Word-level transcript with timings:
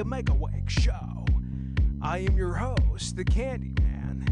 We 0.00 0.04
are 0.04 0.08
live, 0.08 0.24
JW 0.24 0.40
Megaweg 0.40 0.70
Show. 0.70 1.24
I 2.00 2.18
am 2.18 2.36
your 2.36 2.54
host, 2.54 3.16
the 3.16 3.24
Candyman. 3.24 4.26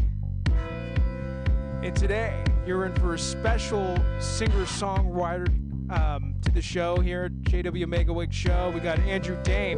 And 1.83 1.95
today, 1.95 2.43
you're 2.65 2.85
in 2.85 2.95
for 2.95 3.13
a 3.13 3.19
special 3.19 3.95
singer 4.19 4.65
songwriter 4.65 5.47
um, 5.91 6.35
to 6.41 6.51
the 6.51 6.61
show 6.61 6.99
here 6.99 7.25
at 7.25 7.33
JW 7.43 7.85
Megaweg 7.85 8.31
Show. 8.31 8.71
We 8.73 8.79
got 8.79 8.99
Andrew 8.99 9.37
Dame. 9.43 9.77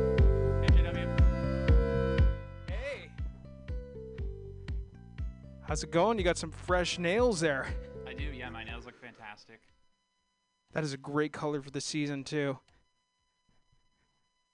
Hey, 0.61 0.67
JW. 0.67 2.11
Hey. 2.67 3.11
How's 5.63 5.83
it 5.83 5.91
going? 5.91 6.17
You 6.17 6.23
got 6.23 6.37
some 6.37 6.51
fresh 6.51 6.99
nails 6.99 7.41
there. 7.41 7.67
I 8.07 8.13
do, 8.13 8.23
yeah. 8.23 8.49
My 8.49 8.63
nails 8.63 8.85
look 8.85 8.99
fantastic. 9.01 9.59
That 10.73 10.85
is 10.85 10.93
a 10.93 10.97
great 10.97 11.33
color 11.33 11.61
for 11.61 11.71
the 11.71 11.81
season, 11.81 12.23
too. 12.23 12.59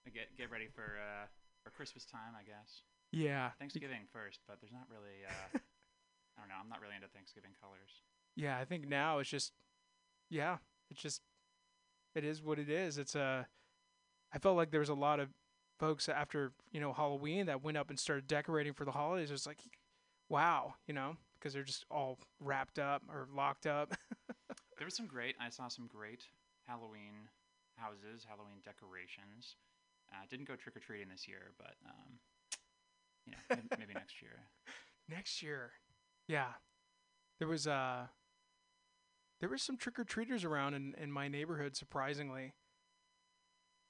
I 0.07 0.09
get 0.09 0.35
get 0.37 0.49
ready 0.49 0.67
for 0.73 0.83
uh, 0.83 1.25
for 1.61 1.66
Christmas 1.77 2.05
time, 2.05 2.33
I 2.33 2.43
guess. 2.43 2.81
Yeah. 3.11 3.51
Thanksgiving 3.59 4.09
first, 4.11 4.39
but 4.47 4.57
there's 4.59 4.73
not 4.73 4.87
really. 4.89 5.23
Uh, 5.25 5.59
I 6.37 6.41
don't 6.41 6.49
know. 6.49 6.55
I'm 6.61 6.69
not 6.69 6.81
really 6.81 6.95
into 6.95 7.07
Thanksgiving 7.07 7.51
colors. 7.61 8.01
Yeah, 8.35 8.57
I 8.57 8.65
think 8.65 8.87
now 8.87 9.19
it's 9.19 9.29
just, 9.29 9.53
yeah, 10.29 10.57
it's 10.91 11.01
just, 11.01 11.21
it 12.15 12.23
is 12.23 12.43
what 12.43 12.59
it 12.59 12.69
is. 12.69 12.97
It's 12.97 13.15
a, 13.15 13.47
I 14.33 14.39
felt 14.39 14.57
like 14.57 14.71
there 14.71 14.79
was 14.79 14.89
a 14.89 14.93
lot 14.93 15.19
of 15.19 15.29
folks 15.79 16.09
after 16.09 16.51
you 16.71 16.81
know 16.81 16.91
Halloween 16.91 17.45
that 17.45 17.63
went 17.63 17.77
up 17.77 17.89
and 17.89 17.99
started 17.99 18.27
decorating 18.27 18.73
for 18.73 18.85
the 18.85 18.91
holidays. 18.91 19.29
It 19.29 19.33
was 19.33 19.47
like, 19.47 19.59
wow, 20.29 20.75
you 20.87 20.93
know, 20.93 21.17
because 21.39 21.53
they're 21.53 21.63
just 21.63 21.85
all 21.89 22.19
wrapped 22.39 22.79
up 22.79 23.03
or 23.09 23.27
locked 23.35 23.65
up. 23.67 23.93
There 24.77 24.85
was 24.85 24.95
some 24.95 25.07
great. 25.07 25.35
I 25.41 25.49
saw 25.49 25.69
some 25.69 25.87
great 25.87 26.21
Halloween 26.67 27.33
houses, 27.77 28.27
Halloween 28.29 28.61
decorations. 28.63 29.55
Uh, 30.11 30.25
didn't 30.29 30.47
go 30.47 30.55
trick 30.55 30.75
or 30.75 30.79
treating 30.79 31.09
this 31.09 31.27
year, 31.27 31.51
but 31.57 31.75
um, 31.85 32.19
you 33.25 33.33
know, 33.33 33.37
maybe, 33.49 33.67
maybe 33.79 33.93
next 33.95 34.21
year. 34.21 34.39
Next 35.09 35.41
year, 35.43 35.71
yeah, 36.27 36.53
there 37.39 37.47
was 37.47 37.67
uh, 37.67 38.07
there 39.39 39.49
was 39.49 39.61
some 39.61 39.77
trick 39.77 39.99
or 39.99 40.03
treaters 40.03 40.43
around 40.43 40.73
in 40.73 40.93
in 41.01 41.11
my 41.11 41.27
neighborhood. 41.27 41.75
Surprisingly, 41.75 42.53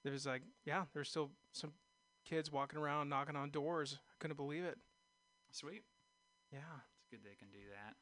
there 0.04 0.14
was 0.14 0.26
like, 0.26 0.42
yeah, 0.66 0.86
there's 0.94 1.10
still 1.10 1.32
some 1.52 1.74
kids 2.26 2.52
walking 2.52 2.80
around 2.80 3.10
knocking 3.10 3.36
on 3.36 3.50
doors. 3.50 3.98
I 4.10 4.14
couldn't 4.20 4.38
believe 4.38 4.64
it. 4.64 4.78
Sweet. 5.52 5.84
Yeah. 6.52 6.60
It's 7.00 7.08
good 7.12 7.20
they 7.24 7.36
can 7.36 7.50
do 7.50 7.60
that. 7.72 7.96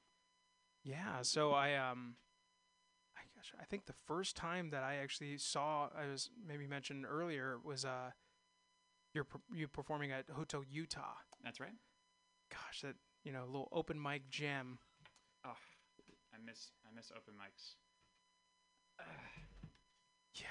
Yeah, 0.83 1.21
so 1.21 1.51
I 1.51 1.75
um 1.75 2.15
I 3.57 3.63
I 3.63 3.65
think 3.65 3.85
the 3.85 3.93
first 4.05 4.35
time 4.35 4.69
that 4.71 4.83
I 4.83 4.95
actually 4.95 5.37
saw 5.37 5.89
I 5.97 6.07
was 6.07 6.29
maybe 6.47 6.67
mentioned 6.67 7.05
earlier 7.05 7.57
was 7.63 7.85
uh 7.85 8.11
you're 9.13 9.27
you 9.53 9.67
performing 9.67 10.11
at 10.11 10.29
Hotel 10.29 10.63
Utah. 10.69 11.15
That's 11.43 11.59
right. 11.59 11.73
Gosh, 12.51 12.81
that 12.81 12.95
you 13.23 13.31
know, 13.31 13.45
little 13.45 13.69
open 13.71 14.01
mic 14.01 14.29
jam. 14.29 14.79
Oh, 15.45 15.57
I 16.33 16.37
miss 16.45 16.71
I 16.87 16.93
miss 16.95 17.11
open 17.15 17.33
mics. 17.35 17.75
Yeah. 20.35 20.47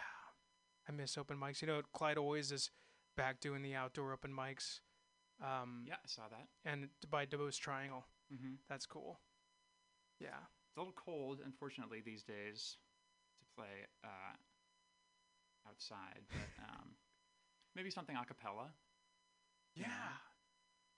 I 0.88 0.92
miss 0.92 1.18
open 1.18 1.38
mics. 1.38 1.60
You 1.60 1.68
know, 1.68 1.82
Clyde 1.92 2.16
always 2.18 2.50
is 2.52 2.70
back 3.16 3.40
doing 3.40 3.62
the 3.62 3.74
outdoor 3.74 4.12
open 4.12 4.32
mics. 4.32 4.80
Um 5.42 5.84
Yeah, 5.86 5.94
I 5.96 6.06
saw 6.06 6.22
that. 6.28 6.48
and 6.64 6.88
by 7.10 7.26
Duboce 7.26 7.58
Triangle. 7.58 8.06
Mm-hmm. 8.32 8.54
That's 8.68 8.86
cool. 8.86 9.20
Yeah. 10.20 10.40
It's 10.74 10.78
a 10.78 10.80
little 10.80 10.98
cold, 10.98 11.38
unfortunately, 11.46 12.02
these 12.04 12.24
days 12.24 12.78
to 13.38 13.46
play 13.54 13.86
uh, 14.02 14.34
outside, 15.70 16.26
but 16.26 16.50
um, 16.66 16.98
maybe 17.76 17.90
something 17.90 18.16
a 18.16 18.24
cappella. 18.24 18.74
Yeah. 19.76 19.86
Yeah. 19.86 20.18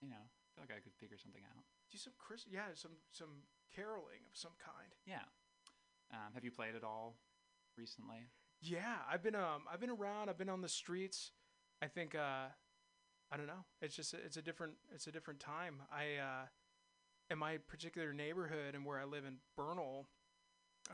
You 0.01 0.09
know, 0.09 0.17
I 0.17 0.49
feel 0.55 0.65
like 0.65 0.73
I 0.79 0.81
could 0.81 0.95
figure 0.97 1.19
something 1.21 1.43
out. 1.45 1.65
Do 1.93 1.99
some 1.99 2.15
Chris 2.17 2.47
yeah, 2.51 2.73
some 2.73 2.93
some 3.13 3.45
caroling 3.75 4.25
of 4.25 4.33
some 4.33 4.53
kind. 4.57 4.97
Yeah. 5.05 5.29
Um, 6.11 6.33
have 6.33 6.43
you 6.43 6.51
played 6.51 6.75
at 6.75 6.83
all 6.83 7.19
recently? 7.77 8.33
Yeah, 8.63 9.05
I've 9.13 9.23
been 9.23 9.35
um 9.35 9.69
I've 9.71 9.81
been 9.81 9.91
around. 9.91 10.31
I've 10.31 10.39
been 10.39 10.49
on 10.49 10.63
the 10.63 10.71
streets. 10.71 11.33
I 11.83 11.87
think 11.89 12.15
uh 12.15 12.49
I 13.31 13.37
don't 13.37 13.47
know. 13.47 13.67
It's 13.83 13.95
just 13.95 14.15
it's 14.15 14.39
a 14.39 14.43
different 14.43 14.73
it's 14.95 15.07
a 15.07 15.13
different 15.13 15.39
time. 15.39 15.83
I 15.93 16.17
uh 16.17 16.47
in 17.31 17.39
my 17.39 17.59
particular 17.59 18.13
neighborhood 18.13 18.75
and 18.75 18.85
where 18.85 18.99
I 18.99 19.05
live 19.05 19.25
in 19.25 19.37
Bernal, 19.57 20.07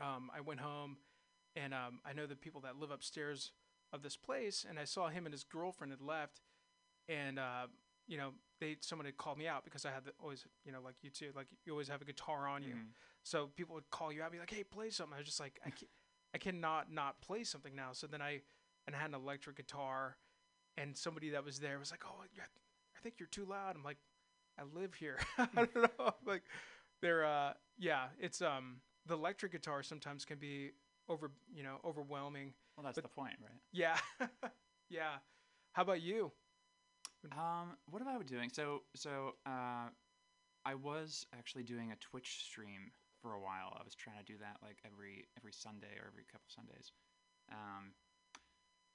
um 0.01 0.31
I 0.35 0.41
went 0.41 0.59
home 0.59 0.97
and 1.55 1.73
um 1.73 1.99
I 2.05 2.13
know 2.13 2.25
the 2.25 2.35
people 2.35 2.61
that 2.61 2.77
live 2.79 2.91
upstairs 2.91 3.51
of 3.91 4.01
this 4.01 4.15
place 4.17 4.65
and 4.67 4.79
I 4.79 4.85
saw 4.85 5.09
him 5.09 5.25
and 5.25 5.33
his 5.33 5.43
girlfriend 5.43 5.91
had 5.91 6.01
left 6.01 6.41
and 7.07 7.37
uh 7.39 7.67
you 8.05 8.17
know, 8.17 8.31
they 8.59 8.75
someone 8.81 9.05
had 9.05 9.15
called 9.17 9.37
me 9.37 9.47
out 9.47 9.63
because 9.63 9.85
I 9.85 9.91
had 9.91 10.03
the, 10.03 10.11
always, 10.21 10.45
you 10.65 10.73
know, 10.73 10.81
like 10.81 10.95
you 11.03 11.09
too, 11.09 11.31
like 11.35 11.47
you 11.65 11.71
always 11.71 11.87
have 11.87 12.01
a 12.01 12.05
guitar 12.05 12.47
on 12.49 12.61
you. 12.61 12.75
Mhm. 12.75 12.87
So 13.23 13.47
people 13.55 13.75
would 13.75 13.89
call 13.91 14.11
you 14.11 14.21
out, 14.21 14.33
be 14.33 14.39
like, 14.39 14.49
"Hey, 14.51 14.65
play 14.65 14.89
something." 14.89 15.13
I 15.15 15.19
was 15.19 15.25
just 15.25 15.39
like, 15.39 15.57
I 15.65 15.69
can't, 15.69 15.89
I 16.33 16.37
cannot 16.37 16.91
not 16.91 17.21
play 17.21 17.45
something 17.45 17.73
now. 17.73 17.93
So 17.93 18.05
then 18.07 18.21
I 18.21 18.41
and 18.85 18.93
I 18.93 18.99
had 18.99 19.07
an 19.11 19.15
electric 19.15 19.55
guitar, 19.55 20.17
and 20.75 20.97
somebody 20.97 21.29
that 21.29 21.45
was 21.45 21.59
there 21.59 21.79
was 21.79 21.91
like, 21.91 22.03
"Oh, 22.05 22.21
I 22.25 22.99
think 23.01 23.15
you're 23.19 23.27
too 23.29 23.45
loud." 23.45 23.77
I'm 23.77 23.83
like, 23.83 23.99
"I 24.59 24.63
live 24.79 24.93
here." 24.93 25.17
I 25.37 25.47
don't 25.55 25.75
know. 25.75 26.11
Like, 26.25 26.43
they're 27.01 27.25
uh, 27.25 27.53
yeah, 27.77 28.05
it's 28.19 28.41
um, 28.41 28.77
the 29.05 29.15
electric 29.15 29.51
guitar 29.51 29.83
sometimes 29.83 30.25
can 30.25 30.37
be 30.37 30.71
over, 31.09 31.31
you 31.53 31.63
know, 31.63 31.77
overwhelming. 31.85 32.53
Well, 32.77 32.85
that's 32.85 32.95
But- 32.95 33.03
the 33.03 33.09
point, 33.09 33.35
right? 33.41 33.59
Yeah, 33.71 33.97
yeah. 34.89 35.15
How 35.73 35.81
about 35.81 36.01
you? 36.01 36.31
Um, 37.31 37.77
what 37.89 38.01
am 38.01 38.07
I 38.07 38.17
doing? 38.23 38.49
So, 38.49 38.81
so 38.95 39.35
uh, 39.45 39.87
I 40.65 40.75
was 40.75 41.25
actually 41.37 41.63
doing 41.63 41.91
a 41.91 41.95
Twitch 41.95 42.43
stream 42.45 42.91
for 43.21 43.33
a 43.33 43.39
while. 43.39 43.75
I 43.79 43.83
was 43.83 43.95
trying 43.95 44.17
to 44.17 44.23
do 44.25 44.37
that 44.39 44.57
like 44.61 44.77
every 44.85 45.25
every 45.37 45.53
Sunday 45.53 45.95
or 45.99 46.07
every 46.11 46.23
couple 46.31 46.47
Sundays. 46.49 46.91
Um, 47.51 47.93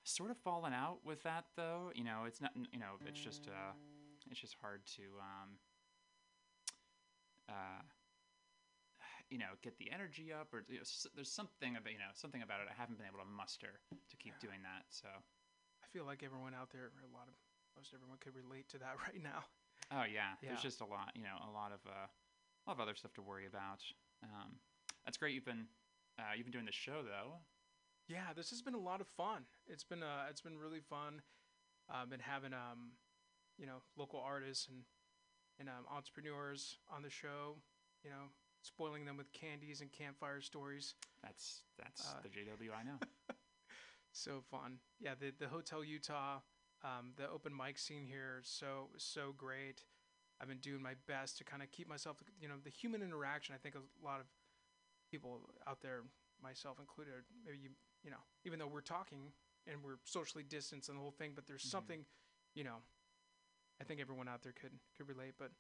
sort 0.05 0.31
of 0.31 0.37
fallen 0.39 0.73
out 0.73 0.99
with 1.05 1.23
that 1.25 1.45
though. 1.57 1.91
You 1.95 2.05
know, 2.05 2.25
it's 2.27 2.41
not. 2.41 2.53
You 2.73 2.79
know, 2.79 2.97
it's 3.07 3.21
just 3.21 3.47
uh, 3.49 3.73
it's 4.31 4.41
just 4.41 4.57
hard 4.61 4.85
to 4.97 5.03
um, 5.21 5.59
uh, 7.49 7.83
you 9.31 9.39
know, 9.39 9.57
get 9.63 9.77
the 9.79 9.91
energy 9.93 10.33
up, 10.33 10.53
or 10.55 10.65
you 10.69 10.77
know, 10.77 10.87
s- 10.89 11.07
there's 11.15 11.31
something 11.33 11.77
about 11.77 11.93
you 11.93 11.99
know 11.99 12.13
something 12.15 12.43
about 12.43 12.61
it 12.61 12.69
I 12.71 12.77
haven't 12.79 12.97
been 12.99 13.07
able 13.07 13.21
to 13.21 13.29
muster 13.29 13.81
to 13.93 14.17
keep 14.17 14.35
Yeah. 14.41 14.49
doing 14.49 14.61
that. 14.65 14.85
So, 14.89 15.09
I 15.09 15.87
feel 15.93 16.05
like 16.05 16.23
everyone 16.23 16.55
out 16.55 16.71
there, 16.71 16.91
a 17.05 17.13
lot 17.17 17.29
of 17.29 17.35
most 17.77 17.93
everyone 17.95 18.19
could 18.19 18.35
relate 18.35 18.69
to 18.71 18.79
that 18.79 18.97
right 19.07 19.23
now. 19.23 19.45
Oh 19.93 20.05
yeah, 20.05 20.37
Yeah. 20.43 20.51
there's 20.51 20.63
just 20.63 20.81
a 20.81 20.87
lot, 20.89 21.13
you 21.15 21.23
know, 21.23 21.37
a 21.47 21.51
lot 21.53 21.73
of 21.73 21.81
uh, 21.87 22.09
a 22.09 22.65
lot 22.69 22.75
of 22.77 22.81
other 22.81 22.95
stuff 22.95 23.13
to 23.15 23.23
worry 23.23 23.47
about. 23.47 23.81
Um, 24.23 24.61
that's 25.05 25.17
great. 25.17 25.35
You've 25.35 25.45
been 25.47 25.69
uh, 26.19 26.33
you've 26.37 26.45
been 26.45 26.53
doing 26.53 26.67
this 26.67 26.75
show 26.75 27.03
though. 27.03 27.41
Yeah, 28.09 28.33
this 28.35 28.49
has 28.51 28.63
been 28.63 28.75
a 28.75 28.81
lot 28.81 29.01
of 29.03 29.07
fun. 29.07 29.45
It's 29.67 29.85
been 29.85 30.03
uh, 30.03 30.27
it's 30.31 30.41
been 30.41 30.59
really 30.59 30.81
fun. 30.81 31.21
Uh, 31.93 32.05
been 32.05 32.21
having 32.21 32.53
um, 32.53 32.93
you 33.59 33.67
know, 33.67 33.83
local 33.97 34.21
artists 34.21 34.69
and 34.69 34.85
and 35.61 35.69
um, 35.69 35.85
entrepreneurs 35.91 36.79
on 36.91 37.03
the 37.03 37.11
show. 37.11 37.57
You 38.05 38.11
know, 38.11 38.31
spoiling 38.63 39.05
them 39.05 39.17
with 39.17 39.33
candies 39.33 39.81
and 39.81 39.91
campfire 39.93 40.41
stories. 40.41 40.95
That's 41.23 41.63
that's 41.79 42.03
Uh, 42.07 42.23
the 42.23 42.29
JW 42.29 42.71
I 42.79 42.83
know. 42.85 42.99
So 44.13 44.41
fun. 44.51 44.79
Yeah, 44.99 45.15
the 45.19 45.31
the 45.39 45.49
Hotel 45.49 45.85
Utah, 45.85 46.41
um, 46.83 47.13
the 47.17 47.29
open 47.29 47.55
mic 47.55 47.79
scene 47.79 48.05
here, 48.07 48.41
so 48.43 48.89
so 48.97 49.33
great. 49.37 49.85
I've 50.41 50.49
been 50.49 50.59
doing 50.59 50.83
my 50.83 50.95
best 51.07 51.37
to 51.39 51.45
kind 51.45 51.63
of 51.63 51.71
keep 51.71 51.89
myself, 51.89 52.17
you 52.41 52.49
know, 52.49 52.55
the 52.63 52.71
human 52.71 53.03
interaction. 53.03 53.55
I 53.55 53.59
think 53.59 53.75
a 53.75 53.83
lot 54.05 54.21
of 54.21 54.27
people 55.11 55.41
out 55.67 55.81
there, 55.83 56.03
myself 56.43 56.79
included, 56.79 57.13
maybe 57.45 57.59
you, 57.59 57.71
you 58.05 58.11
know, 58.11 58.23
even 58.45 58.59
though 58.59 58.69
we're 58.69 58.81
talking 58.81 59.33
and 59.67 59.83
we're 59.83 59.99
socially 60.05 60.45
distanced 60.45 60.89
and 60.89 60.97
the 60.99 61.03
whole 61.03 61.11
thing, 61.19 61.33
but 61.35 61.47
there's 61.47 61.65
Mhm. 61.65 61.71
something, 61.71 62.07
you 62.55 62.63
know, 62.65 62.77
I 63.81 63.85
think 63.85 64.01
everyone 64.01 64.29
out 64.29 64.43
there 64.43 64.53
could 64.53 64.73
could 64.97 65.09
relate. 65.09 65.35
But 65.39 65.53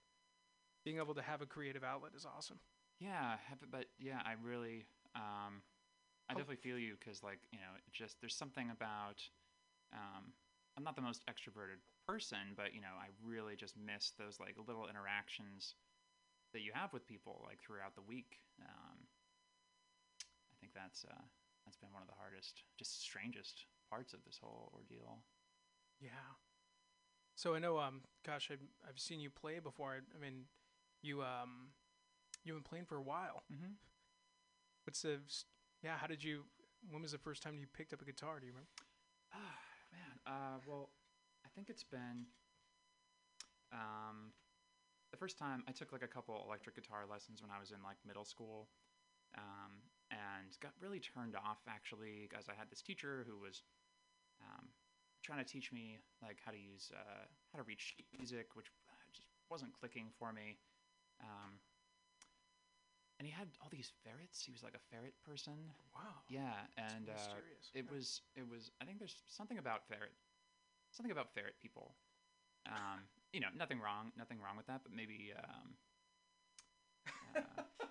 being 0.85 0.99
able 0.99 1.15
to 1.15 1.23
have 1.23 1.43
a 1.43 1.47
creative 1.47 1.85
outlet 1.85 2.13
is 2.17 2.25
awesome. 2.27 2.59
yeah, 3.01 3.37
but 3.71 3.87
yeah, 3.99 4.21
I 4.25 4.33
really 4.43 4.87
um, 5.15 5.63
I 6.29 6.35
Oh. 6.35 6.39
definitely 6.39 6.57
feel 6.63 6.79
you 6.79 6.97
because 6.99 7.23
like 7.23 7.41
you 7.53 7.59
know, 7.59 7.75
it 7.77 7.93
just 7.93 8.21
there's 8.21 8.35
something 8.35 8.71
about 8.71 9.23
um, 9.93 10.33
I'm 10.77 10.85
not 10.85 10.97
the 10.97 11.03
most 11.03 11.23
extroverted 11.27 11.81
person, 12.07 12.55
but 12.57 12.75
you 12.75 12.81
know, 12.81 12.95
I 12.99 13.09
really 13.25 13.57
just 13.57 13.77
miss 13.77 14.13
those 14.19 14.41
like 14.41 14.57
little 14.67 14.89
interactions 14.89 15.75
that 16.53 16.61
you 16.63 16.73
have 16.75 16.93
with 16.93 17.07
people 17.07 17.45
like 17.47 17.61
throughout 17.63 17.95
the 17.95 18.03
week. 18.03 18.41
Um, 18.63 19.07
I 20.53 20.57
think 20.61 20.73
that's 20.75 21.05
uh, 21.05 21.23
that's 21.65 21.77
been 21.77 21.93
one 21.93 22.03
of 22.03 22.09
the 22.09 22.15
hardest, 22.19 22.63
just 22.79 23.01
strangest 23.03 23.67
parts 23.91 24.13
of 24.13 24.25
this 24.25 24.39
whole 24.43 24.71
ordeal. 24.75 25.25
Yeah. 26.01 26.39
So 27.39 27.55
I 27.55 27.61
know, 27.61 27.79
um, 27.79 28.01
gosh, 28.27 28.49
I've, 28.51 28.59
I've 28.83 28.99
seen 28.99 29.21
you 29.21 29.31
play 29.31 29.61
before. 29.61 29.93
I, 29.93 29.99
I 29.99 30.19
mean, 30.21 30.47
you 31.03 31.23
um, 31.23 31.71
you've 32.43 32.57
been 32.57 32.65
playing 32.65 32.87
for 32.87 32.97
a 32.97 33.01
while. 33.01 33.45
Mm-hmm. 33.47 33.79
What's 34.83 35.03
the, 35.03 35.21
yeah? 35.81 35.95
How 35.99 36.09
did 36.09 36.25
you? 36.25 36.43
When 36.91 37.01
was 37.01 37.13
the 37.13 37.19
first 37.19 37.45
time 37.45 37.57
you 37.57 37.67
picked 37.73 37.93
up 37.93 38.03
a 38.03 38.05
guitar? 38.05 38.41
Do 38.41 38.47
you 38.47 38.51
remember? 38.51 38.71
Ah, 39.33 39.55
man. 39.93 40.19
Uh, 40.27 40.59
well, 40.67 40.91
I 41.47 41.49
think 41.55 41.71
it's 41.71 41.85
been 41.85 42.27
um, 43.73 44.35
the 45.13 45.17
first 45.17 45.39
time 45.39 45.63
I 45.69 45.71
took 45.71 45.93
like 45.93 46.03
a 46.03 46.09
couple 46.09 46.43
electric 46.45 46.75
guitar 46.75 47.05
lessons 47.09 47.41
when 47.41 47.53
I 47.53 47.61
was 47.61 47.71
in 47.71 47.79
like 47.85 47.99
middle 48.05 48.25
school, 48.25 48.67
um, 49.39 49.79
and 50.11 50.59
got 50.61 50.73
really 50.81 50.99
turned 50.99 51.37
off 51.37 51.59
actually 51.69 52.27
because 52.29 52.49
I 52.49 52.59
had 52.59 52.69
this 52.69 52.83
teacher 52.83 53.25
who 53.29 53.39
was 53.39 53.63
trying 55.29 55.45
to 55.45 55.51
teach 55.53 55.73
me 55.73 56.01
like 56.25 56.39
how 56.45 56.53
to 56.53 56.59
use 56.59 56.91
uh, 56.97 57.29
how 57.53 57.59
to 57.61 57.65
read 57.65 57.81
sheet 57.81 58.07
music, 58.17 58.57
which 58.57 58.73
just 59.13 59.29
wasn't 59.51 59.73
clicking 59.79 60.09
for 60.19 60.33
me. 60.33 60.57
Um, 61.21 61.61
and 63.19 63.27
he 63.27 63.33
had 63.33 63.49
all 63.61 63.69
these 63.71 63.93
ferrets. 64.05 64.45
He 64.45 64.53
was 64.53 64.63
like 64.63 64.75
a 64.75 64.83
ferret 64.91 65.15
person. 65.25 65.55
Wow. 65.95 66.23
Yeah, 66.29 66.55
and 66.77 67.09
uh, 67.09 67.41
it 67.75 67.85
Yeah. 67.87 67.95
was 67.95 68.23
it 68.37 68.49
was. 68.49 68.71
I 68.81 68.85
think 68.85 68.99
there's 68.99 69.23
something 69.29 69.59
about 69.59 69.87
ferret, 69.89 70.13
something 70.93 71.13
about 71.13 71.35
ferret 71.35 71.59
people. 71.61 71.97
Um, 72.67 73.09
you 73.33 73.41
know, 73.41 73.49
nothing 73.57 73.81
wrong, 73.81 74.13
nothing 74.17 74.39
wrong 74.41 74.57
with 74.57 74.67
that, 74.67 74.83
but 74.85 74.93
maybe 74.93 75.33
um, 75.37 75.77
uh, 77.35 77.63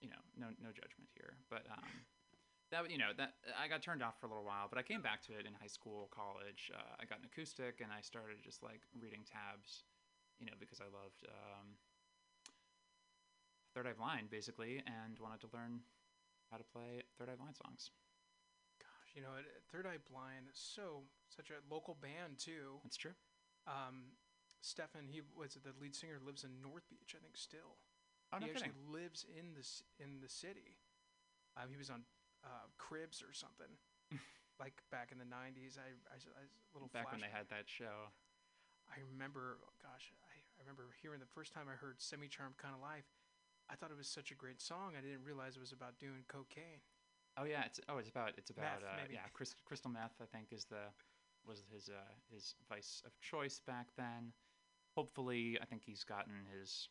you 0.00 0.08
know, 0.08 0.22
no 0.36 0.48
no 0.62 0.70
judgment 0.72 1.08
here, 1.14 1.36
but 1.50 1.66
um, 1.70 2.04
that 2.70 2.90
you 2.90 2.98
know 2.98 3.10
that 3.16 3.34
I 3.58 3.68
got 3.68 3.82
turned 3.82 4.02
off 4.02 4.18
for 4.20 4.26
a 4.26 4.30
little 4.30 4.44
while, 4.44 4.66
but 4.70 4.78
I 4.78 4.82
came 4.82 5.02
back 5.02 5.22
to 5.26 5.32
it 5.34 5.46
in 5.46 5.54
high 5.54 5.70
school, 5.70 6.08
college. 6.14 6.70
Uh, 6.72 6.96
I 7.00 7.04
got 7.04 7.18
an 7.18 7.26
acoustic, 7.26 7.80
and 7.82 7.90
I 7.92 8.00
started 8.00 8.38
just 8.42 8.62
like 8.62 8.82
reading 8.98 9.22
tabs, 9.26 9.84
you 10.38 10.46
know, 10.46 10.54
because 10.58 10.80
I 10.80 10.86
loved 10.90 11.26
um, 11.26 11.74
Third 13.74 13.86
Eye 13.86 13.96
Blind 13.98 14.30
basically, 14.30 14.82
and 14.86 15.18
wanted 15.18 15.40
to 15.42 15.50
learn 15.54 15.80
how 16.50 16.56
to 16.58 16.64
play 16.64 17.02
Third 17.18 17.28
Eye 17.30 17.38
Blind 17.38 17.56
songs. 17.56 17.90
Gosh, 18.78 19.14
you 19.14 19.22
know, 19.22 19.34
Third 19.70 19.86
Eye 19.86 20.02
Blind 20.10 20.46
is 20.50 20.58
so 20.58 21.02
such 21.28 21.50
a 21.50 21.58
local 21.72 21.96
band 22.00 22.38
too. 22.38 22.78
That's 22.82 22.96
true. 22.96 23.14
Um, 23.66 24.16
Stephan, 24.62 25.08
he 25.08 25.22
was 25.36 25.54
the 25.54 25.72
lead 25.80 25.94
singer, 25.94 26.18
lives 26.24 26.44
in 26.44 26.60
North 26.62 26.88
Beach, 26.90 27.14
I 27.16 27.22
think. 27.22 27.36
Still, 27.36 27.78
Oh 28.32 28.38
no 28.38 28.46
he 28.46 28.52
kidding. 28.52 28.70
actually 28.70 28.78
lives 28.92 29.24
in 29.26 29.54
this 29.54 29.82
in 29.98 30.20
the 30.22 30.28
city. 30.28 30.78
Um, 31.56 31.68
he 31.70 31.76
was 31.76 31.90
on 31.90 32.02
uh, 32.44 32.66
Cribs 32.78 33.22
or 33.22 33.32
something, 33.32 33.70
like 34.62 34.74
back 34.90 35.12
in 35.12 35.18
the 35.18 35.28
'90s. 35.28 35.78
I, 35.78 35.94
I, 36.10 36.16
I 36.16 36.44
little 36.74 36.88
Back 36.92 37.12
when 37.12 37.20
they 37.20 37.32
had 37.32 37.48
that 37.50 37.66
show. 37.66 38.10
I 38.90 38.98
remember, 39.14 39.62
gosh, 39.78 40.10
I, 40.26 40.34
I 40.34 40.60
remember 40.66 40.90
hearing 40.98 41.20
the 41.20 41.30
first 41.34 41.54
time 41.54 41.70
I 41.70 41.76
heard 41.78 42.00
"Semi 42.02 42.28
Charmed 42.28 42.58
Kind 42.58 42.74
of 42.74 42.82
Life." 42.82 43.06
I 43.70 43.76
thought 43.76 43.90
it 43.90 43.96
was 43.96 44.10
such 44.10 44.32
a 44.32 44.34
great 44.34 44.60
song. 44.60 44.98
I 44.98 45.00
didn't 45.00 45.22
realize 45.22 45.54
it 45.54 45.62
was 45.62 45.70
about 45.72 45.98
doing 45.98 46.26
cocaine. 46.26 46.82
Oh 47.38 47.44
yeah, 47.44 47.62
it's 47.64 47.78
oh 47.88 47.98
it's 47.98 48.08
about 48.08 48.32
it's 48.36 48.50
about 48.50 48.82
uh, 48.82 49.06
yeah 49.10 49.30
crystal, 49.32 49.60
crystal 49.64 49.90
meth 49.90 50.18
I 50.20 50.26
think 50.26 50.50
is 50.50 50.64
the 50.64 50.90
was 51.46 51.62
his 51.72 51.88
uh, 51.88 52.12
his 52.32 52.54
vice 52.68 53.02
of 53.06 53.12
choice 53.20 53.60
back 53.64 53.88
then. 53.96 54.32
Hopefully, 54.96 55.56
I 55.62 55.64
think 55.66 55.82
he's 55.86 56.02
gotten 56.02 56.34
his 56.50 56.88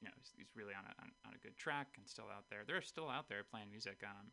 you 0.00 0.06
know 0.08 0.14
he's, 0.18 0.30
he's 0.36 0.52
really 0.54 0.74
on 0.74 0.84
a 0.84 0.92
on, 1.02 1.08
on 1.26 1.32
a 1.34 1.40
good 1.40 1.56
track 1.56 1.96
and 1.96 2.06
still 2.08 2.28
out 2.32 2.44
there. 2.50 2.62
They're 2.66 2.82
still 2.84 3.08
out 3.08 3.28
there 3.28 3.42
playing 3.44 3.70
music. 3.70 4.02
Um, 4.04 4.32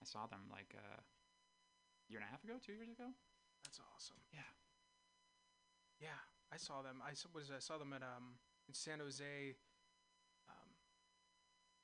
I 0.00 0.04
saw 0.04 0.26
them 0.26 0.48
like 0.52 0.72
uh, 0.76 1.00
a 1.00 2.06
year 2.08 2.20
and 2.20 2.28
a 2.28 2.30
half 2.32 2.44
ago, 2.44 2.56
two 2.60 2.72
years 2.76 2.88
ago. 2.92 3.12
That's 3.64 3.80
awesome. 3.94 4.20
Yeah. 4.32 4.48
Yeah, 6.00 6.20
I 6.52 6.56
saw 6.60 6.82
them. 6.82 7.00
I 7.04 7.12
s- 7.16 7.26
was 7.32 7.50
I 7.50 7.58
saw 7.60 7.78
them 7.78 7.92
at 7.92 8.02
um 8.04 8.36
in 8.68 8.74
San 8.74 9.00
Jose. 9.00 9.56
Um, 10.48 10.70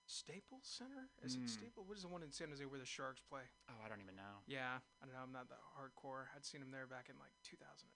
Staples 0.07 0.69
Center 0.69 1.09
is 1.25 1.37
Mm. 1.37 1.45
it 1.45 1.51
Staples? 1.51 1.89
What 1.89 1.97
is 1.97 2.03
the 2.05 2.13
one 2.13 2.23
in 2.23 2.31
San 2.31 2.49
Jose 2.53 2.65
where 2.67 2.79
the 2.79 2.85
Sharks 2.85 3.21
play? 3.25 3.43
Oh, 3.71 3.81
I 3.85 3.89
don't 3.89 4.01
even 4.05 4.15
know. 4.17 4.45
Yeah, 4.47 4.79
I 5.01 5.05
don't 5.07 5.15
know. 5.15 5.23
I'm 5.25 5.33
not 5.33 5.49
that 5.49 5.61
hardcore. 5.73 6.29
I'd 6.37 6.45
seen 6.45 6.61
them 6.61 6.71
there 6.71 6.87
back 6.87 7.09
in 7.09 7.17
like 7.19 7.33
2008 7.43 7.89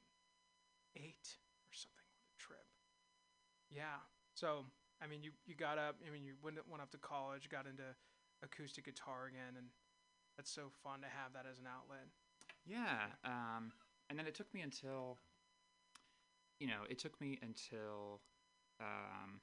or 1.68 1.72
something 1.72 2.08
on 2.16 2.24
a 2.32 2.36
trip. 2.40 2.66
Yeah. 3.70 4.00
So 4.34 4.64
I 5.02 5.06
mean, 5.06 5.22
you 5.22 5.32
you 5.46 5.54
got 5.54 5.78
up. 5.78 5.96
I 6.06 6.10
mean, 6.10 6.24
you 6.24 6.34
went 6.42 6.56
went 6.68 6.82
off 6.82 6.90
to 6.90 6.98
college, 6.98 7.48
got 7.48 7.66
into 7.66 7.84
acoustic 8.42 8.84
guitar 8.84 9.26
again, 9.26 9.56
and 9.56 9.66
that's 10.36 10.50
so 10.50 10.70
fun 10.82 11.00
to 11.00 11.08
have 11.08 11.32
that 11.34 11.46
as 11.50 11.58
an 11.58 11.66
outlet. 11.66 12.08
Yeah. 12.66 13.12
Um, 13.24 13.72
and 14.10 14.18
then 14.18 14.26
it 14.26 14.34
took 14.34 14.52
me 14.52 14.60
until, 14.60 15.18
you 16.60 16.66
know, 16.66 16.82
it 16.88 16.98
took 16.98 17.20
me 17.20 17.38
until, 17.42 18.20
um, 18.80 19.40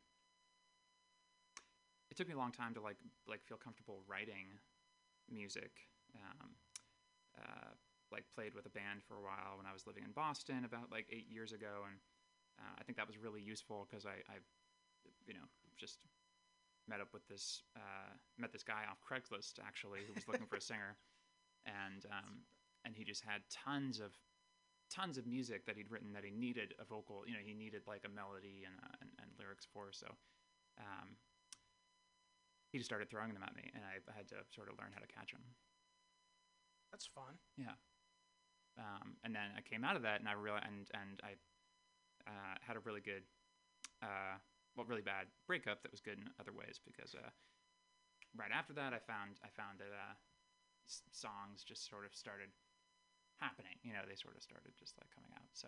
it 2.11 2.17
took 2.17 2.27
me 2.27 2.33
a 2.33 2.37
long 2.37 2.51
time 2.51 2.73
to 2.75 2.81
like 2.81 2.97
like 3.27 3.43
feel 3.43 3.57
comfortable 3.57 4.03
writing 4.07 4.59
music. 5.29 5.71
Um, 6.15 6.49
uh, 7.37 7.73
like 8.11 8.25
played 8.35 8.53
with 8.53 8.67
a 8.67 8.69
band 8.69 9.01
for 9.01 9.17
a 9.17 9.23
while 9.25 9.57
when 9.57 9.65
I 9.65 9.73
was 9.73 9.87
living 9.87 10.03
in 10.05 10.13
Boston 10.13 10.65
about 10.65 10.91
like 10.91 11.09
eight 11.09 11.25
years 11.27 11.51
ago, 11.51 11.89
and 11.89 11.97
uh, 12.61 12.77
I 12.77 12.83
think 12.83 12.97
that 12.97 13.07
was 13.07 13.17
really 13.17 13.41
useful 13.41 13.87
because 13.89 14.05
I, 14.05 14.21
I, 14.29 14.37
you 15.27 15.33
know, 15.33 15.47
just 15.77 15.99
met 16.87 16.99
up 16.99 17.09
with 17.13 17.25
this 17.27 17.63
uh, 17.75 18.11
met 18.37 18.51
this 18.51 18.63
guy 18.63 18.83
off 18.89 18.99
Craigslist 18.99 19.59
actually 19.65 19.99
who 20.07 20.13
was 20.13 20.27
looking 20.27 20.47
for 20.47 20.57
a 20.57 20.61
singer, 20.71 20.97
and 21.65 22.05
um, 22.11 22.43
and 22.85 22.95
he 22.95 23.03
just 23.03 23.23
had 23.23 23.41
tons 23.49 23.99
of 23.99 24.11
tons 24.91 25.17
of 25.17 25.25
music 25.25 25.65
that 25.65 25.75
he'd 25.75 25.89
written 25.89 26.13
that 26.13 26.23
he 26.23 26.29
needed 26.31 26.73
a 26.79 26.85
vocal 26.85 27.23
you 27.25 27.33
know 27.33 27.39
he 27.43 27.53
needed 27.53 27.81
like 27.87 28.03
a 28.05 28.09
melody 28.09 28.63
and, 28.67 28.75
uh, 28.83 28.95
and, 29.01 29.09
and 29.21 29.31
lyrics 29.39 29.65
for. 29.73 29.91
So 29.91 30.07
um, 30.79 31.17
he 32.71 32.77
just 32.79 32.89
started 32.89 33.09
throwing 33.09 33.33
them 33.33 33.43
at 33.45 33.55
me 33.55 33.69
and 33.73 33.83
I 33.85 34.01
had 34.17 34.27
to 34.29 34.41
sort 34.49 34.67
of 34.69 34.77
learn 34.81 34.89
how 34.93 34.99
to 34.99 35.07
catch 35.07 35.31
them 35.31 35.45
That's 36.91 37.05
fun. 37.05 37.37
yeah. 37.57 37.77
Um, 38.77 39.17
and 39.23 39.35
then 39.35 39.53
I 39.55 39.61
came 39.61 39.83
out 39.85 39.95
of 39.95 40.01
that 40.01 40.19
and 40.19 40.27
I 40.27 40.33
realized 40.33 40.65
and 40.65 40.89
and 40.93 41.21
I 41.21 41.33
uh, 42.25 42.55
had 42.61 42.75
a 42.75 42.79
really 42.81 43.01
good 43.01 43.21
uh, 44.01 44.41
well 44.75 44.85
really 44.85 45.01
bad 45.01 45.27
breakup 45.47 45.81
that 45.83 45.91
was 45.91 46.01
good 46.01 46.17
in 46.17 46.29
other 46.39 46.53
ways 46.53 46.79
because 46.83 47.15
uh, 47.15 47.29
right 48.35 48.51
after 48.51 48.73
that 48.73 48.93
I 48.93 48.99
found 48.99 49.37
I 49.43 49.49
found 49.53 49.79
that 49.79 49.93
uh, 49.93 50.15
s- 50.87 51.03
songs 51.11 51.63
just 51.63 51.87
sort 51.89 52.05
of 52.05 52.15
started 52.15 52.49
happening 53.39 53.77
you 53.83 53.93
know 53.93 54.01
they 54.07 54.15
sort 54.15 54.35
of 54.37 54.43
started 54.43 54.71
just 54.77 54.97
like 54.97 55.09
coming 55.13 55.31
out 55.35 55.49
so 55.53 55.67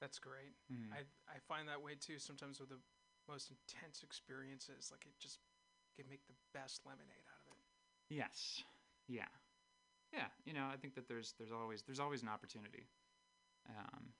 That's 0.00 0.18
great. 0.18 0.54
Mhm. 0.70 0.92
I 0.92 1.00
I 1.26 1.38
find 1.40 1.68
that 1.68 1.82
way 1.82 1.94
too. 1.96 2.18
Sometimes 2.18 2.60
with 2.60 2.68
the 2.68 2.80
most 3.26 3.50
intense 3.50 4.02
experiences, 4.02 4.90
like 4.90 5.06
it 5.06 5.18
just 5.18 5.40
can 5.96 6.08
make 6.08 6.24
the 6.26 6.34
best 6.54 6.86
lemonade 6.86 7.26
out 7.26 7.50
of 7.50 7.58
it. 7.58 8.14
Yes. 8.14 8.62
Yeah. 9.08 9.28
Yeah. 10.12 10.28
You 10.44 10.52
know, 10.54 10.66
I 10.72 10.76
think 10.76 10.94
that 10.94 11.08
there's 11.08 11.34
there's 11.38 11.52
always 11.52 11.82
there's 11.82 12.00
always 12.00 12.22
an 12.22 12.28
opportunity, 12.28 12.88
um, 13.68 14.14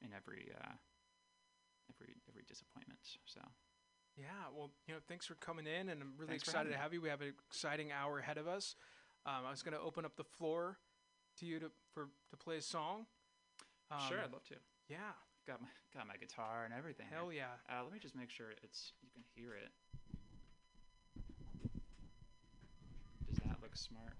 in 0.00 0.12
every 0.12 0.52
uh, 0.54 0.72
every 1.94 2.14
every 2.28 2.42
disappointment. 2.48 3.00
So 3.26 3.40
Yeah, 4.16 4.26
well, 4.56 4.70
you 4.86 4.94
know, 4.94 5.00
thanks 5.08 5.26
for 5.26 5.34
coming 5.36 5.66
in, 5.66 5.88
and 5.90 6.00
I'm 6.02 6.12
really 6.16 6.30
Thanks 6.30 6.48
excited 6.48 6.70
to 6.72 6.78
have 6.78 6.92
you. 6.94 7.00
We 7.00 7.08
have 7.08 7.20
an 7.20 7.32
exciting 7.50 7.92
hour 7.92 8.18
ahead 8.18 8.38
of 8.38 8.46
us. 8.48 8.74
Um, 9.26 9.44
I 9.46 9.50
was 9.50 9.62
going 9.62 9.74
to 9.76 9.80
open 9.80 10.04
up 10.04 10.16
the 10.16 10.24
floor 10.24 10.78
to 11.40 11.46
you 11.46 11.58
to 11.60 11.70
for 11.92 12.08
to 12.30 12.36
play 12.36 12.56
a 12.58 12.62
song. 12.62 13.06
sure, 14.08 14.18
Um, 14.18 14.24
I'd 14.24 14.32
love 14.32 14.44
to. 14.44 14.54
Yeah, 14.88 15.12
Got 15.46 15.60
my 15.62 15.68
got 15.94 16.06
my 16.06 16.16
guitar 16.16 16.64
and 16.64 16.72
everything. 16.74 17.06
hell 17.10 17.32
yeah. 17.32 17.54
Uh, 17.68 17.82
let 17.82 17.92
me 17.92 17.98
just 17.98 18.14
make 18.16 18.30
sure 18.30 18.46
it's 18.62 18.92
you 19.02 19.08
can 19.12 19.22
hear 19.34 19.54
it. 19.54 19.70
Does 23.28 23.38
that 23.44 23.56
look 23.62 23.76
smart? 23.76 24.16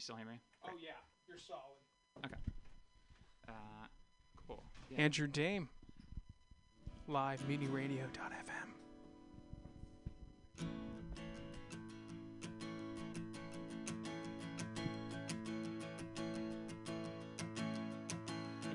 You 0.00 0.02
still 0.02 0.16
hear 0.16 0.24
me? 0.24 0.40
Oh 0.64 0.70
yeah. 0.82 0.92
You're 1.28 1.36
solid. 1.36 2.32
Uh, 3.46 3.52
cool. 4.46 4.62
Yeah. 4.88 5.02
Andrew 5.02 5.26
Dame. 5.26 5.68
Live 7.06 7.42
MutinyRadio.fm. 7.46 8.70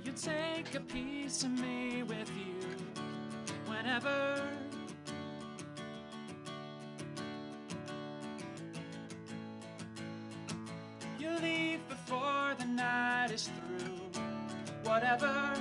You 0.04 0.12
take 0.12 0.76
a 0.76 0.82
piece 0.82 1.44
of 1.44 1.50
me 1.50 2.04
with 2.04 2.30
you 2.38 2.54
whenever. 3.66 4.65
Whatever. 15.16 15.54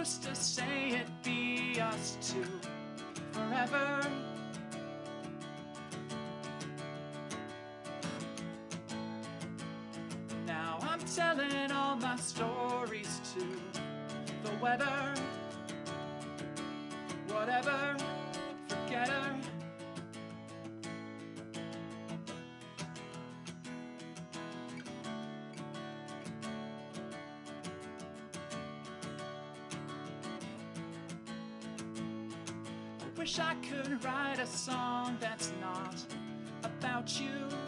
used 0.00 0.22
to 0.22 0.34
say 0.34 0.88
it'd 0.88 1.22
be 1.22 1.80
us 1.80 2.16
two 2.22 2.44
forever. 3.32 4.00
Now 10.46 10.78
I'm 10.80 11.00
telling 11.00 11.70
all 11.72 11.96
my 11.96 12.16
stories 12.16 13.20
to 13.34 13.40
the 14.44 14.56
weather. 14.62 15.14
Whatever, 17.28 17.89
wish 33.30 33.38
I 33.38 33.54
could 33.62 34.04
write 34.04 34.40
a 34.40 34.46
song 34.46 35.16
that's 35.20 35.52
not 35.60 35.94
about 36.64 37.20
you. 37.20 37.59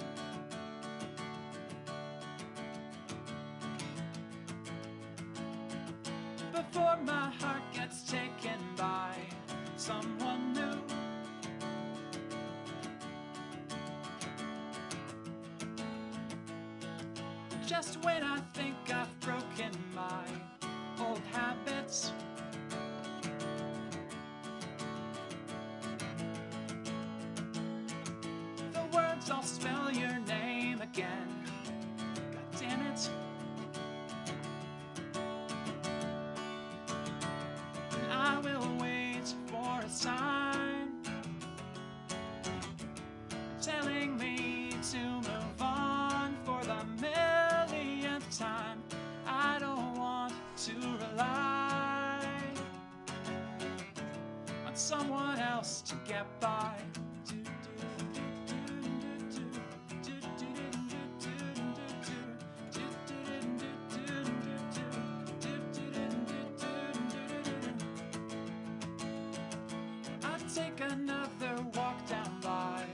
Take 70.54 70.80
another 70.80 71.64
walk 71.74 72.06
down 72.06 72.30
by 72.42 72.84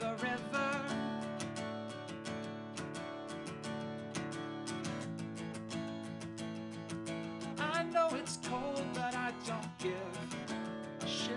the 0.00 0.10
river. 0.14 0.80
I 7.60 7.84
know 7.84 8.08
it's 8.14 8.38
cold, 8.42 8.82
but 8.94 9.14
I 9.14 9.32
don't 9.46 9.78
give 9.78 9.92
a 11.00 11.06
shiver. 11.06 11.36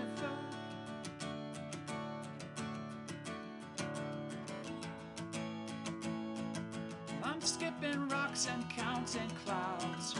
I'm 7.22 7.40
skipping 7.40 8.08
rocks 8.08 8.48
and 8.52 8.68
counting 8.70 9.30
clouds 9.44 10.16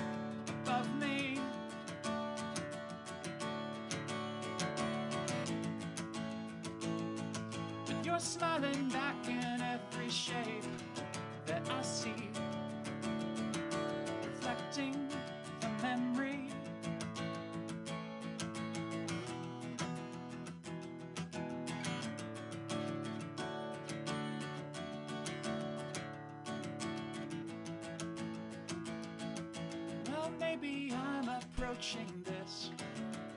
maybe 30.64 30.94
I'm 30.94 31.28
approaching 31.28 32.06
this 32.24 32.70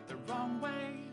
the 0.08 0.16
wrong 0.28 0.62
way. 0.62 1.04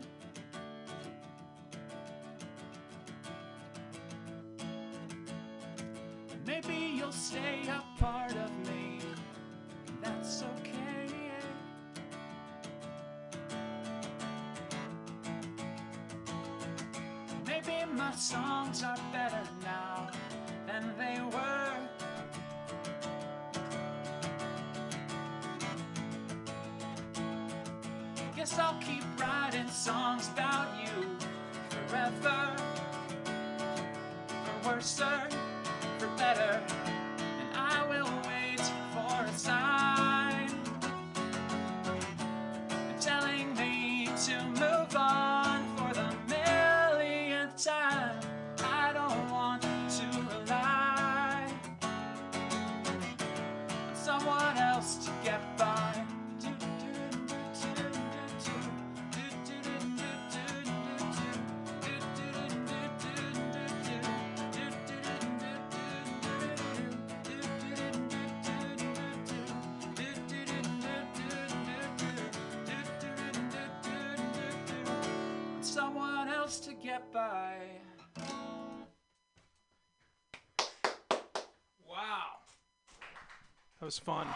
Maybe 6.45 6.93
you'll 6.97 7.11
stay 7.11 7.67
a 7.67 7.83
part 7.99 8.31
of 8.31 8.54
I'll 28.53 28.79
keep 28.79 29.03
writing 29.19 29.67
songs 29.69 30.29
about 30.29 30.67
you 30.79 31.17
forever. 31.89 32.55
For 34.61 34.69
worse 34.69 35.01
or 35.01 35.27
for 35.97 36.07
better. 36.15 36.74
Get 76.85 77.11
by. 77.11 77.55
Wow. 81.89 82.37
That 83.79 83.85
was 83.85 83.97
fun. 83.97 84.27
Oh, 84.27 84.33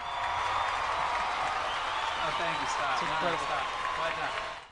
thank 2.37 2.59
you. 2.59 2.67
Stop. 2.67 2.93
It's 2.93 3.01
No, 3.03 3.07
no, 3.07 3.13
incredible. 3.13 3.45
stop. 3.45 3.63
What? 3.99 4.13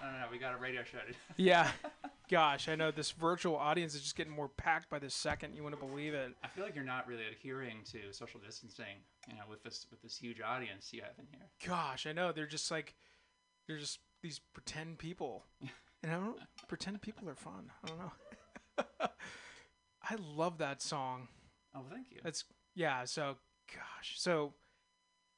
No. 0.02 0.08
no, 0.08 0.12
no, 0.14 0.20
no. 0.26 0.32
We 0.32 0.38
got 0.40 0.54
a 0.56 0.58
radio 0.58 0.84
show. 0.84 0.98
to. 0.98 1.14
Yeah. 1.38 1.70
Gosh, 2.30 2.68
I 2.68 2.76
know 2.76 2.92
this 2.92 3.12
virtual 3.12 3.56
audience 3.56 3.96
is 3.96 4.02
just 4.02 4.18
getting 4.18 4.34
more 4.34 4.50
packed 4.50 4.90
by 4.90 5.00
the 5.00 5.10
second. 5.10 5.56
You 5.56 5.64
wouldn't 5.64 5.80
believe 5.82 6.14
it. 6.14 6.34
I 6.44 6.48
feel 6.50 6.66
like 6.66 6.76
you're 6.76 6.84
not 6.84 7.08
really 7.08 7.24
adhering 7.32 7.78
to 7.94 8.12
social 8.12 8.42
distancing. 8.46 8.98
You 9.30 9.36
know, 9.36 9.44
with 9.50 9.64
this 9.64 9.86
with 9.92 10.02
this 10.02 10.18
huge 10.18 10.42
audience 10.42 10.92
you 10.92 11.04
have 11.04 11.14
in 11.20 11.26
here. 11.32 11.48
Gosh, 11.66 12.06
I 12.06 12.12
know. 12.12 12.34
They're 12.34 12.46
just 12.46 12.70
like, 12.70 12.96
they're 13.66 13.78
just 13.78 14.00
these 14.24 14.42
pretend 14.54 14.98
people. 14.98 15.46
And 16.04 16.12
I 16.12 16.16
don't, 16.16 16.38
pretend 16.68 17.02
people 17.02 17.30
are 17.30 17.36
fun. 17.36 17.72
I 17.84 17.88
don't 17.88 18.00
know. 18.00 18.12
I 20.04 20.16
love 20.36 20.58
that 20.60 20.82
song. 20.82 21.28
Oh, 21.76 21.82
thank 21.92 22.12
you. 22.12 22.20
That's, 22.24 22.46
yeah. 22.76 23.06
So, 23.06 23.38
gosh. 23.74 24.16
So, 24.18 24.54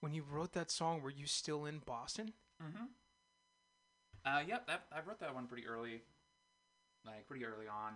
when 0.01 0.13
you 0.13 0.23
wrote 0.29 0.53
that 0.53 0.71
song, 0.71 1.01
were 1.01 1.09
you 1.09 1.25
still 1.25 1.65
in 1.65 1.79
Boston? 1.79 2.33
Mm-hmm. 2.63 2.85
Uh, 4.25 4.41
yep, 4.47 4.67
that, 4.67 4.85
I 4.91 4.99
wrote 5.07 5.19
that 5.19 5.33
one 5.33 5.47
pretty 5.47 5.65
early, 5.65 6.01
like 7.05 7.27
pretty 7.27 7.45
early 7.45 7.67
on. 7.67 7.93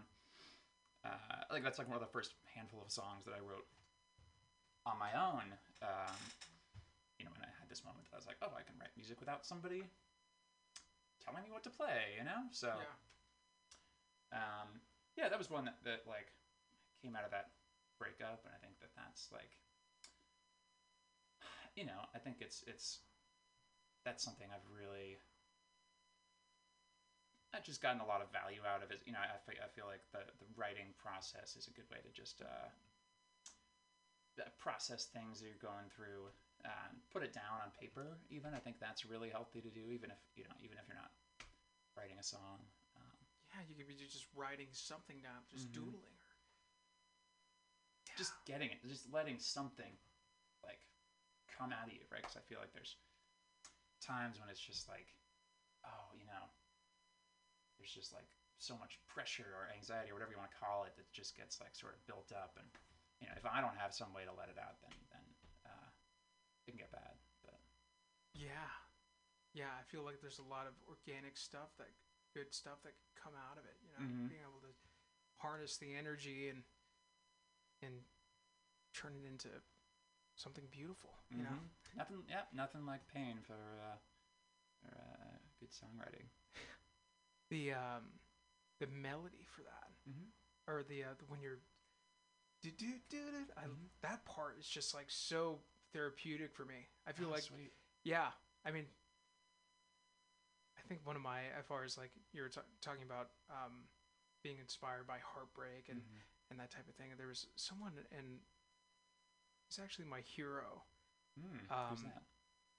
Uh, 1.06 1.43
like 1.52 1.63
that's 1.63 1.78
like 1.78 1.88
one 1.88 1.98
of 1.98 2.02
the 2.02 2.12
first 2.12 2.34
handful 2.56 2.82
of 2.82 2.89
songs 2.89 3.26
that 3.26 3.34
I 3.36 3.39
wrote 3.39 3.67
on 4.86 4.98
my 4.98 5.12
own. 5.12 5.52
Um, 5.84 6.15
you 7.19 7.26
know, 7.26 7.32
when 7.36 7.43
I 7.43 7.52
had 7.60 7.69
this 7.69 7.84
moment 7.84 8.06
that 8.08 8.15
I 8.15 8.17
was 8.17 8.26
like, 8.26 8.38
oh, 8.41 8.56
I 8.56 8.63
can 8.63 8.76
write 8.80 8.96
music 8.96 9.19
without 9.19 9.46
somebody 9.46 9.84
telling 11.24 11.43
me 11.43 11.52
what 11.52 11.63
to 11.63 11.69
play, 11.69 12.15
you 12.17 12.24
know. 12.24 12.48
So 12.52 12.67
Yeah. 12.67 12.96
Um, 14.34 14.82
yeah, 15.15 15.30
that 15.30 15.38
was 15.38 15.50
one 15.50 15.65
that, 15.65 15.78
that 15.86 16.04
like 16.10 16.34
came 17.02 17.15
out 17.15 17.24
of 17.24 17.32
that 17.32 17.54
breakup, 18.02 18.41
and 18.43 18.54
I 18.54 18.60
think 18.60 18.82
that 18.82 18.89
that's 18.98 19.30
like, 19.30 19.54
you 21.78 21.86
know, 21.86 22.10
I 22.13 22.19
think 22.19 22.41
it's 22.41 22.65
it's 22.65 23.06
that's 24.04 24.24
something 24.24 24.48
I've 24.50 24.65
really. 24.74 25.22
I've 27.54 27.62
just 27.62 27.86
gotten 27.86 28.02
a 28.02 28.10
lot 28.10 28.26
of 28.26 28.34
value 28.34 28.65
out 28.65 28.82
of 28.82 28.89
it. 28.89 29.06
You 29.06 29.13
know, 29.13 29.22
I, 29.22 29.30
I 29.38 29.69
feel 29.78 29.86
like 29.86 30.02
the, 30.10 30.26
the 30.41 30.50
writing 30.58 30.89
process 30.98 31.54
is 31.54 31.69
a 31.69 31.74
good 31.78 31.86
way 31.93 32.02
to 32.02 32.10
just 32.10 32.41
uh, 32.41 32.65
process 34.58 35.06
things 35.06 35.38
that 35.38 35.46
you're 35.46 35.62
going 35.62 35.86
through, 35.93 36.34
uh, 36.65 36.89
put 37.13 37.22
it 37.22 37.30
down 37.30 37.62
on 37.62 37.69
paper. 37.78 38.17
Even 38.34 38.58
I 38.58 38.60
think 38.63 38.82
that's 38.82 39.06
really 39.06 39.30
healthy 39.30 39.62
to 39.62 39.69
do. 39.69 39.93
Even 39.93 40.10
if 40.10 40.17
you 40.34 40.50
know, 40.50 40.58
even 40.65 40.82
if 40.82 40.89
you're 40.89 40.98
not 40.98 41.13
writing 41.93 42.17
a 42.17 42.26
song. 42.26 42.65
Yeah, 43.54 43.62
you 43.70 43.76
could 43.78 43.88
be 43.88 43.94
just 43.94 44.26
writing 44.34 44.68
something 44.74 45.22
down, 45.22 45.46
just 45.54 45.70
Mhm. 45.70 45.74
doodling. 45.74 46.18
Or, 46.18 46.34
just 48.18 48.34
getting 48.46 48.70
it, 48.70 48.82
just 48.86 49.12
letting 49.12 49.39
something 49.39 49.98
like 50.63 50.82
come 51.48 51.72
out 51.72 51.88
of 51.88 51.94
you, 51.94 52.06
right? 52.12 52.22
Because 52.22 52.38
I 52.38 52.42
feel 52.42 52.60
like 52.60 52.74
there's 52.74 52.98
times 54.02 54.39
when 54.39 54.50
it's 54.50 54.60
just 54.62 54.88
like, 54.89 55.16
oh, 55.86 56.13
you 56.13 56.26
know, 56.26 56.50
there's 57.78 57.94
just 57.94 58.13
like 58.13 58.30
so 58.58 58.78
much 58.78 59.00
pressure 59.08 59.50
or 59.58 59.70
anxiety 59.74 60.12
or 60.12 60.13
whatever 60.13 60.32
you 60.32 60.38
want 60.38 60.52
to 60.52 60.58
call 60.58 60.86
it 60.86 60.96
that 60.96 61.12
just 61.12 61.36
gets 61.36 61.60
like 61.60 61.76
sort 61.76 61.94
of 61.94 62.06
built 62.06 62.32
up, 62.32 62.58
and 62.58 62.70
you 63.20 63.28
know, 63.28 63.34
if 63.38 63.46
I 63.46 63.62
don't 63.62 63.78
have 63.78 63.94
some 63.94 64.13
way 64.13 64.26
to 64.26 64.34
let 64.34 64.50
it 64.50 64.58
out, 64.58 64.80
then 64.82 64.94
then 65.12 65.26
uh, 65.66 65.89
it 66.66 66.72
can 66.72 66.78
get 66.78 66.92
bad. 66.92 67.18
But 67.44 67.60
Yeah. 68.34 68.70
Yeah, 69.54 69.70
I 69.78 69.84
feel 69.84 70.02
like 70.04 70.20
there's 70.20 70.39
a 70.39 70.44
lot 70.50 70.66
of 70.66 70.74
organic 70.89 71.38
stuff 71.38 71.70
that 71.78 71.94
good 72.34 72.54
stuff 72.54 72.82
that 72.84 72.93
can 72.98 73.12
come 73.24 73.34
out 73.36 73.58
of 73.58 73.65
it, 73.65 73.78
you 73.84 73.91
know, 73.93 74.04
Mhm. 74.04 74.30
being 74.30 74.41
able 74.41 74.62
to 74.62 74.74
harness 75.38 75.78
the 75.78 75.93
energy 75.96 76.50
and 76.50 76.63
and 77.82 78.06
turn 78.93 79.13
it 79.15 79.26
into 79.28 79.50
something 80.36 80.65
beautiful, 80.67 81.12
you 81.30 81.43
know. 81.43 81.50
Mhm. 81.50 81.69
nothing, 81.96 82.26
yeah, 82.30 82.46
nothing 82.54 82.86
like 82.86 83.08
pain 83.08 83.41
for 83.41 83.54
uh, 83.82 83.98
for 84.82 84.96
uh, 84.98 85.38
good 85.60 85.72
songwriting. 85.72 86.30
The 87.50 87.74
um 87.74 88.19
the 88.80 88.88
melody 88.88 89.46
for 89.46 89.62
that 89.63 89.91
Mm-hmm. 90.10 90.30
or 90.67 90.84
the, 90.84 91.04
uh, 91.04 91.13
the 91.17 91.26
when 91.26 91.41
you're 91.41 91.60
do 92.62 92.72
do 92.72 93.00
do 93.10 93.32
do 93.32 93.46
I 93.58 93.67
Mhm. 93.67 93.89
that 94.02 94.26
part 94.26 94.58
is 94.58 94.67
just 94.67 94.93
like 94.93 95.10
so 95.12 95.63
therapeutic 95.91 96.54
for 96.56 96.65
me. 96.65 96.88
I 97.06 97.12
feel 97.12 97.30
like 97.30 97.43
Oh, 97.43 97.56
sweet. 97.56 97.74
Yeah, 98.04 98.32
I 98.65 98.72
mean, 98.72 98.88
I 100.84 100.88
think 100.88 101.02
one 101.06 101.15
of 101.15 101.22
my, 101.22 101.39
as 101.58 101.65
far 101.67 101.84
as 101.84 101.98
like 101.98 102.12
you 102.34 102.41
were 102.41 102.50
ta- 102.50 102.62
talking 102.82 103.04
about 103.04 103.30
um, 103.50 103.88
being 104.43 104.58
inspired 104.60 105.08
by 105.08 105.17
heartbreak 105.34 105.88
and, 105.89 106.00
Mhm. 106.02 106.22
and 106.52 106.60
that 106.60 106.72
type 106.72 106.88
of 106.89 106.96
thing. 106.96 107.08
There 107.17 107.28
was 107.28 107.48
someone, 107.56 107.93
and 108.12 108.39
he's 109.67 109.80
actually 109.80 110.06
my 110.06 110.22
hero, 110.22 110.84
Mm, 111.39 111.60
who's 111.89 112.00
um, 112.04 112.12
that? 112.13 112.24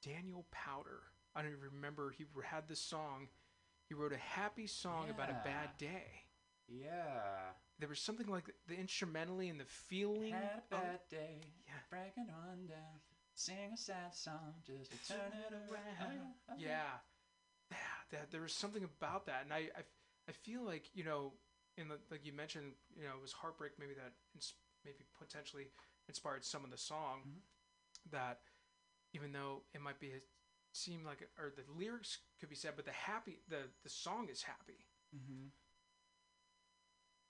Daniel 0.03 0.47
Powter. 0.53 1.01
I 1.35 1.43
don't 1.43 1.51
even 1.51 1.65
remember. 1.75 2.11
He 2.11 2.25
had 2.45 2.69
this 2.69 2.79
song. 2.81 3.29
He 3.89 3.95
wrote 3.95 4.13
a 4.13 4.17
happy 4.19 4.67
song 4.69 5.11
about 5.11 5.29
a 5.31 5.41
bad 5.45 5.77
day. 5.77 6.27
Yeah. 6.69 7.53
There 7.81 7.89
was 7.89 7.99
something 7.99 8.29
like 8.29 8.45
the, 8.47 8.53
the 8.69 8.77
instrumentally 8.77 9.49
and 9.49 9.59
the 9.59 9.65
feeling. 9.65 10.33
Had 10.33 10.45
a 10.45 10.57
of 10.59 10.71
bad 10.71 11.01
day, 11.09 11.41
Yeah. 11.67 11.73
breaking 11.91 12.31
on 12.31 12.67
down. 12.69 13.01
Sing 13.35 13.73
a 13.73 13.77
sad 13.77 14.15
song 14.15 14.63
just 14.65 14.93
to 14.93 15.09
turn 15.13 15.33
it 15.33 15.53
around. 15.53 16.35
Yeah. 16.57 17.01
That 18.11 18.31
there 18.31 18.43
was 18.43 18.53
something 18.53 18.85
about 18.85 19.27
that 19.27 19.43
and 19.45 19.53
I, 19.53 19.71
I 20.29 20.33
feel 20.33 20.63
like 20.65 20.85
you 20.95 21.05
know 21.05 21.33
in 21.77 21.89
the, 21.89 21.99
like 22.11 22.25
you 22.25 22.33
mentioned 22.33 22.73
you 22.97 23.03
know 23.05 23.15
it 23.17 23.23
was 23.23 23.33
heartbreak 23.33 23.73
maybe 23.79 23.95
that 23.95 24.13
ins- 24.35 24.55
maybe 24.85 25.05
potentially 25.19 25.67
inspired 26.09 26.45
some 26.45 26.65
of 26.65 26.71
the 26.71 26.79
song 26.79 27.23
Mhm. 27.27 27.41
that 28.13 28.41
even 29.13 29.33
though 29.33 29.63
it 29.75 29.81
might 29.81 29.99
be 30.01 30.13
seem 30.73 31.05
like 31.05 31.29
or 31.39 31.51
the 31.57 31.65
lyrics 31.73 32.19
could 32.41 32.49
be 32.49 32.55
sad 32.57 32.73
but 32.77 32.85
the 32.85 32.93
happy 32.93 33.41
the 33.49 33.63
the 33.83 33.89
song 33.91 34.29
is 34.31 34.43
happy 34.43 34.87
Mm-hmm. 35.15 35.47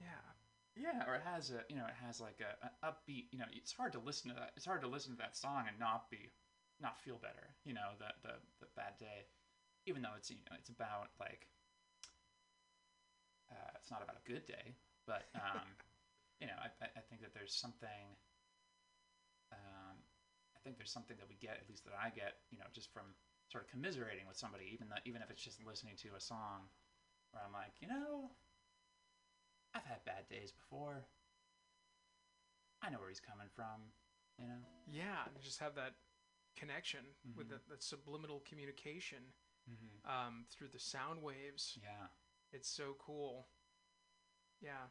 yeah 0.00 0.24
Yeah, 0.76 1.04
or 1.06 1.14
it 1.16 1.22
has 1.22 1.50
a 1.50 1.62
you 1.68 1.76
know 1.76 1.86
it 1.86 1.94
has 2.04 2.20
like 2.20 2.40
a, 2.40 2.64
an 2.66 2.72
upbeat 2.82 3.26
you 3.30 3.38
know 3.38 3.46
it's 3.52 3.72
hard 3.72 3.92
to 3.92 4.00
listen 4.00 4.30
to 4.30 4.36
that 4.36 4.52
it's 4.56 4.66
hard 4.66 4.82
to 4.82 4.88
listen 4.88 5.12
to 5.12 5.18
that 5.18 5.36
song 5.36 5.64
and 5.68 5.78
not 5.78 6.10
be 6.10 6.32
not 6.80 6.98
feel 6.98 7.16
better 7.18 7.54
you 7.64 7.74
know 7.74 7.94
the 7.98 8.10
the, 8.28 8.34
the 8.60 8.66
bad 8.76 8.98
day 8.98 9.26
even 9.86 10.02
though 10.02 10.14
it's 10.16 10.30
you 10.30 10.36
know 10.50 10.56
it's 10.58 10.68
about 10.70 11.10
like 11.20 11.48
uh, 13.50 13.72
it's 13.80 13.90
not 13.90 14.02
about 14.02 14.16
a 14.16 14.24
good 14.30 14.44
day 14.46 14.76
but 15.06 15.28
um, 15.34 15.76
you 16.40 16.46
know 16.46 16.56
I, 16.58 16.68
I 16.96 17.02
think 17.08 17.20
that 17.22 17.34
there's 17.34 17.54
something 17.54 18.16
um, 19.52 19.96
I 20.56 20.58
think 20.64 20.76
there's 20.78 20.92
something 20.92 21.16
that 21.18 21.28
we 21.28 21.36
get 21.36 21.58
at 21.60 21.68
least 21.68 21.84
that 21.84 21.94
I 21.94 22.10
get 22.10 22.38
you 22.50 22.58
know 22.58 22.66
just 22.72 22.92
from 22.92 23.14
sort 23.50 23.64
of 23.64 23.70
commiserating 23.70 24.26
with 24.26 24.36
somebody 24.36 24.70
even 24.72 24.88
that 24.88 25.02
even 25.04 25.22
if 25.22 25.30
it's 25.30 25.42
just 25.42 25.62
listening 25.64 25.96
to 26.02 26.16
a 26.16 26.20
song 26.20 26.68
where 27.32 27.42
I'm 27.44 27.52
like 27.52 27.74
you 27.80 27.88
know 27.88 28.30
I've 29.74 29.84
had 29.84 30.04
bad 30.04 30.28
days 30.30 30.52
before. 30.52 31.04
I 32.82 32.90
know 32.90 32.98
where 33.00 33.08
he's 33.08 33.20
coming 33.20 33.48
from, 33.54 33.90
you 34.38 34.46
know. 34.46 34.60
yeah 34.92 35.24
and 35.26 35.34
just 35.42 35.58
have 35.60 35.74
that 35.74 35.94
connection 36.56 37.00
with 37.36 37.48
Mhm. 37.48 37.50
the, 37.50 37.60
the 37.74 37.80
subliminal 37.80 38.40
communication 38.48 39.32
Mm-hmm. 39.70 40.10
um, 40.10 40.44
through 40.50 40.68
the 40.68 40.78
sound 40.78 41.22
waves 41.22 41.78
Yeah. 41.82 42.08
It's 42.52 42.68
so 42.68 42.94
cool. 42.98 43.48
Yeah. 44.60 44.88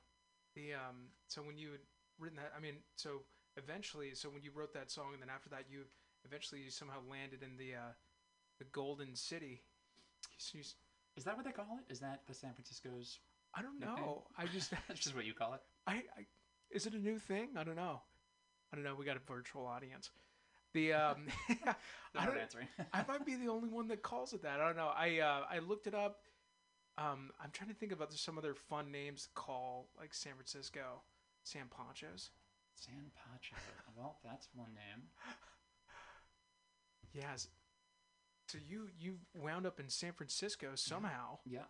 The 0.55 0.73
um 0.73 1.09
so 1.27 1.41
when 1.41 1.57
you 1.57 1.71
had 1.71 1.81
written 2.19 2.37
that 2.37 2.51
I 2.57 2.59
mean, 2.59 2.75
so 2.95 3.21
eventually 3.57 4.15
so 4.15 4.29
when 4.29 4.43
you 4.43 4.51
wrote 4.53 4.73
that 4.73 4.91
song 4.91 5.13
and 5.13 5.21
then 5.21 5.29
after 5.29 5.49
that 5.49 5.65
you 5.69 5.83
eventually 6.25 6.61
you 6.61 6.69
somehow 6.71 6.99
landed 7.09 7.41
in 7.43 7.57
the 7.57 7.75
uh 7.75 7.93
the 8.59 8.65
Golden 8.65 9.15
City. 9.15 9.61
Is 11.15 11.23
that 11.25 11.35
what 11.35 11.45
they 11.45 11.51
call 11.51 11.77
it? 11.79 11.91
Is 11.91 11.99
that 11.99 12.21
the 12.27 12.33
San 12.33 12.53
Francisco's? 12.53 13.19
I 13.55 13.61
don't 13.61 13.79
Nickname? 13.79 13.97
know. 13.97 14.23
I 14.37 14.45
just 14.47 14.71
That's 14.87 14.99
just 14.99 15.15
what 15.15 15.25
you 15.25 15.33
call 15.33 15.53
it. 15.53 15.61
I, 15.87 15.93
I 16.17 16.25
is 16.71 16.85
it 16.87 16.93
a 16.93 16.97
new 16.99 17.19
thing? 17.19 17.49
I 17.57 17.63
don't 17.63 17.75
know. 17.75 18.01
I 18.71 18.75
don't 18.75 18.83
know. 18.83 18.95
We 18.95 19.05
got 19.05 19.17
a 19.17 19.21
virtual 19.31 19.65
audience. 19.67 20.09
The 20.73 20.93
um 20.93 21.27
I 22.15 22.25
don't 22.25 22.37
answering. 22.37 22.67
I 22.93 23.03
might 23.07 23.25
be 23.25 23.35
the 23.35 23.47
only 23.49 23.69
one 23.69 23.87
that 23.89 24.01
calls 24.01 24.33
it 24.33 24.43
that. 24.43 24.59
I 24.59 24.65
don't 24.67 24.77
know. 24.77 24.91
I 24.95 25.19
uh, 25.19 25.45
I 25.49 25.59
looked 25.59 25.87
it 25.87 25.95
up. 25.95 26.19
Um, 26.97 27.31
I'm 27.43 27.49
trying 27.51 27.69
to 27.69 27.75
think 27.75 27.91
about 27.91 28.09
there's 28.11 28.21
some 28.21 28.37
other 28.37 28.53
fun 28.53 28.91
names 28.91 29.23
to 29.23 29.29
call 29.33 29.89
like 29.99 30.13
San 30.13 30.33
Francisco, 30.33 31.01
San 31.43 31.63
Ponchos. 31.69 32.31
San 32.75 33.11
Pacho. 33.15 33.55
Well, 33.95 34.17
that's 34.23 34.47
one 34.55 34.73
name. 34.73 35.03
Yes. 37.13 37.47
So 38.47 38.57
you 38.67 38.89
you 38.99 39.17
wound 39.35 39.65
up 39.65 39.79
in 39.79 39.89
San 39.89 40.13
Francisco 40.13 40.69
somehow, 40.75 41.39
Yeah. 41.45 41.65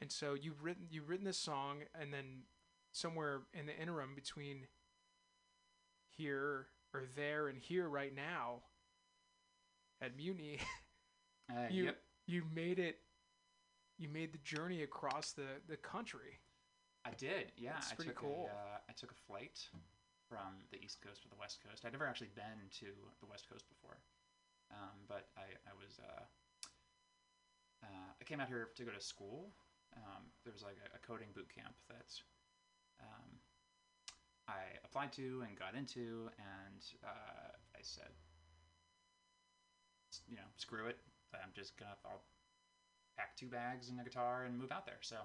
and 0.00 0.10
so 0.12 0.34
you've 0.34 0.62
written 0.62 0.86
you've 0.90 1.08
written 1.08 1.24
this 1.24 1.38
song, 1.38 1.82
and 1.98 2.12
then 2.12 2.42
somewhere 2.92 3.42
in 3.54 3.66
the 3.66 3.76
interim 3.76 4.14
between 4.14 4.66
here 6.10 6.66
or 6.94 7.04
there 7.16 7.48
and 7.48 7.58
here 7.58 7.88
right 7.88 8.14
now 8.14 8.62
at 10.00 10.16
Mutiny, 10.16 10.58
Uh, 11.50 11.66
you 11.70 11.84
yep. 11.84 11.98
you 12.26 12.42
made 12.54 12.78
it. 12.78 12.98
You 13.98 14.08
made 14.08 14.32
the 14.32 14.38
journey 14.38 14.82
across 14.82 15.32
the 15.32 15.60
the 15.68 15.76
country. 15.76 16.38
I 17.04 17.10
did. 17.18 17.52
Yeah. 17.56 17.72
That's 17.74 17.92
I 17.92 17.94
pretty 17.96 18.10
took 18.10 18.20
cool. 18.22 18.48
A, 18.50 18.54
uh, 18.54 18.78
I 18.88 18.92
took 18.92 19.10
a 19.10 19.20
flight 19.26 19.58
from 20.28 20.62
the 20.70 20.78
East 20.80 21.02
Coast 21.02 21.22
to 21.22 21.28
the 21.28 21.36
West 21.38 21.58
Coast. 21.66 21.84
I'd 21.84 21.92
never 21.92 22.06
actually 22.06 22.30
been 22.34 22.70
to 22.78 22.86
the 23.20 23.26
West 23.26 23.50
Coast 23.50 23.66
before, 23.68 23.98
um, 24.70 24.96
but 25.08 25.28
I 25.36 25.50
I 25.66 25.74
was 25.76 25.98
uh, 25.98 26.24
uh, 27.84 28.10
I 28.20 28.24
came 28.24 28.40
out 28.40 28.48
here 28.48 28.68
to 28.74 28.84
go 28.84 28.92
to 28.92 29.00
school. 29.00 29.52
Um, 29.96 30.30
there 30.44 30.54
was 30.54 30.62
like 30.62 30.78
a, 30.80 30.96
a 30.96 31.00
coding 31.04 31.28
boot 31.34 31.50
camp 31.52 31.74
that 31.90 32.08
um, 33.02 33.41
I 34.52 34.76
applied 34.84 35.12
to 35.16 35.42
and 35.48 35.56
got 35.58 35.74
into, 35.74 36.28
and 36.36 36.80
uh, 37.00 37.56
I 37.72 37.80
said, 37.80 38.12
you 40.28 40.36
know, 40.36 40.48
screw 40.56 40.86
it. 40.86 40.98
I'm 41.32 41.52
just 41.56 41.78
gonna 41.78 41.96
I'll 42.04 42.20
pack 43.16 43.36
two 43.36 43.48
bags 43.48 43.88
and 43.88 44.00
a 44.00 44.04
guitar 44.04 44.44
and 44.44 44.58
move 44.58 44.72
out 44.72 44.84
there. 44.84 45.00
So, 45.00 45.16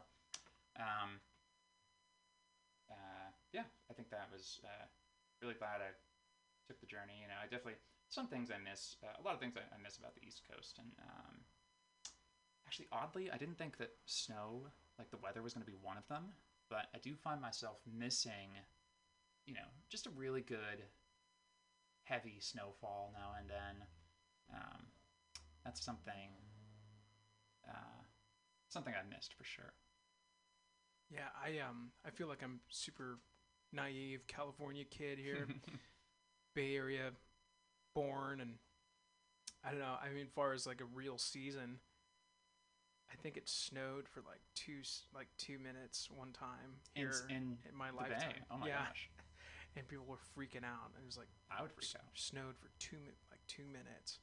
um, 0.79 1.19
uh, 2.89 3.29
yeah, 3.51 3.67
I 3.91 3.93
think 3.93 4.09
that 4.09 4.29
was 4.31 4.59
uh, 4.63 4.87
really 5.41 5.55
glad 5.55 5.83
I 5.83 5.91
took 6.67 6.79
the 6.79 6.87
journey. 6.87 7.19
You 7.19 7.27
know, 7.27 7.39
I 7.39 7.51
definitely 7.51 7.79
some 8.07 8.27
things 8.27 8.47
I 8.51 8.59
miss. 8.63 8.95
Uh, 9.03 9.19
a 9.19 9.23
lot 9.23 9.35
of 9.35 9.41
things 9.43 9.55
I, 9.59 9.67
I 9.75 9.77
miss 9.83 9.97
about 9.97 10.15
the 10.15 10.23
East 10.23 10.43
Coast, 10.47 10.79
and 10.79 10.87
um, 11.03 11.43
actually, 12.65 12.87
oddly, 12.91 13.31
I 13.31 13.37
didn't 13.37 13.57
think 13.57 13.77
that 13.77 13.91
snow, 14.05 14.67
like 14.97 15.11
the 15.11 15.19
weather, 15.19 15.43
was 15.43 15.53
going 15.53 15.65
to 15.65 15.71
be 15.71 15.77
one 15.81 15.97
of 15.97 16.07
them. 16.07 16.31
But 16.69 16.87
I 16.93 16.99
do 16.99 17.15
find 17.15 17.39
myself 17.39 17.79
missing, 17.87 18.59
you 19.47 19.53
know, 19.53 19.67
just 19.89 20.05
a 20.05 20.09
really 20.11 20.41
good, 20.41 20.83
heavy 22.03 22.37
snowfall 22.39 23.11
now 23.13 23.31
and 23.39 23.49
then. 23.49 23.87
Um, 24.53 24.85
that's 25.63 25.83
something 25.83 26.29
uh, 27.67 28.01
something 28.69 28.93
I 28.93 29.03
missed 29.13 29.33
for 29.33 29.43
sure. 29.43 29.73
Yeah, 31.09 31.29
I 31.43 31.59
um 31.67 31.91
I 32.05 32.09
feel 32.11 32.27
like 32.27 32.43
I'm 32.43 32.59
super 32.69 33.19
naive 33.73 34.27
California 34.27 34.83
kid 34.83 35.17
here, 35.17 35.47
Bay 36.55 36.75
Area 36.75 37.11
born 37.93 38.41
and 38.41 38.55
I 39.65 39.71
don't 39.71 39.79
know, 39.79 39.95
I 40.01 40.09
mean 40.13 40.27
far 40.35 40.53
as 40.53 40.67
like 40.67 40.81
a 40.81 40.85
real 40.85 41.17
season 41.17 41.79
I 43.11 43.15
think 43.21 43.37
it 43.37 43.49
snowed 43.49 44.07
for 44.07 44.21
like 44.21 44.41
two 44.55 44.81
like 45.13 45.27
2 45.37 45.57
minutes 45.59 46.09
one 46.11 46.31
time 46.33 46.75
in, 46.95 47.03
here 47.03 47.09
s- 47.11 47.23
in 47.29 47.57
in 47.69 47.75
my 47.75 47.89
lifetime. 47.91 48.43
Oh 48.51 48.57
my 48.57 48.67
yeah, 48.67 48.85
gosh, 48.85 49.09
and 49.77 49.87
people 49.87 50.05
were 50.05 50.17
freaking 50.35 50.63
out. 50.65 50.91
It 51.01 51.05
was 51.05 51.17
like 51.17 51.27
I 51.51 51.61
would 51.61 51.71
freak 51.71 51.85
s- 51.85 51.95
out. 51.97 52.09
snowed 52.13 52.57
for 52.57 52.69
2 52.79 52.95
mi- 52.97 53.11
like 53.31 53.39
2 53.47 53.63
minutes. 53.65 54.19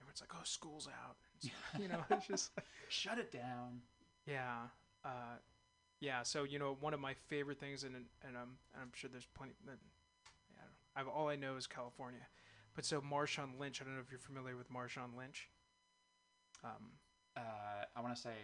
Everyone's 0.00 0.20
like, 0.20 0.30
"Oh, 0.34 0.44
school's 0.44 0.88
out." 0.88 1.16
It's 1.36 1.50
you 1.80 1.88
know, 1.88 2.02
it's 2.10 2.26
just 2.26 2.50
Shut 2.88 3.18
it 3.18 3.30
down. 3.30 3.82
Yeah. 4.26 4.68
Uh, 5.04 5.36
yeah. 6.00 6.22
So 6.22 6.44
you 6.44 6.58
know, 6.58 6.76
one 6.80 6.94
of 6.94 7.00
my 7.00 7.14
favorite 7.28 7.58
things, 7.60 7.84
and 7.84 7.94
and 7.96 8.36
um, 8.36 8.58
and 8.72 8.82
I'm 8.82 8.90
sure 8.94 9.10
there's 9.10 9.26
plenty. 9.34 9.52
That, 9.66 9.78
yeah, 10.50 10.56
I 10.96 11.00
don't 11.00 11.06
know. 11.08 11.12
I've 11.12 11.16
all 11.20 11.28
I 11.28 11.36
know 11.36 11.56
is 11.56 11.66
California, 11.66 12.26
but 12.74 12.84
so 12.84 13.00
Marshawn 13.00 13.58
Lynch. 13.58 13.80
I 13.80 13.84
don't 13.84 13.94
know 13.94 14.00
if 14.00 14.10
you're 14.10 14.18
familiar 14.20 14.56
with 14.56 14.70
Marshawn 14.72 15.16
Lynch. 15.16 15.48
Um, 16.64 16.92
Uh, 17.36 17.40
I 17.96 18.00
want 18.00 18.14
to 18.16 18.20
say 18.20 18.34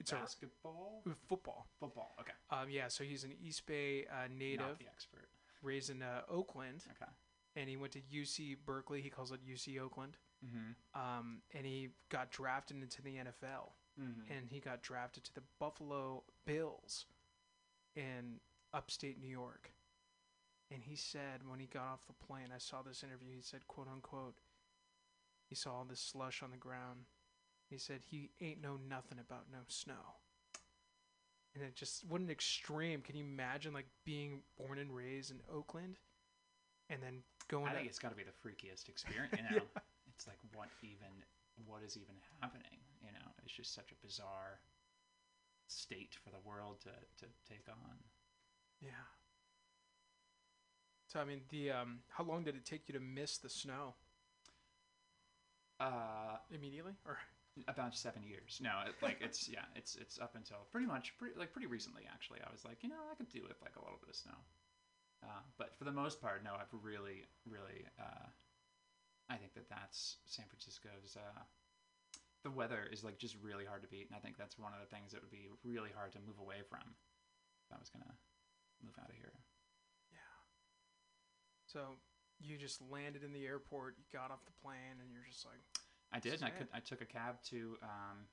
it's 0.00 0.10
basketball, 0.10 1.02
uh, 1.06 1.12
football. 1.28 1.66
football. 1.78 2.14
Okay, 2.20 2.32
Um, 2.50 2.68
yeah. 2.70 2.88
So 2.88 3.04
he's 3.04 3.22
an 3.24 3.32
East 3.40 3.66
Bay 3.66 4.06
uh, 4.10 4.22
not 4.22 4.30
native, 4.38 4.78
the 4.78 4.86
expert. 4.86 5.28
raised 5.62 5.90
in 5.90 6.02
uh, 6.02 6.22
Oakland, 6.28 6.84
Okay. 6.90 7.10
and 7.56 7.68
he 7.68 7.76
went 7.76 7.92
to 7.92 8.00
UC 8.00 8.56
Berkeley. 8.64 9.00
He 9.02 9.10
calls 9.10 9.30
it 9.32 9.40
UC 9.46 9.78
Oakland. 9.78 10.16
Mm-hmm. 10.44 10.98
Um, 11.00 11.42
and 11.54 11.66
he 11.66 11.90
got 12.08 12.30
drafted 12.30 12.80
into 12.82 13.02
the 13.02 13.16
NFL. 13.16 13.72
Mm-hmm. 14.00 14.32
and 14.32 14.48
he 14.48 14.60
got 14.60 14.82
drafted 14.82 15.24
to 15.24 15.34
the 15.34 15.42
Buffalo 15.58 16.22
Bills 16.46 17.04
in 17.94 18.38
upstate 18.72 19.20
New 19.20 19.28
York. 19.28 19.72
And 20.70 20.82
he 20.84 20.94
said 20.94 21.40
when 21.46 21.58
he 21.58 21.66
got 21.66 21.82
off 21.88 22.06
the 22.06 22.14
plane, 22.26 22.46
I 22.54 22.58
saw 22.58 22.80
this 22.82 23.02
interview, 23.02 23.34
he 23.34 23.42
said, 23.42 23.66
quote 23.66 23.88
unquote, 23.92 24.36
he 25.48 25.54
saw 25.56 25.72
all 25.78 25.84
this 25.84 26.00
slush 26.00 26.42
on 26.42 26.50
the 26.52 26.56
ground. 26.56 27.00
He 27.70 27.78
said 27.78 28.00
he 28.10 28.30
ain't 28.40 28.60
know 28.60 28.78
nothing 28.88 29.18
about 29.20 29.44
no 29.52 29.60
snow. 29.68 30.18
And 31.54 31.64
it 31.64 31.76
just 31.76 32.04
what 32.08 32.20
an 32.20 32.30
extreme. 32.30 33.00
Can 33.00 33.16
you 33.16 33.24
imagine 33.24 33.72
like 33.72 33.86
being 34.04 34.42
born 34.58 34.78
and 34.78 34.94
raised 34.94 35.30
in 35.30 35.40
Oakland 35.52 35.96
and 36.90 37.00
then 37.02 37.22
going 37.48 37.66
I 37.66 37.70
to 37.70 37.76
think 37.76 37.88
it's 37.88 37.98
got 37.98 38.10
to 38.10 38.16
be 38.16 38.24
the 38.24 38.36
freakiest 38.42 38.88
experience. 38.88 39.34
You 39.36 39.42
know, 39.56 39.62
it's 40.14 40.26
like 40.26 40.38
what 40.52 40.68
even 40.82 41.08
what 41.66 41.82
is 41.84 41.96
even 41.96 42.16
happening? 42.40 42.78
You 43.02 43.12
know, 43.12 43.26
it's 43.44 43.54
just 43.54 43.74
such 43.74 43.92
a 43.92 44.06
bizarre 44.06 44.60
state 45.66 46.16
for 46.22 46.30
the 46.30 46.42
world 46.44 46.80
to 46.82 46.90
to 47.24 47.30
take 47.48 47.68
on. 47.68 47.96
Yeah. 48.80 49.06
So 51.06 51.20
I 51.20 51.24
mean 51.24 51.42
the 51.50 51.70
um 51.70 51.98
how 52.08 52.24
long 52.24 52.44
did 52.44 52.56
it 52.56 52.64
take 52.64 52.88
you 52.88 52.94
to 52.94 53.00
miss 53.00 53.38
the 53.38 53.48
snow? 53.48 53.94
Uh, 55.80 56.36
Immediately? 56.54 56.92
Or 57.06 57.16
about 57.68 57.96
seven 57.96 58.22
years. 58.22 58.60
No, 58.62 58.70
it, 58.86 58.94
like 59.02 59.18
it's 59.26 59.48
yeah, 59.48 59.66
it's 59.74 59.96
it's 59.96 60.18
up 60.18 60.34
until 60.34 60.66
pretty 60.70 60.86
much 60.86 61.16
pretty 61.18 61.38
like 61.38 61.52
pretty 61.52 61.66
recently 61.66 62.02
actually. 62.10 62.40
I 62.46 62.50
was 62.52 62.64
like, 62.64 62.82
you 62.82 62.88
know, 62.88 63.02
I 63.10 63.14
could 63.14 63.28
do 63.28 63.42
with 63.42 63.60
like 63.62 63.76
a 63.76 63.82
little 63.82 63.98
bit 64.00 64.10
of 64.10 64.16
snow. 64.16 64.38
Uh, 65.22 65.44
but 65.58 65.76
for 65.76 65.84
the 65.84 65.92
most 65.92 66.20
part, 66.20 66.44
no, 66.44 66.52
I've 66.54 66.72
really 66.82 67.26
really. 67.48 67.86
Uh, 67.98 68.28
I 69.30 69.36
think 69.36 69.54
that 69.54 69.70
that's 69.70 70.18
San 70.26 70.46
Francisco's. 70.50 71.14
Uh, 71.14 71.42
the 72.42 72.50
weather 72.50 72.88
is 72.90 73.04
like 73.04 73.18
just 73.18 73.36
really 73.42 73.64
hard 73.64 73.82
to 73.82 73.88
beat, 73.88 74.08
and 74.08 74.16
I 74.16 74.20
think 74.20 74.38
that's 74.38 74.58
one 74.58 74.72
of 74.72 74.80
the 74.80 74.90
things 74.90 75.12
that 75.12 75.20
would 75.20 75.30
be 75.30 75.46
really 75.62 75.90
hard 75.94 76.12
to 76.12 76.20
move 76.26 76.40
away 76.40 76.66
from. 76.68 76.82
If 77.66 77.76
I 77.76 77.78
was 77.78 77.90
gonna 77.90 78.14
move 78.82 78.96
out 78.98 79.10
of 79.10 79.16
here. 79.16 79.36
Yeah. 80.10 80.34
So 81.66 82.00
you 82.40 82.56
just 82.56 82.80
landed 82.90 83.22
in 83.22 83.32
the 83.32 83.44
airport, 83.44 83.94
you 84.00 84.04
got 84.12 84.32
off 84.32 84.44
the 84.48 84.56
plane 84.64 84.96
and 84.98 85.12
you're 85.12 85.28
just 85.28 85.44
like 85.44 85.60
I 86.12 86.18
did. 86.18 86.34
And 86.34 86.44
I 86.44 86.50
could. 86.50 86.68
I 86.74 86.80
took 86.80 87.00
a 87.00 87.06
cab 87.06 87.42
to 87.50 87.76
um, 87.82 88.26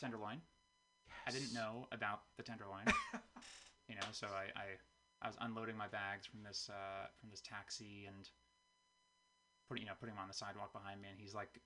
Tenderloin. 0.00 0.40
I 1.26 1.30
didn't 1.30 1.52
know 1.52 1.86
about 1.92 2.22
the 2.36 2.42
tenderloin. 2.42 2.84
you 3.88 3.94
know, 3.94 4.08
so 4.12 4.26
I, 4.26 4.48
I 4.58 4.66
I 5.22 5.26
was 5.28 5.36
unloading 5.40 5.76
my 5.76 5.88
bags 5.88 6.26
from 6.26 6.42
this 6.42 6.70
uh, 6.70 7.06
from 7.20 7.30
this 7.30 7.42
taxi 7.42 8.06
and 8.08 8.28
putting 9.68 9.82
you 9.82 9.88
know 9.88 9.94
putting 10.00 10.14
them 10.14 10.22
on 10.22 10.28
the 10.28 10.34
sidewalk 10.34 10.72
behind 10.72 11.02
me, 11.02 11.08
and 11.10 11.20
he's 11.20 11.34
like, 11.34 11.60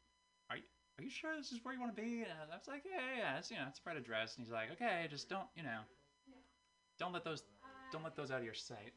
"Are 0.51 0.57
you 0.57 0.65
are 0.99 1.05
you 1.05 1.11
sure 1.11 1.37
this 1.37 1.53
is 1.53 1.61
where 1.63 1.75
you 1.75 1.81
want 1.81 1.95
to 1.95 2.03
be?" 2.03 2.23
And 2.23 2.33
I 2.53 2.57
was 2.57 2.67
like, 2.67 2.83
"Yeah, 2.85 2.99
yeah, 2.99 3.19
yeah, 3.19 3.39
it's 3.39 3.51
you 3.51 3.57
know 3.57 3.65
it's 3.69 3.79
the 3.79 3.89
right 3.89 3.97
address." 3.97 4.37
And 4.37 4.45
he's 4.45 4.53
like, 4.53 4.73
"Okay, 4.73 5.07
just 5.09 5.29
don't 5.29 5.49
you 5.57 5.63
know, 5.63 5.81
don't 6.99 7.13
let 7.13 7.25
those 7.25 7.43
don't 7.93 8.03
let 8.03 8.17
those 8.17 8.31
out 8.31 8.39
of 8.39 8.45
your 8.45 8.55
sight." 8.55 8.93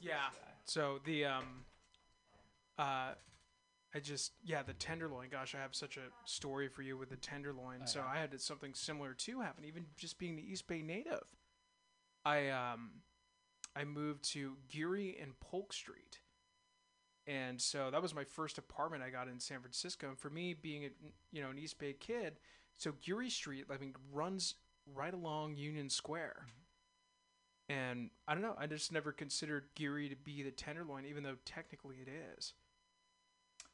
Yeah. 0.00 0.28
So 0.66 1.00
the 1.06 1.24
um 1.24 1.64
uh 2.78 3.12
I 3.94 4.00
just 4.00 4.32
yeah, 4.42 4.62
the 4.62 4.72
tenderloin. 4.72 5.28
Gosh, 5.30 5.54
I 5.54 5.58
have 5.58 5.74
such 5.74 5.96
a 5.96 6.10
story 6.24 6.68
for 6.68 6.82
you 6.82 6.98
with 6.98 7.10
the 7.10 7.16
tenderloin. 7.16 7.80
Oh, 7.82 7.86
so 7.86 8.00
yeah. 8.00 8.06
I 8.12 8.18
had 8.18 8.40
something 8.40 8.74
similar 8.74 9.14
too 9.14 9.40
happen, 9.40 9.64
even 9.64 9.86
just 9.96 10.18
being 10.18 10.34
the 10.34 10.42
East 10.42 10.66
Bay 10.66 10.82
native. 10.82 11.22
I 12.24 12.48
um 12.48 12.90
I 13.76 13.84
moved 13.84 14.24
to 14.32 14.56
Geary 14.68 15.16
and 15.20 15.38
Polk 15.40 15.72
Street. 15.72 16.20
And 17.26 17.60
so 17.60 17.90
that 17.90 18.02
was 18.02 18.14
my 18.14 18.24
first 18.24 18.58
apartment 18.58 19.02
I 19.02 19.10
got 19.10 19.28
in 19.28 19.40
San 19.40 19.60
Francisco. 19.60 20.08
And 20.08 20.18
for 20.18 20.28
me, 20.28 20.54
being 20.54 20.84
a 20.86 20.90
you 21.30 21.42
know 21.42 21.50
an 21.50 21.58
East 21.58 21.78
Bay 21.78 21.92
kid, 21.92 22.40
so 22.76 22.92
Geary 23.00 23.30
Street 23.30 23.66
I 23.72 23.78
mean 23.78 23.94
runs 24.12 24.56
right 24.92 25.14
along 25.14 25.56
Union 25.56 25.88
Square. 25.88 26.46
And 27.68 28.10
I 28.28 28.34
don't 28.34 28.42
know, 28.42 28.56
I 28.58 28.66
just 28.66 28.92
never 28.92 29.10
considered 29.10 29.68
Geary 29.74 30.10
to 30.10 30.16
be 30.16 30.42
the 30.42 30.50
tenderloin, 30.50 31.06
even 31.06 31.22
though 31.22 31.36
technically 31.46 31.96
it 31.96 32.10
is. 32.36 32.52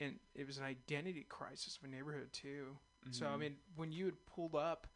And 0.00 0.18
it 0.34 0.46
was 0.46 0.56
an 0.58 0.64
identity 0.64 1.24
crisis 1.28 1.76
of 1.76 1.84
a 1.84 1.88
neighborhood 1.88 2.32
too. 2.32 2.78
So 3.10 3.26
I 3.26 3.36
Mhm. 3.36 3.38
mean, 3.38 3.56
when 3.76 3.92
you 3.92 4.06
had 4.06 4.26
pulled 4.26 4.54
up 4.54 4.86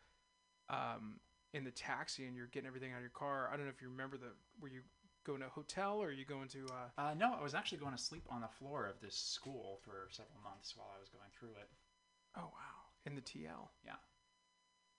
um, 0.70 1.20
in 1.52 1.62
the 1.64 1.70
taxi 1.70 2.26
and 2.26 2.34
you're 2.36 2.46
getting 2.46 2.66
everything 2.66 2.92
out 2.92 2.96
of 2.96 3.02
your 3.02 3.10
car, 3.10 3.48
I 3.52 3.56
don't 3.56 3.66
know 3.66 3.70
if 3.72 3.82
you 3.82 3.88
remember 3.90 4.16
the 4.16 4.32
were 4.60 4.68
you 4.68 4.80
going 5.24 5.40
to 5.40 5.46
a 5.46 5.50
hotel 5.50 5.98
or 6.02 6.08
are 6.08 6.12
you 6.12 6.24
going 6.24 6.48
to 6.48 6.66
uh, 6.68 6.88
Uh, 7.00 7.14
no, 7.14 7.34
I 7.34 7.42
was 7.42 7.54
actually 7.54 7.78
going 7.78 7.92
to 7.96 8.02
sleep 8.02 8.24
on 8.30 8.40
the 8.40 8.48
floor 8.48 8.86
of 8.86 9.00
this 9.00 9.16
school 9.16 9.78
for 9.84 10.08
several 10.10 10.40
months 10.42 10.74
while 10.76 10.90
I 10.96 11.00
was 11.00 11.08
going 11.10 11.30
through 11.38 11.54
it. 11.60 11.68
oh 12.36 12.42
wow 12.52 12.88
in 13.06 13.14
the 13.14 13.20
TL? 13.22 13.70
Yeah. 13.84 13.96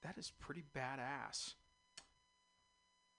That 0.03 0.17
is 0.17 0.31
pretty 0.39 0.63
badass. 0.75 1.55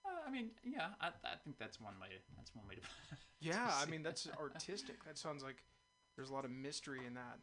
Uh, 0.04 0.22
I 0.26 0.30
mean, 0.30 0.50
yeah, 0.62 0.88
I, 1.00 1.08
I 1.08 1.36
think 1.42 1.58
that's 1.58 1.80
one 1.80 1.94
way. 2.00 2.08
That's 2.36 2.54
one 2.54 2.66
way 2.68 2.76
to. 2.76 2.80
Yeah, 3.40 3.70
I 3.74 3.86
mean 3.90 4.02
that's 4.02 4.26
artistic. 4.40 5.04
That 5.04 5.18
sounds 5.18 5.42
like 5.42 5.62
there's 6.16 6.30
a 6.30 6.34
lot 6.34 6.44
of 6.44 6.50
mystery 6.50 7.00
in 7.06 7.14
that. 7.14 7.38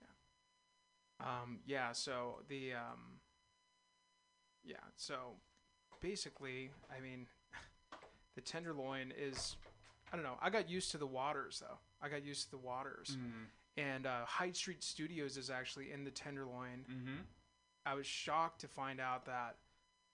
Yeah. 0.00 1.26
Um. 1.26 1.58
Yeah. 1.66 1.92
So 1.92 2.40
the 2.48 2.72
um. 2.74 3.20
Yeah. 4.64 4.76
So 4.96 5.14
basically, 6.00 6.70
I 6.96 7.00
mean, 7.00 7.26
the 8.34 8.40
tenderloin 8.40 9.12
is. 9.18 9.56
I 10.12 10.16
don't 10.16 10.24
know. 10.24 10.38
I 10.40 10.50
got 10.50 10.68
used 10.70 10.92
to 10.92 10.98
the 10.98 11.06
waters 11.06 11.60
though. 11.60 11.78
I 12.00 12.08
got 12.08 12.24
used 12.24 12.44
to 12.44 12.50
the 12.52 12.58
waters. 12.58 13.16
Mm. 13.18 13.46
And 13.76 14.06
uh, 14.06 14.24
Hyde 14.24 14.54
Street 14.54 14.84
Studios 14.84 15.36
is 15.36 15.50
actually 15.50 15.90
in 15.90 16.04
the 16.04 16.10
tenderloin. 16.10 16.84
Mm-hmm. 16.88 17.16
I 17.84 17.94
was 17.94 18.06
shocked 18.06 18.60
to 18.60 18.68
find 18.68 19.00
out 19.00 19.26
that 19.26 19.56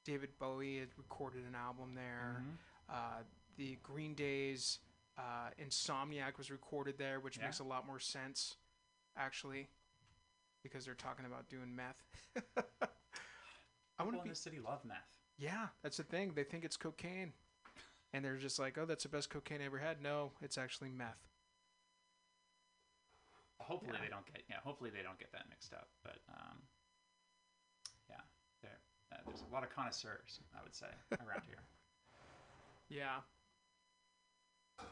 David 0.05 0.31
Bowie 0.39 0.79
had 0.79 0.89
recorded 0.97 1.43
an 1.47 1.55
album 1.55 1.95
there. 1.95 2.37
Mm-hmm. 2.39 2.51
Uh, 2.89 3.23
the 3.59 3.79
Green 3.83 4.15
Day's 4.15 4.79
uh, 5.19 5.51
Insomniac 5.63 6.39
was 6.39 6.51
recorded 6.51 6.99
there, 6.99 7.21
which 7.21 7.37
Yeah. 7.39 7.45
makes 7.45 7.59
a 7.61 7.65
lot 7.65 7.87
more 7.87 7.99
sense, 7.99 8.57
actually, 9.17 9.69
because 10.63 10.85
they're 10.85 10.95
talking 10.95 11.27
about 11.27 11.49
doing 11.49 11.75
meth. 11.75 12.03
I 13.99 14.03
want 14.03 14.13
to 14.15 14.19
in 14.19 14.25
be. 14.25 14.31
the 14.31 14.35
city 14.37 14.59
love 14.61 14.85
meth. 14.85 15.19
Yeah, 15.37 15.69
that's 15.83 15.97
the 15.99 16.05
thing. 16.05 16.33
They 16.35 16.45
think 16.45 16.65
it's 16.65 16.77
cocaine, 16.77 17.33
and 18.13 18.25
they're 18.25 18.37
just 18.37 18.59
like, 18.59 18.79
"Oh, 18.79 18.85
that's 18.87 19.03
the 19.05 19.09
best 19.11 19.31
cocaine 19.31 19.61
I 19.61 19.67
ever 19.67 19.79
had." 19.79 20.01
No, 20.03 20.33
it's 20.41 20.57
actually 20.59 20.91
meth. 20.91 21.29
Hopefully 23.59 23.93
Yeah. 23.95 24.05
they 24.05 24.09
don't 24.11 24.27
get. 24.27 24.43
Yeah, 24.49 24.57
hopefully 24.65 24.91
they 24.91 25.03
don't 25.03 25.19
get 25.19 25.33
that 25.33 25.49
mixed 25.49 25.73
up. 25.75 25.89
But 26.03 26.19
um, 26.29 26.63
yeah, 28.09 28.21
there. 28.63 28.81
Uh, 29.13 29.17
there's 29.27 29.43
a 29.43 29.53
lot 29.53 29.63
of 29.65 29.71
connoisseurs, 29.71 30.41
I 30.59 30.63
would 30.63 30.75
say, 30.75 30.89
around 31.13 31.43
here. 31.47 31.59
Yeah. 32.93 33.21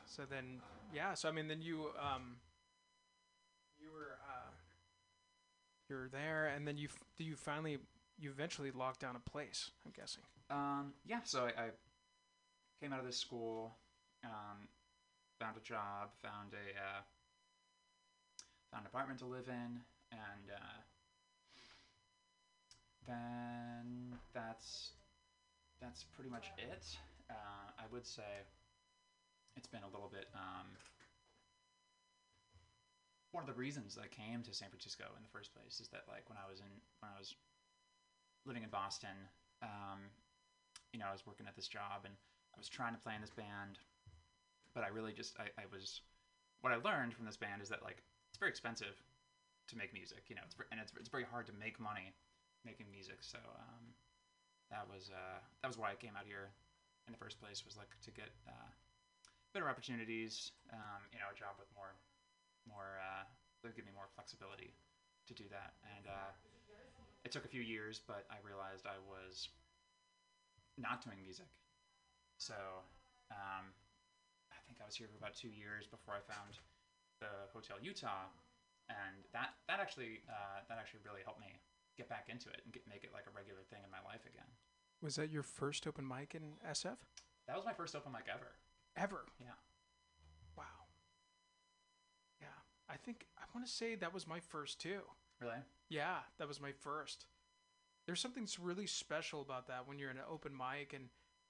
So 0.07 0.23
then, 0.29 0.61
yeah. 0.93 1.15
So 1.15 1.29
I 1.29 1.33
mean, 1.33 1.49
then 1.49 1.61
you 1.63 1.87
um, 2.01 2.37
you 3.81 3.89
were 3.93 4.19
uh, 4.29 4.51
you 5.89 5.97
were 5.97 6.09
there, 6.11 6.49
and 6.55 6.67
then 6.67 6.77
you 6.77 6.89
do 7.17 7.25
you 7.25 7.37
finally 7.37 7.79
you 8.19 8.31
eventually 8.31 8.71
locked 8.71 9.01
down 9.01 9.17
a 9.17 9.31
place. 9.31 9.71
I'm 9.85 9.93
guessing. 9.97 10.23
Um, 10.51 10.93
yeah, 11.07 11.21
so 11.25 11.45
I, 11.45 11.63
I 11.63 11.69
came 12.81 12.93
out 12.93 13.01
of 13.01 13.07
this 13.07 13.19
school, 13.19 13.77
um, 14.25 14.69
found 15.39 15.57
a 15.57 15.61
job, 15.61 16.11
found 16.23 16.53
a 16.53 16.79
uh, 16.79 17.01
found 18.73 18.83
an 18.83 18.87
apartment 18.87 19.21
to 19.21 19.27
live 19.27 19.49
in, 19.49 19.81
and 20.13 20.51
uh, 20.55 20.81
then 23.07 24.17
that's 24.35 24.91
that's 25.81 26.05
pretty 26.05 26.31
much 26.31 26.51
it. 26.59 26.85
Uh, 27.31 27.35
I 27.79 27.85
would 27.93 28.07
say 28.07 28.23
it's 29.59 29.69
been 29.69 29.83
a 29.83 29.91
little 29.91 30.09
bit. 30.09 30.31
Um, 30.33 30.71
one 33.35 33.43
of 33.43 33.51
the 33.51 33.59
reasons 33.59 33.99
I 33.99 34.07
came 34.07 34.41
to 34.47 34.55
San 34.55 34.71
Francisco 34.71 35.05
in 35.19 35.23
the 35.27 35.35
first 35.35 35.53
place 35.53 35.83
is 35.83 35.91
that 35.91 36.07
like 36.09 36.25
when 36.31 36.39
I 36.39 36.47
was 36.49 36.63
in 36.63 36.71
when 37.03 37.11
I 37.11 37.19
was 37.19 37.35
living 38.47 38.63
in 38.63 38.71
Boston, 38.71 39.29
um, 39.61 40.09
you 40.95 41.03
know, 41.03 41.11
I 41.11 41.13
was 41.13 41.27
working 41.27 41.45
at 41.51 41.59
this 41.59 41.69
job 41.69 42.07
and 42.07 42.15
I 42.55 42.57
was 42.57 42.71
trying 42.71 42.95
to 42.95 43.03
play 43.03 43.13
in 43.13 43.21
this 43.21 43.35
band, 43.35 43.83
but 44.73 44.87
I 44.87 44.89
really 44.89 45.13
just 45.13 45.37
I, 45.37 45.51
I 45.61 45.67
was 45.69 46.01
what 46.63 46.73
I 46.73 46.79
learned 46.81 47.13
from 47.13 47.27
this 47.27 47.37
band 47.37 47.61
is 47.61 47.69
that 47.69 47.83
like 47.83 48.01
it's 48.31 48.39
very 48.39 48.55
expensive 48.55 48.97
to 49.69 49.75
make 49.77 49.93
music, 49.93 50.25
you 50.31 50.39
know, 50.39 50.47
it's 50.47 50.57
and 50.71 50.81
it's 50.81 50.95
it's 50.97 51.11
very 51.11 51.27
hard 51.27 51.45
to 51.51 51.55
make 51.59 51.77
money 51.83 52.15
making 52.65 52.87
music. 52.89 53.21
So 53.21 53.39
um, 53.39 53.85
that 54.71 54.87
was 54.89 55.11
uh, 55.13 55.43
that 55.61 55.69
was 55.69 55.77
why 55.77 55.93
I 55.93 55.99
came 55.99 56.17
out 56.17 56.25
here 56.25 56.49
in 57.07 57.13
the 57.13 57.21
first 57.21 57.41
place 57.41 57.65
was 57.65 57.77
like 57.77 57.93
to 58.05 58.11
get 58.11 58.33
uh, 58.49 58.73
better 59.59 59.67
opportunities, 59.67 60.55
um, 60.71 61.03
you 61.11 61.19
know, 61.19 61.27
a 61.27 61.35
job 61.35 61.59
with 61.59 61.67
more 61.75 61.99
more 62.71 63.03
uh, 63.03 63.27
that 63.27 63.75
would 63.75 63.75
give 63.75 63.91
me 63.91 63.91
more 63.91 64.07
flexibility 64.15 64.71
to 65.27 65.35
do 65.35 65.51
that. 65.51 65.75
And 65.99 66.07
uh, 66.07 66.31
it 67.27 67.35
took 67.35 67.43
a 67.43 67.51
few 67.51 67.65
years, 67.65 67.99
but 68.07 68.23
I 68.31 68.39
realized 68.47 68.87
I 68.87 69.03
was 69.03 69.51
not 70.79 71.03
doing 71.03 71.19
music. 71.19 71.51
So 72.39 72.55
um, 73.35 73.75
I 74.55 74.63
think 74.71 74.79
I 74.79 74.87
was 74.87 74.95
here 74.95 75.11
for 75.11 75.19
about 75.19 75.35
two 75.35 75.51
years 75.51 75.91
before 75.91 76.15
I 76.15 76.23
found 76.23 76.63
the 77.19 77.51
Hotel 77.51 77.83
Utah, 77.83 78.31
and 78.87 79.27
that 79.35 79.59
that 79.67 79.83
actually 79.83 80.23
uh, 80.31 80.63
that 80.71 80.79
actually 80.79 81.03
really 81.03 81.27
helped 81.27 81.43
me 81.43 81.59
get 81.99 82.07
back 82.07 82.31
into 82.31 82.47
it 82.55 82.63
and 82.63 82.71
get, 82.71 82.87
make 82.87 83.03
it 83.03 83.11
like 83.11 83.27
a 83.27 83.35
regular 83.35 83.67
thing 83.75 83.83
in 83.83 83.91
my 83.91 83.99
life 84.07 84.23
again. 84.23 84.47
Was 85.03 85.19
that 85.19 85.35
your 85.35 85.43
first 85.43 85.83
open 85.83 86.07
mic 86.07 86.39
in 86.39 86.63
SF? 86.63 87.03
That 87.51 87.59
was 87.59 87.67
my 87.67 87.75
first 87.75 87.99
open 87.99 88.15
mic 88.15 88.31
ever. 88.31 88.55
Ever? 88.99 89.25
Yeah. 89.41 89.47
Wow. 90.57 90.65
Yeah. 92.41 92.47
I 92.89 92.97
think 92.97 93.27
I 93.39 93.43
want 93.55 93.67
to 93.67 93.73
say 93.73 93.95
that 93.95 94.13
was 94.15 94.27
my 94.27 94.41
first 94.41 94.81
too. 94.81 95.01
Really? 95.41 95.55
Yeah, 95.89 96.17
that 96.39 96.49
was 96.49 96.61
my 96.61 96.73
first. 96.73 97.27
There's 98.07 98.21
something 98.21 98.43
s- 98.45 98.59
really 98.59 98.87
special 98.87 99.41
about 99.41 99.69
that 99.69 99.87
when 99.87 99.99
you're 99.99 100.11
in 100.11 100.17
an 100.17 100.25
open 100.31 100.53
mic 100.57 100.93
and 100.95 101.05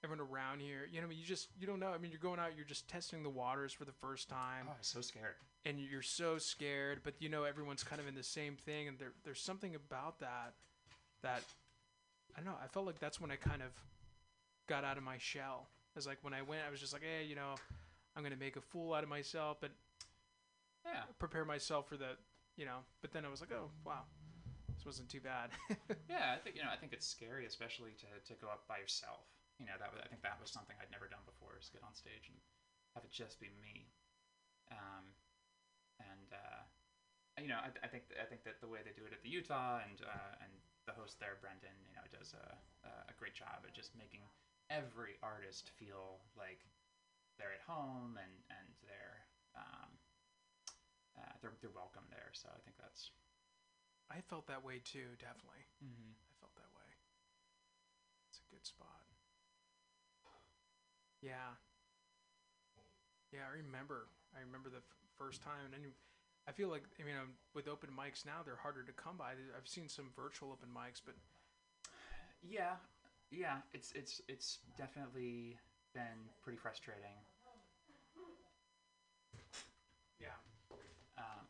everyone 0.04 0.26
around 0.30 0.60
here, 0.60 0.86
you 0.92 1.00
know, 1.00 1.08
you 1.10 1.24
just 1.24 1.48
you 1.58 1.66
don't 1.66 1.80
know. 1.80 1.88
I 1.90 1.98
mean, 1.98 2.10
you're 2.10 2.20
going 2.20 2.38
out, 2.38 2.50
you're 2.56 2.66
just 2.66 2.88
testing 2.88 3.22
the 3.22 3.30
waters 3.30 3.72
for 3.72 3.84
the 3.84 3.92
first 3.92 4.28
time, 4.28 4.66
Oh, 4.68 4.72
I 4.74 4.78
was 4.78 4.86
so 4.86 5.00
scared. 5.00 5.34
and 5.64 5.78
you're 5.80 6.02
so 6.02 6.38
scared, 6.38 7.00
but 7.02 7.14
you 7.18 7.28
know 7.28 7.44
everyone's 7.44 7.82
kind 7.82 8.00
of 8.00 8.06
in 8.06 8.14
the 8.14 8.22
same 8.22 8.56
thing, 8.56 8.88
and 8.88 8.98
there 8.98 9.12
there's 9.24 9.40
something 9.40 9.74
about 9.74 10.20
that 10.20 10.54
that 11.22 11.42
I 12.36 12.40
don't 12.40 12.46
know. 12.52 12.58
I 12.62 12.68
felt 12.68 12.86
like 12.86 12.98
that's 13.00 13.20
when 13.20 13.30
I 13.30 13.36
kind 13.36 13.62
of 13.62 13.70
got 14.68 14.84
out 14.84 14.98
of 14.98 15.02
my 15.02 15.18
shell. 15.18 15.68
Like 16.06 16.18
when 16.22 16.34
I 16.34 16.42
went, 16.42 16.62
I 16.66 16.70
was 16.70 16.80
just 16.80 16.92
like, 16.92 17.02
hey, 17.02 17.24
you 17.26 17.34
know, 17.34 17.54
I'm 18.16 18.22
gonna 18.22 18.36
make 18.36 18.56
a 18.56 18.60
fool 18.60 18.94
out 18.94 19.02
of 19.02 19.08
myself, 19.08 19.58
but 19.60 19.70
Yeah. 20.84 21.04
prepare 21.18 21.44
myself 21.44 21.88
for 21.88 21.96
the, 21.96 22.16
you 22.56 22.64
know. 22.64 22.78
But 23.02 23.12
then 23.12 23.24
I 23.24 23.28
was 23.28 23.40
like, 23.40 23.52
oh 23.52 23.70
wow, 23.84 24.04
this 24.74 24.84
wasn't 24.86 25.08
too 25.08 25.20
bad. 25.20 25.50
Yeah, 26.08 26.32
I 26.34 26.40
think 26.40 26.56
you 26.56 26.62
know. 26.64 26.72
I 26.72 26.76
think 26.80 26.92
it's 26.96 27.06
scary, 27.06 27.44
especially 27.44 27.92
to, 28.00 28.08
to 28.32 28.34
go 28.40 28.48
up 28.48 28.64
by 28.66 28.78
yourself. 28.80 29.28
You 29.60 29.66
know, 29.66 29.76
that 29.78 29.92
was, 29.92 30.00
I 30.02 30.08
think 30.08 30.22
that 30.24 30.40
was 30.40 30.48
something 30.50 30.74
I'd 30.80 30.90
never 30.90 31.04
done 31.06 31.20
before. 31.28 31.52
Is 31.60 31.68
get 31.68 31.84
on 31.84 31.92
stage 31.94 32.32
and 32.32 32.38
have 32.96 33.04
it 33.04 33.12
just 33.12 33.36
be 33.38 33.52
me. 33.60 33.92
Um, 34.72 35.04
and 36.00 36.28
uh, 36.32 36.62
you 37.42 37.48
know, 37.52 37.60
I, 37.60 37.68
I 37.84 37.88
think 37.92 38.08
I 38.16 38.24
think 38.24 38.42
that 38.48 38.58
the 38.64 38.70
way 38.70 38.80
they 38.82 38.96
do 38.96 39.04
it 39.04 39.12
at 39.12 39.20
the 39.22 39.28
Utah 39.28 39.84
and 39.84 40.00
uh, 40.00 40.42
and 40.42 40.52
the 40.88 40.96
host 40.96 41.20
there, 41.20 41.36
Brendan, 41.44 41.76
you 41.84 41.92
know, 41.94 42.02
does 42.08 42.32
a 42.32 42.56
a 42.88 43.14
great 43.20 43.34
job 43.36 43.60
at 43.68 43.74
just 43.76 43.92
making 43.98 44.24
every 44.70 45.16
artist 45.22 45.70
feel 45.78 46.20
like 46.36 46.60
they're 47.38 47.54
at 47.54 47.64
home 47.66 48.18
and 48.20 48.34
and 48.50 48.66
they're 48.86 49.18
um, 49.56 49.90
uh, 51.18 51.32
they're 51.40 51.54
they're 51.60 51.74
welcome 51.74 52.04
there. 52.10 52.30
So 52.32 52.48
I 52.52 52.60
think 52.64 52.76
that's. 52.78 53.10
I 54.10 54.20
felt 54.24 54.46
that 54.48 54.64
way 54.64 54.80
too, 54.80 55.16
definitely. 55.20 55.68
Mm-hmm. 55.84 56.12
I 56.16 56.32
felt 56.40 56.54
that 56.56 56.72
way. 56.72 56.88
It's 58.30 58.40
a 58.40 58.48
good 58.48 58.64
spot. 58.64 59.04
Yeah. 61.20 61.58
Yeah, 63.32 63.44
I 63.44 63.56
remember. 63.60 64.08
I 64.34 64.40
remember 64.40 64.70
the 64.70 64.80
f- 64.80 64.96
first 65.16 65.42
time, 65.42 65.64
and 65.68 65.72
then 65.72 65.92
I 66.48 66.52
feel 66.52 66.68
like 66.68 66.84
I 67.00 67.04
mean, 67.04 67.16
um, 67.16 67.36
with 67.54 67.68
open 67.68 67.90
mics 67.92 68.24
now, 68.24 68.40
they're 68.44 68.56
harder 68.60 68.82
to 68.84 68.92
come 68.92 69.16
by. 69.18 69.36
I've 69.56 69.68
seen 69.68 69.88
some 69.88 70.08
virtual 70.16 70.52
open 70.52 70.68
mics, 70.72 71.00
but 71.04 71.14
Yeah, 72.42 72.76
yeah, 73.30 73.58
it's 73.72 73.92
it's 73.94 74.20
it's 74.28 74.58
definitely 74.76 75.58
been 75.94 76.30
pretty 76.42 76.58
frustrating. 76.58 77.16
yeah, 80.20 80.34
Um, 81.18 81.46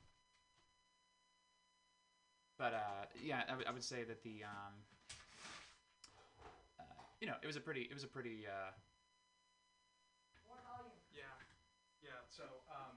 but 2.59 2.75
uh, 2.75 3.05
yeah, 3.23 3.43
I, 3.47 3.51
w- 3.51 3.67
I 3.69 3.73
would 3.73 3.85
say 3.85 4.05
that 4.05 4.23
the 4.23 4.45
um, 4.45 4.75
uh, 6.79 6.83
you 7.21 7.27
know 7.27 7.35
it 7.43 7.47
was 7.47 7.57
a 7.57 7.61
pretty 7.61 7.83
it 7.83 7.95
was 7.95 8.05
a 8.05 8.09
pretty 8.09 8.47
uh, 8.47 8.73
yeah, 11.15 11.23
yeah. 12.03 12.21
So 12.29 12.43
um, 12.71 12.97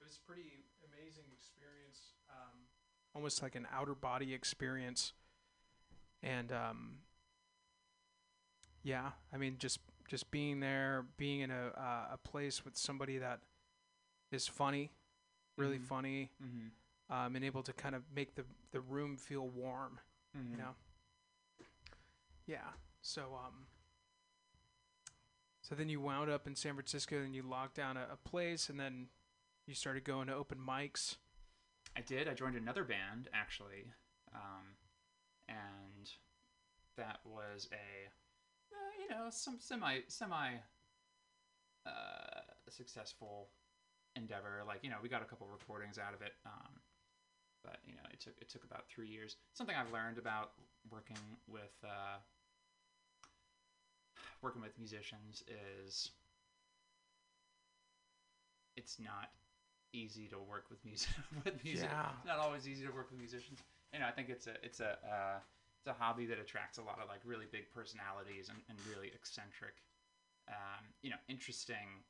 it 0.00 0.04
was 0.04 0.18
a 0.22 0.26
pretty 0.26 0.64
amazing 0.92 1.24
experience. 1.32 2.14
Um, 2.30 2.66
almost 3.14 3.42
like 3.42 3.54
an 3.54 3.66
outer 3.72 3.94
body 3.94 4.34
experience, 4.34 5.12
and 6.22 6.52
um, 6.52 6.98
yeah, 8.82 9.10
I 9.32 9.36
mean 9.36 9.56
just 9.58 9.80
just 10.08 10.30
being 10.30 10.60
there, 10.60 11.06
being 11.16 11.40
in 11.40 11.50
a 11.50 11.72
uh, 11.76 12.14
a 12.14 12.18
place 12.18 12.64
with 12.64 12.76
somebody 12.76 13.18
that 13.18 13.40
is 14.30 14.46
funny, 14.48 14.90
really 15.56 15.78
Mhm. 15.78 15.84
funny, 15.86 16.30
mm-hmm, 16.42 17.14
um, 17.14 17.36
and 17.36 17.44
able 17.44 17.62
to 17.62 17.72
kind 17.72 17.94
of 17.94 18.02
make 18.14 18.34
the 18.34 18.44
the 18.72 18.80
room 18.80 19.16
feel 19.16 19.48
warm. 19.48 20.00
mm-hmm. 20.36 20.52
you 20.52 20.56
know 20.58 20.74
yeah 22.46 22.72
so 23.02 23.38
um 23.44 23.66
so 25.60 25.74
then 25.74 25.88
you 25.88 26.00
wound 26.00 26.28
up 26.30 26.46
in 26.46 26.56
san 26.56 26.74
francisco 26.74 27.20
and 27.22 27.34
you 27.34 27.42
locked 27.42 27.76
down 27.76 27.96
a, 27.96 28.06
a 28.12 28.16
place 28.28 28.68
and 28.68 28.80
then 28.80 29.06
you 29.66 29.74
started 29.74 30.04
going 30.04 30.26
to 30.26 30.34
open 30.34 30.58
mics 30.58 31.16
I 31.94 32.00
did. 32.00 32.26
I 32.26 32.32
joined 32.32 32.56
another 32.56 32.84
band 32.84 33.28
actually, 33.34 33.92
um, 34.34 34.76
and 35.46 36.10
that 36.96 37.18
was 37.26 37.68
a 37.70 38.08
uh, 38.72 39.02
you 39.02 39.08
know 39.08 39.30
some 39.30 39.56
semi 39.60 40.00
semi 40.08 40.54
uh, 41.86 42.40
successful 42.68 43.48
endeavor. 44.16 44.62
Like 44.66 44.80
you 44.82 44.90
know 44.90 44.96
we 45.02 45.08
got 45.08 45.22
a 45.22 45.24
couple 45.26 45.46
recordings 45.46 45.98
out 45.98 46.14
of 46.14 46.22
it, 46.22 46.32
um, 46.46 46.80
but 47.64 47.78
you 47.86 47.94
know 47.94 48.02
it 48.12 48.20
took 48.20 48.34
it 48.40 48.48
took 48.48 48.64
about 48.64 48.84
three 48.88 49.08
years. 49.08 49.36
Something 49.52 49.76
I've 49.76 49.92
learned 49.92 50.18
about 50.18 50.52
working 50.90 51.18
with 51.46 51.74
uh, 51.84 52.18
working 54.42 54.62
with 54.62 54.76
musicians 54.78 55.42
is 55.86 56.10
it's 58.76 58.98
not 58.98 59.30
easy 59.92 60.26
to 60.28 60.38
work 60.38 60.66
with 60.70 60.84
music 60.84 61.10
with 61.44 61.62
music. 61.64 61.88
Yeah. 61.90 62.06
It's 62.18 62.26
not 62.26 62.38
always 62.38 62.66
easy 62.66 62.84
to 62.86 62.92
work 62.92 63.10
with 63.10 63.18
musicians. 63.18 63.60
You 63.92 64.00
know, 64.00 64.06
I 64.06 64.10
think 64.10 64.28
it's 64.28 64.46
a 64.46 64.54
it's 64.62 64.80
a 64.80 64.98
uh, 65.04 65.38
it's 65.82 65.90
a 65.90 65.98
hobby 65.98 66.26
that 66.30 66.38
attracts 66.38 66.78
a 66.78 66.86
lot 66.86 67.02
of 67.02 67.10
like 67.10 67.18
really 67.26 67.50
big 67.50 67.66
personalities 67.74 68.46
and, 68.46 68.62
and 68.70 68.78
really 68.86 69.10
eccentric, 69.10 69.82
um, 70.46 70.86
you 71.02 71.10
know, 71.10 71.18
interesting, 71.26 72.06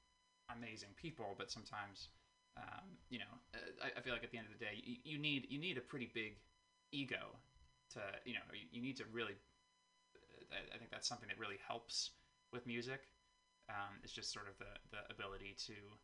amazing 0.52 0.92
people. 1.00 1.32
But 1.40 1.50
sometimes, 1.50 2.12
um, 2.60 2.84
you 3.08 3.16
know, 3.16 3.32
uh, 3.56 3.88
I, 3.88 3.96
I 3.96 4.00
feel 4.04 4.12
like 4.12 4.24
at 4.24 4.30
the 4.30 4.36
end 4.36 4.52
of 4.52 4.52
the 4.52 4.60
day, 4.60 4.76
you, 4.84 5.16
you 5.16 5.16
need 5.16 5.48
you 5.48 5.56
need 5.58 5.80
a 5.80 5.80
pretty 5.80 6.12
big 6.12 6.36
ego 6.92 7.32
to 7.96 8.00
you 8.28 8.36
know 8.36 8.44
you, 8.52 8.68
you 8.76 8.82
need 8.84 9.00
to 9.00 9.08
really. 9.10 9.40
I, 10.52 10.68
I 10.68 10.76
think 10.76 10.92
that's 10.92 11.08
something 11.08 11.32
that 11.32 11.40
really 11.40 11.56
helps 11.64 12.12
with 12.52 12.68
music. 12.68 13.08
Um, 13.72 14.04
it's 14.04 14.12
just 14.12 14.36
sort 14.36 14.52
of 14.52 14.60
the 14.60 14.68
the 14.92 15.00
ability 15.08 15.56
to 15.72 15.96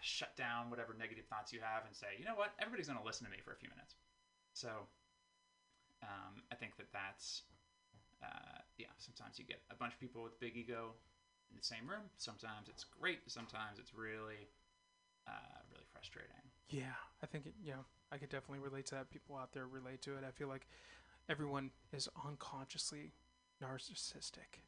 shut 0.00 0.32
down 0.40 0.70
whatever 0.72 0.96
negative 0.96 1.28
thoughts 1.28 1.52
you 1.52 1.60
have 1.60 1.84
and 1.84 1.92
say, 1.92 2.16
you 2.16 2.24
know 2.24 2.34
what, 2.34 2.56
everybody's 2.56 2.88
going 2.88 2.98
to 2.98 3.04
listen 3.04 3.28
to 3.28 3.30
me 3.30 3.44
for 3.44 3.52
a 3.52 3.60
few 3.60 3.68
minutes. 3.68 3.92
So 4.54 4.88
um, 6.02 6.42
I 6.52 6.54
think 6.54 6.76
that 6.76 6.92
that's, 6.92 7.42
uh, 8.22 8.58
yeah, 8.78 8.86
sometimes 8.98 9.38
you 9.38 9.44
get 9.44 9.60
a 9.70 9.74
bunch 9.74 9.94
of 9.94 10.00
people 10.00 10.22
with 10.22 10.38
big 10.40 10.56
ego 10.56 10.94
in 11.50 11.56
the 11.56 11.64
same 11.64 11.88
room. 11.88 12.02
Sometimes 12.18 12.68
it's 12.68 12.84
great. 12.84 13.20
Sometimes 13.26 13.78
it's 13.78 13.94
really, 13.94 14.48
uh, 15.26 15.60
really 15.72 15.84
frustrating. 15.92 16.32
yeah 16.70 16.96
i 17.22 17.26
think 17.26 17.44
it, 17.46 17.54
yeah 17.62 17.74
i 18.12 18.16
could 18.16 18.28
definitely 18.30 18.58
relate 18.64 18.86
to 18.86 18.94
that 18.94 19.10
people 19.10 19.36
out 19.36 19.52
there 19.52 19.66
relate 19.66 20.00
to 20.00 20.12
it 20.12 20.24
i 20.26 20.30
feel 20.30 20.48
like 20.48 20.66
everyone 21.28 21.70
is 21.92 22.08
unconsciously 22.26 23.12
narcissistic 23.62 24.60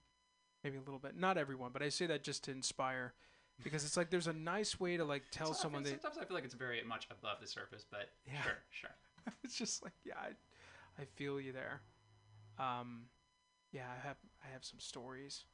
maybe 0.64 0.76
a 0.76 0.80
little 0.80 0.98
bit 0.98 1.16
not 1.16 1.38
everyone 1.38 1.70
but 1.72 1.82
i 1.82 1.88
say 1.88 2.06
that 2.06 2.22
just 2.22 2.44
to 2.44 2.50
inspire 2.50 3.14
because 3.64 3.84
it's 3.84 3.96
like 3.96 4.10
there's 4.10 4.26
a 4.26 4.32
nice 4.32 4.78
way 4.80 4.96
to 4.96 5.04
like 5.04 5.22
tell 5.30 5.48
Sometimes- 5.54 5.60
someone 5.62 5.82
that 5.84 5.90
sometimes 6.02 6.18
I 6.18 6.24
feel 6.24 6.34
like 6.34 6.44
it's 6.44 6.54
very 6.54 6.82
much 6.84 7.06
above 7.10 7.38
the 7.40 7.46
surface, 7.46 7.84
but 7.90 8.10
Yeah. 8.26 8.42
sure, 8.42 8.58
sure. 8.70 8.94
it's 9.44 9.56
just 9.56 9.82
like 9.82 9.92
yeah 10.04 10.14
I, 10.18 10.28
I 10.98 11.04
feel 11.04 11.40
you 11.40 11.52
there 11.52 11.82
um 12.58 13.04
yeah 13.72 13.86
i 13.90 14.06
have 14.06 14.16
i 14.44 14.52
have 14.52 14.64
some 14.64 14.78
stories 14.80 15.44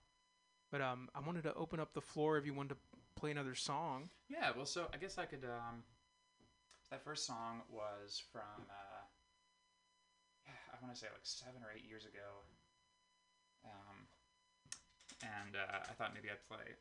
but 0.72 0.80
um 0.80 1.08
i 1.14 1.20
wanted 1.20 1.42
to 1.44 1.54
open 1.54 1.78
up 1.78 1.92
the 1.94 2.00
floor 2.00 2.36
if 2.38 2.46
you 2.46 2.54
wanted 2.54 2.70
to 2.70 2.76
play 3.14 3.30
another 3.30 3.54
song 3.54 4.10
Yeah, 4.28 4.50
well, 4.54 4.66
so 4.66 4.88
I 4.92 4.98
guess 4.98 5.16
I 5.18 5.24
could. 5.24 5.44
Um, 5.44 5.82
that 6.90 7.02
first 7.02 7.26
song 7.26 7.62
was 7.70 8.22
from, 8.30 8.66
uh, 8.68 9.02
I 10.46 10.76
want 10.82 10.94
to 10.94 11.00
say 11.00 11.06
like 11.10 11.24
seven 11.24 11.62
or 11.62 11.72
eight 11.74 11.88
years 11.88 12.04
ago. 12.04 12.44
Um, 13.64 14.06
and 15.22 15.56
uh, 15.56 15.78
I 15.88 15.92
thought 15.94 16.12
maybe 16.14 16.28
I'd 16.30 16.46
play 16.46 16.76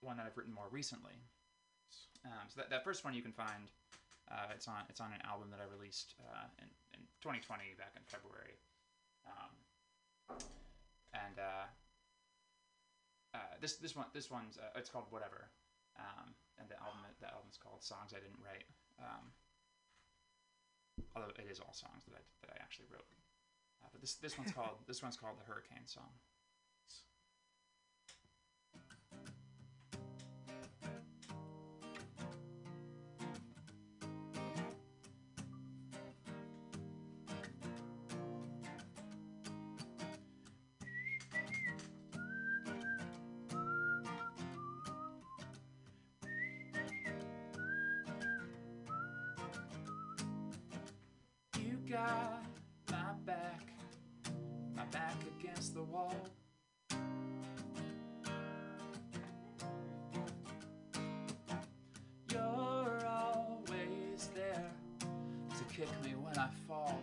one 0.00 0.16
that 0.16 0.26
I've 0.26 0.36
written 0.36 0.54
more 0.54 0.68
recently. 0.70 1.12
Um, 2.24 2.48
so 2.48 2.60
that, 2.60 2.70
that 2.70 2.82
first 2.84 3.04
one 3.04 3.14
you 3.14 3.22
can 3.22 3.32
find. 3.32 3.70
Uh, 4.30 4.56
it's 4.56 4.68
on 4.68 4.82
it's 4.88 5.00
on 5.00 5.12
an 5.12 5.20
album 5.28 5.52
that 5.52 5.60
I 5.60 5.68
released 5.68 6.16
uh, 6.20 6.48
in, 6.58 6.68
in 6.96 7.00
2020 7.20 7.76
back 7.76 7.92
in 7.96 8.02
February. 8.08 8.56
Um, 9.28 9.52
and 11.12 11.36
uh, 11.36 11.66
uh, 13.36 13.52
this 13.60 13.76
this 13.76 13.94
one 13.94 14.06
this 14.16 14.30
one's 14.30 14.56
uh, 14.56 14.78
it's 14.78 14.88
called 14.88 15.06
Whatever 15.10 15.52
um, 15.98 16.34
and 16.58 16.66
the 16.68 16.78
album 16.80 17.02
the 17.20 17.30
album's 17.30 17.58
called 17.58 17.82
Songs 17.82 18.14
I 18.14 18.20
Didn't 18.22 18.40
Write. 18.42 18.66
Um, 18.98 19.34
although 21.14 21.34
it 21.34 21.46
is 21.50 21.58
all 21.58 21.74
songs 21.74 22.06
that 22.06 22.14
I 22.14 22.22
that 22.42 22.50
I 22.54 22.58
actually 22.62 22.88
wrote, 22.90 23.06
uh, 23.82 23.90
but 23.90 24.00
this 24.00 24.14
this 24.18 24.38
one's 24.38 24.52
called 24.52 24.82
this 24.86 25.02
one's 25.02 25.16
called 25.16 25.38
the 25.38 25.46
Hurricane 25.46 25.86
Song. 25.86 26.10
My 52.90 53.12
back, 53.24 53.72
my 54.74 54.84
back 54.86 55.14
against 55.38 55.74
the 55.74 55.82
wall. 55.82 56.14
You're 62.30 63.06
always 63.06 64.28
there 64.34 64.70
to 65.58 65.64
kick 65.74 65.88
me 66.04 66.14
when 66.20 66.38
I 66.38 66.48
fall. 66.68 67.00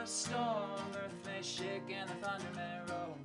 The 0.00 0.06
storm, 0.06 0.80
earth 0.96 1.14
may 1.26 1.42
shake 1.42 1.94
and 1.94 2.08
the 2.08 2.26
thunder 2.26 2.46
may 2.54 2.92
roll. 2.92 3.18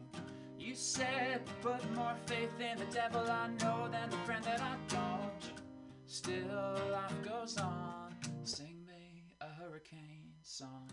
You 0.60 0.76
said 0.76 1.42
put 1.62 1.80
more 1.96 2.16
faith 2.26 2.52
in 2.60 2.78
the 2.78 2.94
devil 2.94 3.22
I 3.22 3.48
know 3.62 3.88
than 3.90 4.10
the 4.10 4.18
friend 4.26 4.44
that 4.44 4.60
I 4.60 4.76
don't. 4.90 5.62
Still 6.06 6.78
life 6.92 7.24
goes 7.24 7.58
on. 7.58 8.14
Sing 8.44 8.86
me 8.86 9.36
a 9.40 9.48
hurricane 9.48 10.34
song. 10.42 10.90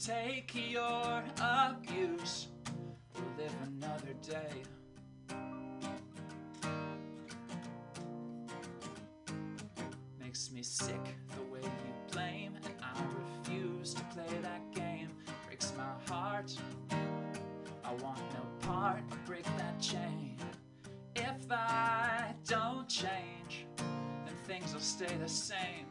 Take 0.00 0.54
your 0.54 1.22
abuse, 1.38 2.48
we'll 3.14 3.24
live 3.36 3.54
another 3.66 4.14
day. 4.26 4.62
Makes 10.18 10.52
me 10.52 10.62
sick 10.62 11.04
the 11.36 11.42
way 11.52 11.60
you 11.60 12.12
blame, 12.12 12.56
and 12.64 12.74
I 12.82 12.98
refuse 13.44 13.92
to 13.92 14.02
play 14.04 14.38
that 14.40 14.72
game. 14.72 15.10
Breaks 15.46 15.74
my 15.76 16.10
heart. 16.10 16.56
I 17.84 17.92
want 18.02 18.20
no 18.32 18.66
part, 18.66 19.02
break 19.26 19.44
that 19.58 19.78
chain. 19.82 20.38
If 21.14 21.52
I 21.52 22.32
don't 22.48 22.88
change, 22.88 23.66
then 23.76 24.34
things 24.46 24.72
will 24.72 24.80
stay 24.80 25.14
the 25.20 25.28
same. 25.28 25.84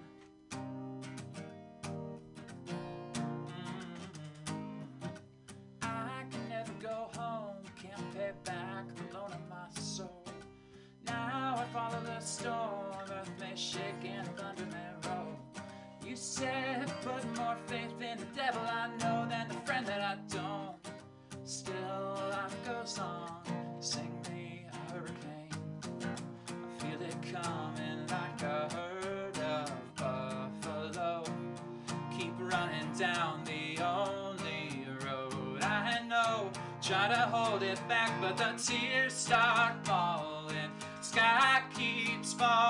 Down 32.99 33.41
the 33.45 33.81
only 33.81 34.85
road 35.05 35.63
I 35.63 36.01
know. 36.05 36.49
Try 36.81 37.07
to 37.07 37.21
hold 37.31 37.63
it 37.63 37.79
back, 37.87 38.11
but 38.19 38.35
the 38.35 38.61
tears 38.61 39.13
start 39.13 39.75
falling. 39.85 40.69
Sky 40.99 41.61
keeps 41.73 42.33
falling, 42.33 42.68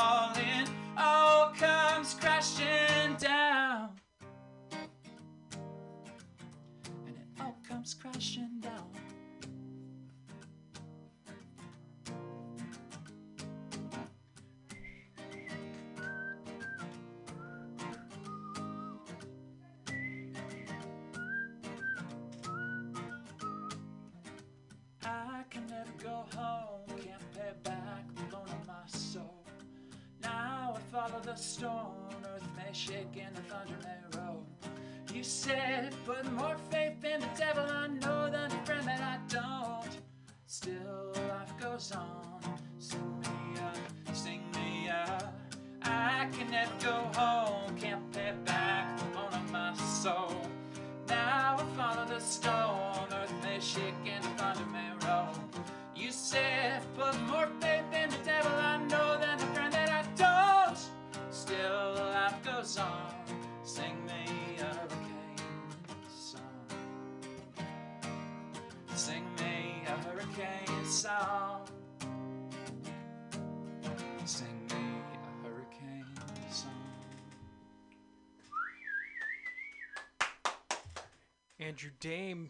Andrew 81.70 81.92
Dame, 82.00 82.50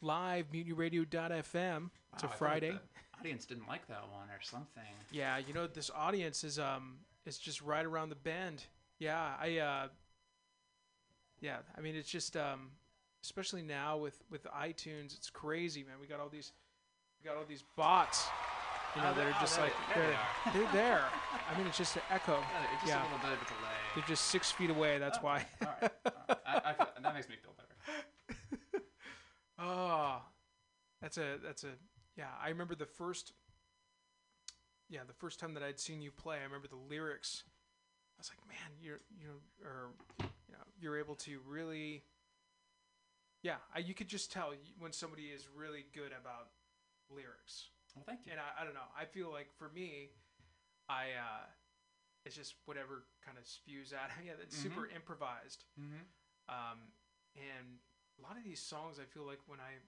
live, 0.00 0.46
mutinyradio.fm. 0.50 1.90
It's 2.14 2.22
Wow, 2.22 2.30
a 2.32 2.36
Friday. 2.38 2.78
Audience 3.20 3.44
didn't 3.44 3.68
like 3.68 3.86
that 3.88 4.00
one 4.10 4.30
or 4.30 4.40
something. 4.40 4.82
Yeah, 5.12 5.36
you 5.36 5.52
know 5.52 5.66
this 5.66 5.90
audience 5.94 6.42
is 6.42 6.58
um 6.58 7.00
is 7.26 7.36
just 7.36 7.60
right 7.60 7.84
around 7.84 8.08
the 8.08 8.14
bend. 8.14 8.64
Yeah, 8.98 9.34
I 9.38 9.58
uh 9.58 9.88
yeah, 11.42 11.58
I 11.76 11.82
mean 11.82 11.94
it's 11.96 12.08
just 12.08 12.34
um 12.34 12.70
especially 13.22 13.60
now 13.62 13.98
with 13.98 14.22
with 14.30 14.44
iTunes, 14.44 15.14
it's 15.14 15.28
crazy, 15.28 15.82
man. 15.84 15.96
We 16.00 16.06
got 16.06 16.18
all 16.18 16.30
these 16.30 16.52
we 17.22 17.28
got 17.28 17.36
all 17.36 17.44
these 17.46 17.64
bots, 17.76 18.26
You 18.96 19.02
know, 19.02 19.10
oh, 19.10 19.14
that 19.18 19.26
are 19.26 19.34
oh, 19.36 19.40
just 19.42 19.56
there 19.56 19.64
like 19.66 19.74
there 19.94 20.06
they're 20.06 20.52
they 20.54 20.58
they're 20.60 20.72
there. 20.72 21.04
I 21.52 21.58
mean, 21.58 21.66
it's 21.66 21.76
just 21.76 21.94
an 21.96 22.02
echo. 22.10 22.38
Yeah, 22.40 22.66
just 22.80 22.86
Yeah. 22.86 23.02
a 23.02 23.04
little 23.04 23.18
bit 23.18 23.32
of 23.38 23.46
delay. 23.48 23.76
They're 23.96 24.04
just 24.08 24.28
six 24.28 24.50
feet 24.50 24.70
away. 24.70 24.96
That's 24.96 25.18
Oh, 25.18 25.24
why. 25.26 25.44
All 25.60 25.68
right. 25.82 25.92
All 26.06 26.12
right. 26.30 26.38
I, 26.46 26.70
I 26.70 26.72
feel, 26.72 26.86
that 27.02 27.12
makes 27.14 27.28
me 27.28 27.34
feel 27.42 27.52
better. 27.58 27.66
Oh, 29.60 30.22
that's 31.02 31.18
a 31.18 31.36
that's 31.44 31.64
a 31.64 31.72
yeah. 32.16 32.28
I 32.42 32.48
remember 32.48 32.74
the 32.74 32.86
first. 32.86 33.32
Yeah, 34.88 35.00
the 35.06 35.14
first 35.14 35.38
time 35.38 35.54
that 35.54 35.62
I'd 35.62 35.78
seen 35.78 36.00
you 36.02 36.10
play, 36.10 36.38
I 36.40 36.44
remember 36.44 36.66
the 36.66 36.76
lyrics. 36.76 37.44
I 37.46 38.20
was 38.20 38.28
like, 38.30 38.40
man, 38.48 38.72
you're 38.80 39.00
you 39.16 39.26
know, 39.28 39.68
or 39.68 39.90
you 40.20 40.52
know, 40.52 40.64
you're 40.80 40.98
able 40.98 41.14
to 41.16 41.40
really. 41.46 42.04
Yeah, 43.42 43.56
I, 43.74 43.78
you 43.78 43.94
could 43.94 44.08
just 44.08 44.30
tell 44.32 44.52
when 44.78 44.92
somebody 44.92 45.24
is 45.32 45.48
really 45.56 45.86
good 45.94 46.12
about 46.12 46.48
lyrics, 47.08 47.70
Well, 47.96 48.04
thank 48.06 48.26
you. 48.26 48.32
and 48.32 48.40
I, 48.40 48.60
I 48.60 48.64
don't 48.64 48.74
know. 48.74 48.84
I 48.92 49.06
feel 49.06 49.32
like 49.32 49.48
for 49.56 49.70
me, 49.74 50.10
I 50.90 51.16
uh, 51.16 51.46
it's 52.26 52.36
just 52.36 52.54
whatever 52.66 53.04
kind 53.24 53.38
of 53.38 53.46
spews 53.46 53.92
out. 53.94 54.10
Yeah, 54.24 54.32
that's 54.38 54.56
super 54.56 54.88
improvised. 54.94 55.64
Mm-hmm. 55.80 56.04
Um, 56.52 56.78
and 57.36 57.78
a 58.20 58.22
lot 58.22 58.36
of 58.36 58.44
these 58.44 58.60
songs, 58.60 59.00
I 59.00 59.08
feel 59.08 59.24
like 59.24 59.40
when 59.48 59.58
I, 59.58 59.80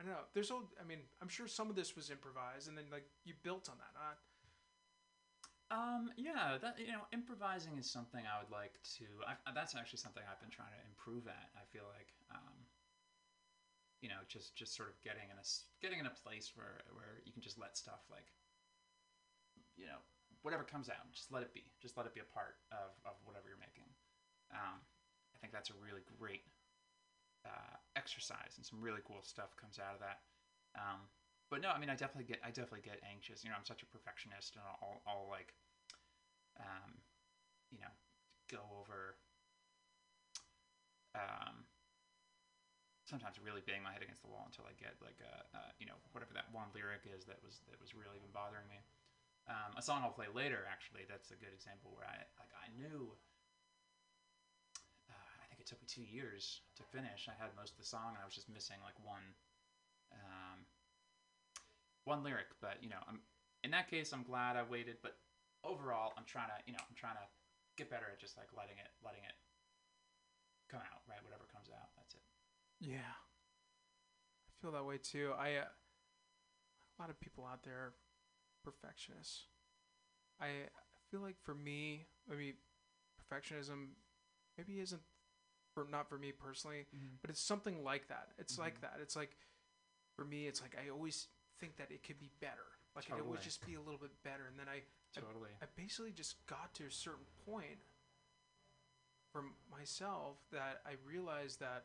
I 0.00 0.02
don't 0.02 0.12
know, 0.12 0.24
there's 0.32 0.50
all, 0.50 0.64
I 0.80 0.84
mean, 0.88 1.04
I'm 1.20 1.28
sure 1.28 1.46
some 1.46 1.68
of 1.68 1.76
this 1.76 1.94
was 1.94 2.10
improvised, 2.10 2.68
and 2.68 2.76
then 2.76 2.88
like 2.90 3.04
you 3.24 3.34
built 3.44 3.68
on 3.68 3.76
that. 3.78 3.92
Huh? 3.94 4.16
Um, 5.70 6.12
yeah, 6.16 6.60
that 6.60 6.76
you 6.78 6.92
know, 6.92 7.08
improvising 7.12 7.76
is 7.80 7.88
something 7.88 8.22
I 8.22 8.40
would 8.40 8.52
like 8.52 8.76
to. 9.00 9.06
I, 9.24 9.34
that's 9.52 9.74
actually 9.74 9.98
something 10.00 10.22
I've 10.22 10.40
been 10.40 10.52
trying 10.52 10.72
to 10.76 10.82
improve 10.86 11.26
at. 11.26 11.50
I 11.56 11.64
feel 11.72 11.88
like, 11.88 12.12
um, 12.30 12.56
you 14.04 14.12
know, 14.12 14.20
just 14.28 14.54
just 14.54 14.76
sort 14.76 14.92
of 14.92 15.00
getting 15.00 15.32
in 15.32 15.38
a 15.40 15.46
getting 15.80 15.98
in 15.98 16.06
a 16.06 16.14
place 16.14 16.52
where 16.52 16.84
where 16.92 17.24
you 17.24 17.32
can 17.32 17.40
just 17.40 17.56
let 17.56 17.80
stuff 17.80 18.04
like, 18.12 18.28
you 19.74 19.88
know, 19.88 19.98
whatever 20.44 20.62
comes 20.62 20.92
out, 20.92 21.00
just 21.10 21.32
let 21.32 21.40
it 21.42 21.50
be. 21.56 21.64
Just 21.80 21.96
let 21.96 22.04
it 22.04 22.12
be 22.12 22.20
a 22.20 22.28
part 22.28 22.60
of 22.70 22.92
of 23.08 23.16
whatever 23.24 23.48
you're 23.48 23.58
making. 23.58 23.88
Um, 24.52 24.78
I 25.32 25.36
think 25.40 25.50
that's 25.50 25.72
a 25.72 25.78
really 25.80 26.04
great 26.20 26.44
uh, 27.46 27.76
exercise, 27.96 28.56
and 28.56 28.64
some 28.64 28.80
really 28.80 29.00
cool 29.06 29.22
stuff 29.22 29.56
comes 29.56 29.78
out 29.78 29.94
of 29.94 30.00
that. 30.00 30.20
Um, 30.74 31.08
but 31.50 31.60
no, 31.60 31.70
I 31.70 31.78
mean, 31.78 31.90
I 31.90 31.94
definitely 31.94 32.26
get, 32.26 32.40
I 32.42 32.48
definitely 32.48 32.82
get 32.82 33.00
anxious. 33.04 33.44
You 33.44 33.50
know, 33.50 33.56
I'm 33.56 33.64
such 33.68 33.82
a 33.84 33.86
perfectionist, 33.86 34.56
and 34.56 34.64
I'll, 34.64 35.02
I'll 35.06 35.28
like, 35.30 35.54
um, 36.58 36.98
you 37.70 37.78
know, 37.80 37.92
go 38.50 38.62
over, 38.80 39.16
um, 41.14 41.64
sometimes 43.04 43.36
really 43.38 43.60
bang 43.68 43.84
my 43.84 43.92
head 43.92 44.02
against 44.02 44.24
the 44.24 44.32
wall 44.32 44.48
until 44.48 44.64
I 44.64 44.72
get 44.80 44.96
like 45.04 45.20
a, 45.20 45.44
you 45.78 45.86
know, 45.86 46.00
whatever 46.16 46.32
that 46.34 46.48
one 46.50 46.72
lyric 46.74 47.04
is 47.04 47.28
that 47.28 47.38
was 47.44 47.60
that 47.68 47.76
was 47.78 47.92
really 47.94 48.18
been 48.18 48.32
bothering 48.32 48.66
me. 48.66 48.80
Um, 49.44 49.76
a 49.76 49.82
song 49.84 50.00
I'll 50.00 50.16
play 50.16 50.32
later, 50.32 50.64
actually, 50.64 51.04
that's 51.04 51.28
a 51.28 51.36
good 51.36 51.52
example 51.52 51.92
where 51.92 52.08
I 52.08 52.24
like 52.40 52.52
I 52.56 52.72
knew. 52.72 53.12
It 55.64 55.72
took 55.72 55.80
me 55.80 55.88
two 55.88 56.04
years 56.04 56.60
to 56.76 56.84
finish. 56.92 57.24
I 57.24 57.32
had 57.40 57.56
most 57.56 57.72
of 57.72 57.80
the 57.80 57.88
song, 57.88 58.12
and 58.12 58.20
I 58.20 58.28
was 58.28 58.36
just 58.36 58.52
missing 58.52 58.76
like 58.84 59.00
one. 59.00 59.24
Um, 60.12 60.68
one 62.04 62.22
lyric, 62.22 62.52
but 62.60 62.76
you 62.82 62.88
know, 62.88 63.00
I'm 63.08 63.20
in 63.64 63.70
that 63.72 63.88
case 63.88 64.12
I'm 64.12 64.22
glad 64.22 64.56
I 64.56 64.62
waited, 64.62 65.00
but 65.02 65.16
overall 65.64 66.12
I'm 66.16 66.24
trying 66.28 66.48
to, 66.48 66.58
you 66.66 66.72
know, 66.72 66.84
I'm 66.84 66.94
trying 66.94 67.16
to 67.16 67.26
get 67.76 67.90
better 67.90 68.04
at 68.12 68.20
just 68.20 68.36
like 68.36 68.48
letting 68.56 68.76
it 68.76 68.92
letting 69.04 69.24
it 69.24 69.32
come 70.70 70.80
out, 70.80 71.00
right? 71.08 71.24
Whatever 71.24 71.48
comes 71.52 71.68
out, 71.72 71.88
that's 71.96 72.14
it. 72.14 72.20
Yeah, 72.80 73.16
I 74.48 74.52
feel 74.60 74.72
that 74.72 74.84
way 74.84 74.98
too. 74.98 75.32
I, 75.38 75.64
uh, 75.64 75.72
a 75.72 76.96
lot 77.00 77.10
of 77.10 77.18
people 77.20 77.48
out 77.50 77.62
there 77.64 77.74
are 77.74 77.94
perfectionists. 78.62 79.48
I 80.40 80.68
feel 81.10 81.20
like 81.20 81.36
for 81.42 81.54
me, 81.54 82.06
I 82.30 82.34
mean, 82.34 82.54
perfectionism 83.16 83.96
maybe 84.58 84.80
isn't 84.80 85.02
for 85.74 85.86
not 85.90 86.08
for 86.08 86.18
me 86.18 86.32
personally, 86.32 86.86
but 87.20 87.30
it's 87.30 87.40
something 87.40 87.82
like 87.84 88.08
that. 88.08 88.28
It's 88.38 88.58
like 88.58 88.78
Mhm. 88.78 88.80
that. 88.82 88.98
It's 89.02 89.16
like 89.16 89.36
for 90.16 90.24
me, 90.24 90.46
it's 90.46 90.62
like 90.62 90.76
I 90.78 90.88
always 90.90 91.28
think 91.60 91.76
that 91.76 91.90
it 91.90 92.02
could 92.02 92.18
be 92.18 92.30
better. 92.40 92.66
Like 92.96 93.08
it 93.10 93.26
would 93.26 93.40
just 93.42 93.64
be 93.66 93.74
a 93.74 93.80
little 93.80 93.98
bit 93.98 94.22
better, 94.22 94.46
and 94.46 94.58
then 94.58 94.68
I 94.68 94.82
Totally. 95.14 95.50
I 95.62 95.66
basically 95.76 96.12
just 96.12 96.44
got 96.46 96.74
to 96.74 96.86
a 96.86 96.90
certain 96.90 97.26
point 97.44 97.78
for 99.32 99.44
myself 99.70 100.38
that 100.52 100.82
I 100.86 100.92
realized 101.06 101.60
that, 101.60 101.84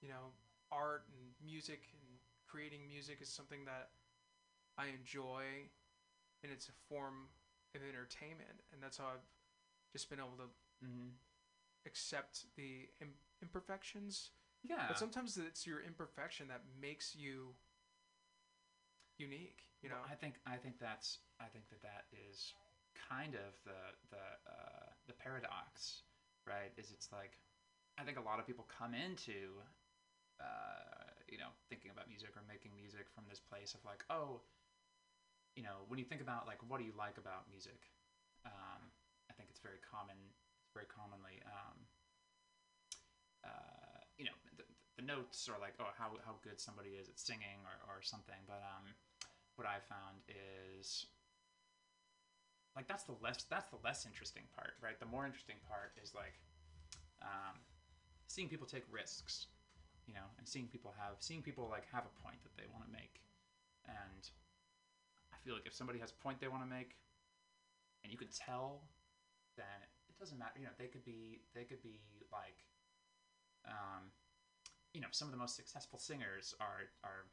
you 0.00 0.08
know, 0.08 0.34
art 0.70 1.04
and 1.10 1.34
music 1.44 1.88
and 1.92 2.18
creating 2.46 2.86
music 2.88 3.18
is 3.20 3.28
something 3.28 3.64
that 3.64 3.90
I 4.76 4.86
enjoy 4.88 5.42
and 6.42 6.52
it's 6.52 6.68
a 6.68 6.72
form 6.88 7.28
of 7.74 7.82
entertainment. 7.82 8.62
And 8.72 8.82
that's 8.82 8.96
how 8.98 9.06
I've 9.06 9.26
just 9.92 10.08
been 10.10 10.18
able 10.18 10.36
to 10.38 10.50
Mm-hmm. 10.84 11.08
Accept 11.88 12.44
the 12.56 12.92
Im- 13.00 13.18
imperfections. 13.40 14.30
Yeah. 14.62 14.84
But 14.88 14.98
sometimes 14.98 15.38
it's 15.38 15.66
your 15.66 15.80
imperfection 15.80 16.48
that 16.48 16.62
makes 16.80 17.16
you 17.16 17.56
unique, 19.16 19.66
you 19.82 19.88
know? 19.88 19.96
Well, 20.04 20.12
I 20.12 20.14
think 20.14 20.36
I 20.46 20.56
think 20.56 20.78
that's 20.78 21.18
I 21.40 21.48
think 21.50 21.66
that 21.70 21.82
that 21.82 22.04
is 22.12 22.52
kind 22.94 23.34
of 23.34 23.56
the 23.64 23.80
the 24.10 24.24
uh, 24.46 24.88
the 25.06 25.14
paradox, 25.14 26.02
right? 26.46 26.70
Is 26.76 26.90
it's 26.92 27.08
like 27.12 27.38
I 27.98 28.04
think 28.04 28.18
a 28.18 28.22
lot 28.22 28.38
of 28.38 28.46
people 28.46 28.66
come 28.66 28.94
into 28.94 29.58
uh, 30.38 31.10
you 31.26 31.38
know 31.38 31.50
thinking 31.68 31.90
about 31.90 32.08
music 32.08 32.30
or 32.38 32.42
making 32.46 32.72
music 32.78 33.10
from 33.10 33.24
this 33.28 33.42
place 33.42 33.74
of 33.74 33.82
like 33.84 34.06
oh 34.10 34.40
you 35.58 35.62
know 35.62 35.82
when 35.90 35.98
you 35.98 36.06
think 36.06 36.22
about 36.22 36.46
like 36.46 36.62
what 36.70 36.78
do 36.78 36.86
you 36.86 36.94
like 36.94 37.18
about 37.18 37.50
music 37.50 37.90
um, 38.46 38.86
I 39.28 39.34
think 39.34 39.50
it's 39.50 39.58
very 39.58 39.82
common 39.82 40.16
very 40.78 40.86
commonly 40.86 41.42
um, 41.50 41.76
uh, 43.42 43.98
you 44.14 44.22
know 44.22 44.36
the, 44.54 44.62
the 44.94 45.02
notes 45.02 45.50
are 45.50 45.58
like 45.58 45.74
oh 45.82 45.90
how, 45.98 46.14
how 46.22 46.38
good 46.46 46.62
somebody 46.62 46.94
is 46.94 47.10
at 47.10 47.18
singing 47.18 47.58
or, 47.66 47.74
or 47.90 47.98
something 47.98 48.38
but 48.46 48.62
um, 48.62 48.94
what 49.58 49.66
I 49.66 49.82
found 49.90 50.22
is 50.30 51.10
like 52.78 52.86
that's 52.86 53.02
the 53.02 53.18
less 53.18 53.42
that's 53.50 53.66
the 53.74 53.82
less 53.82 54.06
interesting 54.06 54.46
part, 54.54 54.78
right? 54.78 54.94
The 55.02 55.10
more 55.10 55.26
interesting 55.26 55.58
part 55.66 55.98
is 55.98 56.14
like 56.14 56.38
um, 57.18 57.58
seeing 58.30 58.46
people 58.46 58.70
take 58.70 58.86
risks, 58.86 59.50
you 60.06 60.14
know, 60.14 60.30
and 60.38 60.46
seeing 60.46 60.70
people 60.70 60.94
have 60.94 61.18
seeing 61.18 61.42
people 61.42 61.66
like 61.66 61.90
have 61.90 62.06
a 62.06 62.14
point 62.22 62.38
that 62.46 62.54
they 62.54 62.70
want 62.70 62.86
to 62.86 62.92
make, 62.94 63.18
and 63.90 64.30
I 65.34 65.36
feel 65.42 65.58
like 65.58 65.66
if 65.66 65.74
somebody 65.74 65.98
has 65.98 66.14
a 66.14 66.18
point 66.22 66.38
they 66.38 66.46
want 66.46 66.62
to 66.62 66.70
make, 66.70 66.94
and 68.06 68.12
you 68.12 68.16
could 68.16 68.30
tell, 68.30 68.86
then 69.58 69.82
it 69.82 69.90
doesn't 70.18 70.38
matter. 70.38 70.58
You 70.58 70.66
know, 70.66 70.76
they 70.78 70.86
could 70.90 71.04
be 71.04 71.40
they 71.54 71.64
could 71.64 71.82
be 71.82 72.00
like, 72.30 72.66
um, 73.66 74.10
you 74.92 75.00
know, 75.00 75.08
some 75.10 75.28
of 75.28 75.32
the 75.32 75.38
most 75.40 75.56
successful 75.56 75.98
singers 75.98 76.54
are 76.60 76.90
are 77.02 77.26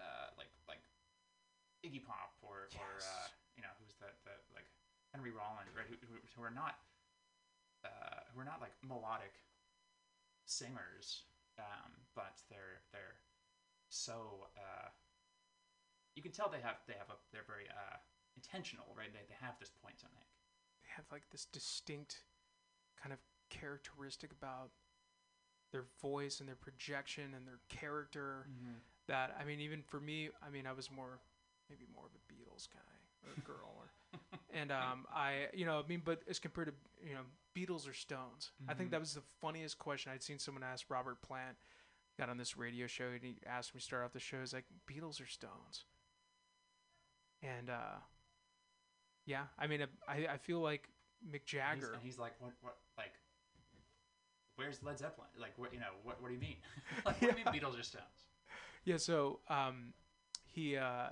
uh, 0.00 0.30
like 0.38 0.50
like 0.66 0.82
Iggy 1.86 2.02
Pop 2.02 2.34
or 2.42 2.70
or 2.74 2.92
uh, 2.98 3.28
you 3.56 3.62
know 3.62 3.70
who's 3.82 3.94
that 4.02 4.18
the 4.24 4.34
like 4.54 4.66
Henry 5.14 5.30
Rollins 5.30 5.74
right 5.74 5.86
who, 5.86 5.98
who, 6.06 6.18
who 6.34 6.42
are 6.42 6.54
not 6.54 6.78
uh, 7.84 8.26
who 8.30 8.40
are 8.40 8.46
not 8.46 8.60
like 8.60 8.74
melodic 8.82 9.34
singers 10.46 11.26
um, 11.58 11.90
but 12.14 12.38
they're 12.50 12.82
they're 12.94 13.18
so 13.90 14.46
uh, 14.54 14.88
you 16.14 16.22
can 16.22 16.32
tell 16.32 16.48
they 16.48 16.62
have 16.62 16.78
they 16.86 16.98
have 16.98 17.10
a 17.10 17.18
they're 17.34 17.46
very 17.46 17.66
uh, 17.70 17.98
intentional 18.38 18.94
right 18.94 19.10
they, 19.12 19.26
they 19.26 19.38
have 19.38 19.58
this 19.58 19.70
point 19.82 19.98
to 19.98 20.06
make 20.14 20.37
have 20.96 21.04
like 21.12 21.24
this 21.30 21.44
distinct 21.46 22.22
kind 23.02 23.12
of 23.12 23.18
characteristic 23.50 24.30
about 24.32 24.70
their 25.72 25.84
voice 26.00 26.40
and 26.40 26.48
their 26.48 26.56
projection 26.56 27.34
and 27.34 27.46
their 27.46 27.60
character 27.68 28.46
that 29.06 29.36
I 29.40 29.44
mean 29.44 29.60
even 29.60 29.82
for 29.82 30.00
me 30.00 30.30
I 30.46 30.50
mean 30.50 30.66
I 30.66 30.72
was 30.72 30.90
more 30.90 31.18
maybe 31.70 31.86
more 31.94 32.04
of 32.06 32.12
a 32.14 32.32
Beatles 32.32 32.68
guy 32.72 33.28
or 33.28 33.34
a 33.34 33.40
girl 33.46 33.74
or 33.76 33.90
and 34.52 34.70
um 34.72 35.06
I 35.14 35.46
you 35.54 35.64
know 35.66 35.78
I 35.84 35.86
mean 35.88 36.02
but 36.04 36.22
as 36.28 36.38
compared 36.38 36.68
to 36.68 36.74
you 37.06 37.14
know 37.14 37.22
Beatles 37.56 37.88
or 37.88 37.92
Stones 37.94 38.50
I 38.68 38.74
think 38.74 38.88
Mhm. 38.88 38.92
that 38.92 39.00
was 39.00 39.14
the 39.14 39.22
funniest 39.40 39.78
question 39.78 40.10
I'd 40.12 40.22
seen 40.22 40.38
someone 40.38 40.62
ask 40.62 40.90
Robert 40.90 41.20
Plant 41.22 41.56
got 42.18 42.28
on 42.28 42.36
this 42.38 42.56
radio 42.56 42.86
show 42.86 43.06
and 43.08 43.22
he 43.22 43.36
asked 43.46 43.74
me 43.74 43.80
to 43.80 43.84
start 43.84 44.04
off 44.04 44.12
the 44.12 44.20
show 44.20 44.40
he's 44.40 44.52
like 44.54 44.64
Beatles 44.90 45.20
or 45.22 45.26
Stones 45.26 45.84
and 47.42 47.70
uh, 47.70 48.00
yeah, 49.28 49.44
I 49.58 49.66
mean, 49.66 49.80
I 50.08 50.26
I 50.34 50.38
feel 50.38 50.60
like 50.60 50.88
Mick 51.22 51.24
And 51.24 51.32
he's- 51.34 51.50
Jagger. 51.52 51.92
and 51.92 52.02
he's 52.02 52.18
like, 52.18 52.32
what, 52.40 52.52
what, 52.62 52.76
like, 52.96 53.12
where's 54.56 54.82
Led 54.82 54.98
Zeppelin? 54.98 55.28
Like, 55.38 55.52
what, 55.58 55.72
you 55.72 55.80
know, 55.80 55.92
what, 56.02 56.20
what 56.20 56.28
do 56.28 56.34
you 56.34 56.40
mean? 56.40 56.56
like, 57.06 57.20
what 57.20 57.32
do 57.34 57.38
you 57.38 57.44
mean 57.44 57.52
Beatles 57.54 57.78
or 57.78 57.82
Stones? 57.82 58.20
Yeah, 58.84 58.96
so 58.96 59.40
um, 59.48 59.92
he 60.46 60.76
uh, 60.76 61.10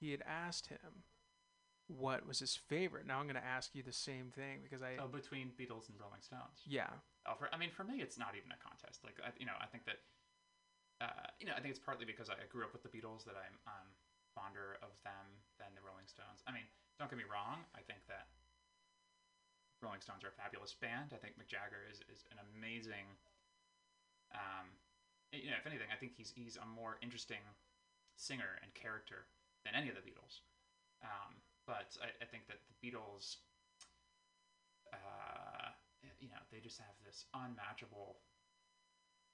he 0.00 0.10
had 0.10 0.22
asked 0.26 0.66
him 0.68 1.04
what 1.86 2.26
was 2.26 2.40
his 2.42 2.56
favorite. 2.56 3.06
Now 3.06 3.20
I'm 3.22 3.30
going 3.30 3.38
to 3.38 3.44
ask 3.46 3.70
you 3.78 3.82
the 3.86 3.94
same 3.94 4.34
thing 4.34 4.58
because 4.66 4.82
I 4.82 4.98
Oh, 4.98 5.06
between 5.06 5.54
Beatles 5.54 5.86
and 5.86 5.94
Rolling 6.02 6.18
Stones. 6.20 6.66
yeah 6.66 6.90
Oh, 7.30 7.34
for, 7.38 7.46
I 7.54 7.58
mean, 7.58 7.70
for 7.70 7.82
me, 7.86 8.02
it's 8.02 8.18
not 8.18 8.34
even 8.38 8.50
a 8.50 8.58
contest. 8.58 9.02
Like, 9.06 9.18
I, 9.22 9.30
you 9.38 9.46
know, 9.46 9.54
I 9.62 9.66
think 9.70 9.82
that, 9.86 9.98
uh, 11.02 11.26
you 11.38 11.46
know, 11.46 11.54
I 11.54 11.62
think 11.62 11.70
it's 11.74 11.82
partly 11.82 12.02
because 12.06 12.26
I 12.30 12.38
grew 12.50 12.62
up 12.66 12.70
with 12.74 12.82
the 12.86 12.90
Beatles 12.90 13.22
that 13.26 13.34
I'm 13.38 13.54
um, 13.70 13.86
fonder 14.34 14.78
of 14.82 14.94
them 15.06 15.26
than 15.62 15.70
the 15.78 15.82
Rolling 15.86 16.06
Stones. 16.10 16.42
I 16.46 16.50
mean, 16.54 16.66
don't 16.98 17.08
get 17.12 17.20
me 17.20 17.28
wrong. 17.28 17.64
I 17.76 17.84
think 17.84 18.00
that 18.08 18.32
Rolling 19.84 20.00
Stones 20.00 20.24
are 20.24 20.32
a 20.32 20.38
fabulous 20.40 20.72
band. 20.72 21.12
I 21.12 21.20
think 21.20 21.36
Mick 21.36 21.52
Jagger 21.52 21.84
is, 21.92 22.00
is 22.08 22.24
an 22.32 22.40
amazing. 22.40 23.04
Um, 24.32 24.72
you 25.32 25.52
know, 25.52 25.60
if 25.60 25.68
anything, 25.68 25.92
I 25.92 25.98
think 26.00 26.16
he's 26.16 26.32
he's 26.32 26.56
a 26.56 26.64
more 26.64 26.96
interesting 27.04 27.44
singer 28.16 28.56
and 28.64 28.72
character 28.72 29.28
than 29.68 29.76
any 29.76 29.92
of 29.92 29.96
the 29.96 30.04
Beatles. 30.04 30.40
Um, 31.04 31.36
but 31.68 31.92
I, 32.00 32.08
I 32.24 32.26
think 32.26 32.48
that 32.48 32.64
the 32.64 32.76
Beatles, 32.80 33.42
uh, 34.96 35.76
you 36.16 36.32
know, 36.32 36.40
they 36.48 36.64
just 36.64 36.80
have 36.80 36.96
this 37.04 37.28
unmatchable 37.36 38.16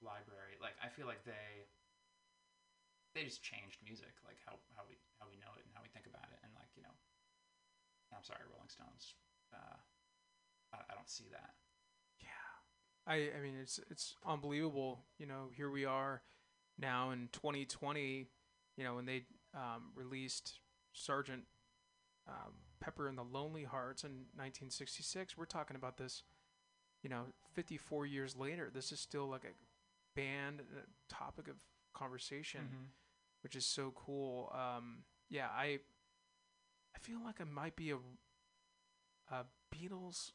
library. 0.03 0.59
Like 0.59 0.75
I 0.83 0.91
feel 0.91 1.07
like 1.07 1.23
they 1.23 1.71
they 3.15 3.23
just 3.23 3.45
changed 3.45 3.79
music, 3.85 4.11
like 4.27 4.41
how, 4.43 4.57
how 4.75 4.83
we 4.89 4.99
how 5.21 5.29
we 5.29 5.39
know 5.39 5.53
it 5.55 5.63
and 5.63 5.71
how 5.71 5.85
we 5.85 5.93
think 5.93 6.09
about 6.09 6.27
it. 6.33 6.41
And 6.43 6.51
like 6.59 6.69
you 6.75 6.83
know, 6.83 6.93
I'm 8.15 8.23
sorry, 8.23 8.41
Rolling 8.51 8.69
Stones. 8.69 9.15
Uh, 9.53 9.77
I, 10.73 10.77
I 10.91 10.95
don't 10.95 11.09
see 11.09 11.25
that. 11.31 11.51
yeah 12.21 12.27
I 13.07 13.37
I 13.37 13.41
mean 13.41 13.55
it's 13.61 13.79
it's 13.89 14.15
unbelievable. 14.25 15.05
You 15.17 15.25
know, 15.27 15.49
here 15.55 15.69
we 15.69 15.85
are 15.85 16.21
now 16.79 17.11
in 17.11 17.29
2020. 17.33 18.27
You 18.77 18.83
know, 18.83 18.95
when 18.95 19.05
they 19.05 19.23
um, 19.53 19.91
released 19.95 20.59
Sergeant 20.93 21.43
um, 22.27 22.53
Pepper 22.79 23.07
and 23.07 23.17
the 23.17 23.23
Lonely 23.23 23.63
Hearts 23.63 24.03
in 24.03 24.11
1966, 24.35 25.37
we're 25.37 25.45
talking 25.45 25.75
about 25.75 25.97
this. 25.97 26.23
You 27.03 27.09
know, 27.09 27.23
54 27.53 28.05
years 28.05 28.35
later, 28.35 28.71
this 28.73 28.91
is 28.91 28.99
still 28.99 29.27
like 29.29 29.43
a 29.43 29.53
band, 30.19 30.61
a 30.61 31.13
topic 31.13 31.47
of 31.47 31.55
conversation. 31.93 32.61
which 33.43 33.55
is 33.57 33.65
so 33.65 33.91
cool. 33.95 34.49
Um, 34.55 34.99
yeah, 35.29 35.47
I 35.53 35.79
I 36.95 36.99
feel 36.99 37.19
like 37.23 37.41
I 37.41 37.45
might 37.45 37.75
be 37.75 37.91
a 37.91 37.97
a 39.31 39.45
Beatles 39.73 40.31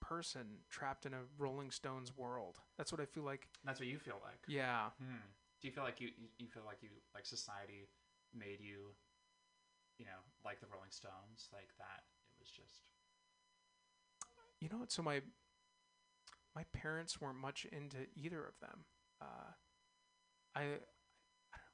person 0.00 0.58
trapped 0.68 1.06
in 1.06 1.14
a 1.14 1.20
Rolling 1.38 1.70
Stones 1.70 2.16
world. 2.16 2.58
That's 2.76 2.92
what 2.92 3.00
I 3.00 3.06
feel 3.06 3.22
like. 3.22 3.48
That's 3.64 3.80
what 3.80 3.88
you 3.88 3.98
feel 3.98 4.20
like. 4.22 4.40
Yeah. 4.48 4.90
Hmm. 5.00 5.22
Do 5.60 5.68
you 5.68 5.72
feel 5.72 5.84
like 5.84 6.00
you 6.00 6.08
you 6.18 6.28
you 6.38 6.48
feel 6.48 6.64
like 6.66 6.78
you 6.82 6.88
like 7.14 7.24
society 7.24 7.88
made 8.34 8.60
you, 8.60 8.94
you 9.98 10.04
know, 10.04 10.20
like 10.44 10.60
the 10.60 10.66
Rolling 10.72 10.90
Stones, 10.90 11.48
like 11.52 11.68
that? 11.78 12.02
It 12.28 12.36
was 12.40 12.48
just. 12.48 12.82
You 14.60 14.68
know 14.68 14.78
what? 14.78 14.92
So 14.92 15.02
my 15.02 15.22
my 16.54 16.64
parents 16.72 17.20
weren't 17.20 17.38
much 17.38 17.66
into 17.72 18.06
either 18.14 18.44
of 18.44 18.58
them. 18.60 18.84
Uh, 19.20 19.52
I 20.54 20.62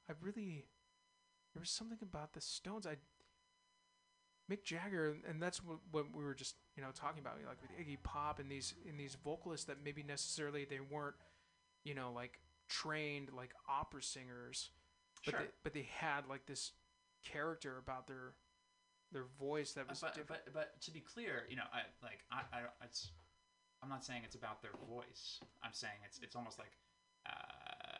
I 0.08 0.12
really 0.20 0.66
there 1.54 1.60
was 1.60 1.70
something 1.70 1.98
about 2.02 2.34
the 2.34 2.40
Stones. 2.40 2.86
I 2.86 2.96
Mick 4.50 4.64
Jagger, 4.64 5.16
and 5.28 5.42
that's 5.42 5.62
what, 5.64 5.78
what 5.90 6.06
we 6.16 6.24
were 6.24 6.34
just 6.34 6.56
you 6.76 6.82
know 6.82 6.88
talking 6.94 7.20
about, 7.20 7.34
like 7.46 7.60
with 7.60 7.70
Iggy 7.78 8.02
Pop 8.02 8.38
and 8.38 8.50
these 8.50 8.74
and 8.88 8.98
these 8.98 9.16
vocalists 9.22 9.66
that 9.66 9.76
maybe 9.84 10.02
necessarily 10.02 10.64
they 10.64 10.80
weren't, 10.80 11.16
you 11.84 11.94
know, 11.94 12.12
like 12.14 12.40
trained 12.68 13.30
like 13.36 13.52
opera 13.68 14.02
singers, 14.02 14.70
but 15.24 15.32
Sure. 15.32 15.40
they, 15.40 15.46
but 15.64 15.74
they 15.74 15.88
had 15.98 16.26
like 16.28 16.46
this 16.46 16.72
character 17.24 17.76
about 17.78 18.06
their 18.06 18.34
their 19.12 19.24
voice 19.38 19.72
that 19.72 19.82
Uh, 19.82 19.90
was 19.90 20.00
but, 20.00 20.14
different. 20.14 20.42
but 20.46 20.52
but 20.54 20.80
to 20.82 20.90
be 20.90 21.00
clear, 21.00 21.44
you 21.50 21.56
know, 21.56 21.64
I 21.72 21.82
like 22.02 22.24
I, 22.30 22.42
I 22.52 22.60
it's 22.84 23.10
I'm 23.82 23.88
not 23.88 24.04
saying 24.04 24.22
it's 24.24 24.34
about 24.34 24.62
their 24.62 24.72
voice. 24.88 25.40
I'm 25.62 25.72
saying 25.72 25.98
it's 26.04 26.18
it's 26.20 26.36
almost 26.36 26.58
like 26.58 26.72
uh, 27.26 27.30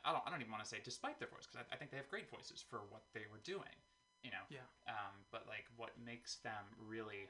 I 0.04 0.12
don't 0.12 0.22
I 0.26 0.30
don't 0.30 0.40
even 0.40 0.52
want 0.52 0.62
to 0.64 0.68
say 0.68 0.78
despite 0.82 1.18
their 1.18 1.28
voice 1.28 1.46
because 1.46 1.66
I, 1.70 1.74
I 1.74 1.76
think 1.76 1.90
they 1.90 1.96
have 1.98 2.08
great 2.08 2.30
voices 2.30 2.64
for 2.68 2.80
what 2.88 3.02
they 3.14 3.24
were 3.30 3.40
doing, 3.44 3.76
you 4.22 4.30
know. 4.30 4.44
Yeah. 4.50 4.66
Um, 4.88 5.24
but 5.30 5.46
like 5.46 5.66
what 5.76 5.92
makes 5.98 6.36
them 6.42 6.74
really 6.78 7.28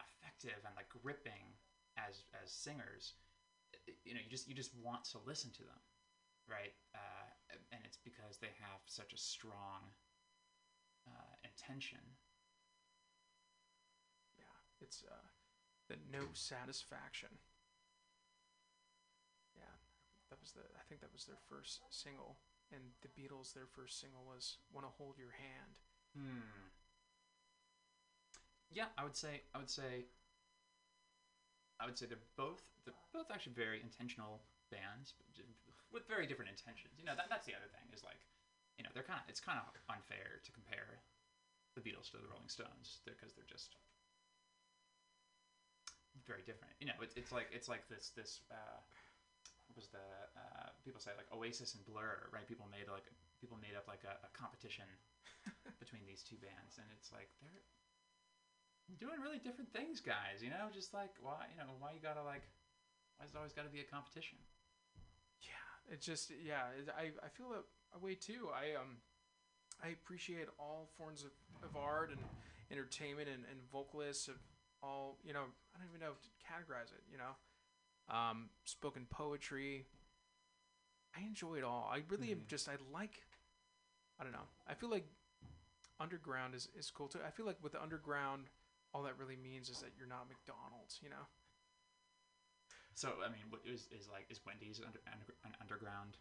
effective 0.00 0.58
and 0.66 0.74
like 0.76 0.88
gripping 0.88 1.56
as 1.96 2.24
as 2.36 2.50
singers, 2.52 3.14
you 4.04 4.14
know, 4.14 4.20
you 4.22 4.30
just 4.30 4.48
you 4.48 4.54
just 4.54 4.72
want 4.78 5.04
to 5.12 5.18
listen 5.26 5.50
to 5.52 5.64
them, 5.64 5.80
right? 6.48 6.74
Uh, 6.94 7.28
and 7.72 7.80
it's 7.84 7.98
because 7.98 8.38
they 8.38 8.52
have 8.60 8.80
such 8.86 9.12
a 9.12 9.18
strong 9.18 9.92
uh, 11.06 11.34
intention 11.44 12.00
Yeah, 14.38 14.54
it's 14.80 15.04
uh, 15.06 15.26
the 15.88 15.96
no 16.10 16.32
satisfaction. 16.32 17.28
Yeah, 19.56 19.76
that 20.30 20.40
was 20.40 20.52
the. 20.52 20.64
I 20.76 20.84
think 20.88 21.00
that 21.00 21.12
was 21.12 21.24
their 21.24 21.40
first 21.48 21.80
single, 21.90 22.38
and 22.72 22.92
the 23.02 23.12
Beatles. 23.12 23.52
Their 23.52 23.68
first 23.68 24.00
single 24.00 24.24
was 24.24 24.58
"Want 24.72 24.86
to 24.86 24.92
Hold 24.98 25.18
Your 25.18 25.32
Hand." 25.36 25.76
Hmm. 26.16 26.70
Yeah, 28.70 28.86
I 28.96 29.02
would 29.04 29.16
say 29.16 29.42
I 29.54 29.58
would 29.58 29.70
say 29.70 30.06
I 31.80 31.84
would 31.84 31.98
say 31.98 32.06
they're 32.06 32.24
both 32.36 32.62
they're 32.84 32.94
both 33.12 33.30
actually 33.30 33.52
very 33.52 33.80
intentional 33.82 34.42
bands, 34.70 35.12
with 35.92 36.06
very 36.08 36.26
different 36.26 36.48
intentions. 36.50 36.94
You 36.98 37.04
know, 37.04 37.14
that, 37.14 37.28
that's 37.28 37.44
the 37.46 37.54
other 37.54 37.68
thing 37.70 37.86
is 37.92 38.02
like, 38.02 38.18
you 38.78 38.82
know, 38.82 38.90
they're 38.94 39.02
kind 39.06 39.20
of 39.20 39.28
it's 39.28 39.40
kind 39.40 39.58
of 39.58 39.68
unfair 39.88 40.40
to 40.42 40.52
compare 40.52 41.00
the 41.76 41.82
Beatles 41.82 42.10
to 42.12 42.18
the 42.18 42.28
Rolling 42.28 42.48
Stones 42.48 43.00
because 43.06 43.32
they're 43.34 43.48
just 43.48 43.76
very 46.26 46.42
different. 46.44 46.74
You 46.80 46.86
know, 46.86 46.98
it's 47.00 47.14
it's 47.16 47.32
like 47.32 47.48
it's 47.50 47.68
like 47.68 47.82
this 47.88 48.12
this 48.16 48.40
uh, 48.50 48.78
what 49.68 49.76
was 49.76 49.88
the 49.88 50.04
uh, 50.36 50.68
people 50.84 51.00
say 51.00 51.12
like 51.16 51.28
Oasis 51.34 51.74
and 51.74 51.84
Blur, 51.84 52.28
right? 52.32 52.46
People 52.46 52.68
made 52.70 52.88
like 52.90 53.04
people 53.40 53.58
made 53.60 53.74
up 53.76 53.88
like 53.88 54.04
a, 54.04 54.14
a 54.24 54.30
competition 54.36 54.86
between 55.78 56.02
these 56.06 56.22
two 56.22 56.36
bands, 56.36 56.78
and 56.78 56.86
it's 56.98 57.12
like 57.12 57.28
they're 58.88 58.98
doing 58.98 59.20
really 59.22 59.38
different 59.38 59.72
things, 59.72 60.00
guys. 60.00 60.42
You 60.42 60.50
know, 60.50 60.68
just 60.72 60.92
like 60.94 61.10
why 61.22 61.46
you 61.52 61.58
know 61.58 61.72
why 61.78 61.92
you 61.92 62.00
gotta 62.02 62.22
like 62.22 62.42
why 63.16 63.26
it 63.26 63.36
always 63.36 63.52
got 63.52 63.64
to 63.64 63.72
be 63.72 63.80
a 63.80 63.88
competition? 63.88 64.38
Yeah, 65.42 65.94
it's 65.94 66.06
just 66.06 66.30
yeah. 66.44 66.70
It, 66.78 66.88
I 66.90 67.12
I 67.24 67.28
feel 67.28 67.50
that 67.50 68.02
way 68.02 68.14
too. 68.14 68.48
I 68.54 68.74
um, 68.78 68.98
I 69.82 69.88
appreciate 69.88 70.48
all 70.58 70.90
forms 70.98 71.24
of, 71.24 71.32
of 71.62 71.76
art 71.76 72.10
and 72.10 72.20
entertainment 72.70 73.28
and, 73.28 73.44
and 73.50 73.60
vocalists 73.70 74.28
of 74.28 74.36
all 74.82 75.18
you 75.24 75.32
know. 75.32 75.44
I 75.74 75.78
don't 75.78 75.88
even 75.88 76.00
know 76.00 76.14
how 76.14 76.20
to 76.22 76.32
categorize 76.42 76.92
it. 76.92 77.02
You 77.10 77.18
know, 77.18 77.34
um, 78.14 78.50
spoken 78.64 79.06
poetry. 79.10 79.86
I 81.16 81.20
enjoy 81.22 81.56
it 81.56 81.64
all. 81.64 81.88
I 81.92 82.02
really 82.08 82.32
am 82.32 82.40
Mhm. 82.40 82.46
just 82.46 82.68
I 82.68 82.76
like. 82.92 83.22
I 84.18 84.24
don't 84.24 84.32
know. 84.32 84.48
I 84.66 84.74
feel 84.74 84.90
like 84.90 85.06
underground 86.02 86.54
is 86.54 86.68
is 86.78 86.90
cool 86.90 87.08
too. 87.08 87.20
I 87.26 87.30
feel 87.30 87.46
like 87.46 87.62
with 87.62 87.72
the 87.72 87.82
underground, 87.82 88.50
all 88.92 89.02
that 89.04 89.16
really 89.18 89.36
means 89.36 89.68
is 89.70 89.78
that 89.80 89.90
you're 89.96 90.08
not 90.08 90.26
McDonald's. 90.28 90.98
You 91.02 91.10
know. 91.10 91.26
So 92.94 93.08
I 93.24 93.28
mean, 93.28 93.46
what 93.48 93.62
is 93.64 93.88
is 93.96 94.08
like 94.12 94.26
is 94.30 94.40
Wendy's 94.46 94.80
under, 94.84 95.00
under, 95.10 95.34
an 95.44 95.52
underground 95.60 96.18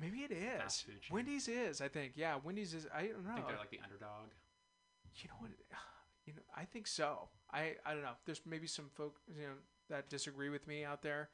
Maybe 0.00 0.20
it 0.20 0.32
is. 0.32 0.60
fast 0.60 0.84
food 0.86 1.00
chain? 1.02 1.14
Wendy's 1.14 1.48
is, 1.48 1.80
I 1.80 1.88
think. 1.88 2.12
Yeah, 2.16 2.36
Wendy's 2.42 2.72
is. 2.74 2.86
I 2.94 3.02
don't 3.08 3.24
know. 3.24 3.30
I 3.32 3.34
think 3.34 3.46
they're 3.48 3.58
like 3.58 3.70
the 3.70 3.80
underdog. 3.84 4.30
you 5.16 5.28
know 5.28 5.36
what? 5.38 5.50
You 6.24 6.34
know, 6.34 6.42
I 6.56 6.64
think 6.66 6.86
so. 6.86 7.30
I 7.52 7.74
I 7.84 7.94
don't 7.94 8.02
know. 8.04 8.14
There's 8.26 8.42
maybe 8.46 8.68
some 8.68 8.88
folk 8.94 9.16
you 9.26 9.42
know 9.42 9.54
that 9.90 10.08
disagree 10.08 10.50
with 10.50 10.68
me 10.68 10.84
out 10.84 11.02
there, 11.02 11.30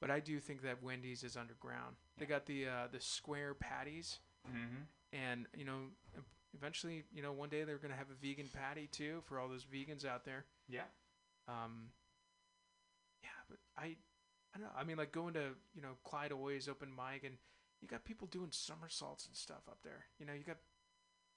but 0.00 0.10
I 0.10 0.20
do 0.20 0.40
think 0.40 0.62
that 0.62 0.82
Wendy's 0.82 1.22
is 1.22 1.36
underground. 1.36 1.96
They 2.16 2.24
got 2.24 2.46
the 2.46 2.66
uh, 2.66 2.86
the 2.90 2.98
square 3.00 3.52
patties, 3.52 4.20
Mm-hmm. 4.48 4.82
and 5.12 5.46
you 5.54 5.66
know, 5.66 5.80
eventually, 6.54 7.04
you 7.12 7.22
know, 7.22 7.32
one 7.32 7.48
day 7.48 7.64
they're 7.64 7.78
gonna 7.78 7.96
have 7.96 8.10
a 8.10 8.26
vegan 8.26 8.48
patty 8.52 8.86
too 8.86 9.22
for 9.26 9.38
all 9.38 9.48
those 9.48 9.64
vegans 9.64 10.04
out 10.04 10.24
there. 10.24 10.44
Yeah. 10.68 10.82
Um, 11.48 11.90
yeah, 13.22 13.28
but 13.48 13.58
I, 13.76 13.96
I 14.54 14.58
don't 14.58 14.62
know. 14.62 14.72
I 14.76 14.84
mean, 14.84 14.96
like 14.96 15.12
going 15.12 15.34
to 15.34 15.50
you 15.74 15.82
know 15.82 15.96
Clyde 16.04 16.32
Oy's 16.32 16.68
open 16.68 16.88
mic, 16.90 17.24
and 17.24 17.36
you 17.80 17.88
got 17.88 18.04
people 18.04 18.28
doing 18.28 18.48
somersaults 18.50 19.26
and 19.26 19.36
stuff 19.36 19.62
up 19.68 19.78
there. 19.82 20.06
You 20.18 20.26
know, 20.26 20.32
you 20.32 20.44
got 20.44 20.58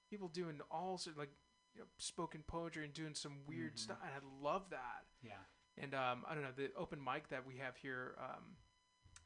people 0.09 0.27
doing 0.27 0.59
all 0.71 0.97
sort 0.97 1.17
like 1.17 1.31
you 1.73 1.81
know, 1.81 1.87
spoken 1.97 2.43
poetry 2.47 2.85
and 2.85 2.93
doing 2.93 3.15
some 3.15 3.45
weird 3.47 3.75
Mhm. 3.75 3.79
stuff, 3.79 3.97
and 4.03 4.11
I 4.11 4.43
love 4.43 4.69
that. 4.69 5.05
Yeah. 5.21 5.43
And 5.77 5.93
um, 5.93 6.23
I 6.27 6.33
don't 6.33 6.43
know 6.43 6.51
the 6.55 6.71
open 6.77 7.03
mic 7.03 7.27
that 7.29 7.45
we 7.45 7.57
have 7.57 7.75
here 7.75 8.15
um, 8.17 8.55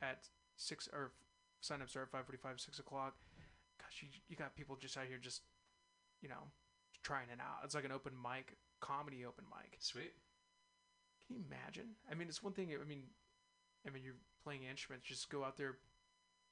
at 0.02 0.28
six 0.56 0.88
or 0.92 1.12
signups 1.62 1.96
are 1.96 2.04
at 2.04 2.10
five 2.10 2.26
forty 2.26 2.40
five, 2.42 2.60
six 2.60 2.80
o'clock. 2.80 3.16
Gosh, 3.80 4.02
you 4.02 4.08
you 4.28 4.36
got 4.36 4.56
people 4.56 4.76
just 4.76 4.98
out 4.98 5.06
here 5.08 5.18
just, 5.20 5.42
you 6.22 6.30
know, 6.30 6.51
trying 7.03 7.30
it 7.32 7.39
out. 7.39 7.63
It's 7.63 7.76
like 7.76 7.86
an 7.86 7.91
open 7.91 8.13
mic, 8.13 8.57
comedy 8.82 9.26
open 9.26 9.45
mic. 9.49 9.78
Sweet. 9.80 10.13
Can 11.26 11.36
you 11.38 11.43
imagine? 11.45 11.95
I 12.09 12.15
mean, 12.15 12.28
it's 12.28 12.43
one 12.43 12.53
thing. 12.53 12.74
I 12.74 12.88
mean, 12.88 13.03
I 13.86 13.89
mean, 13.89 14.03
you're 14.03 14.20
playing 14.43 14.63
instruments. 14.63 15.07
Just 15.07 15.30
go 15.30 15.43
out 15.43 15.57
there, 15.57 15.78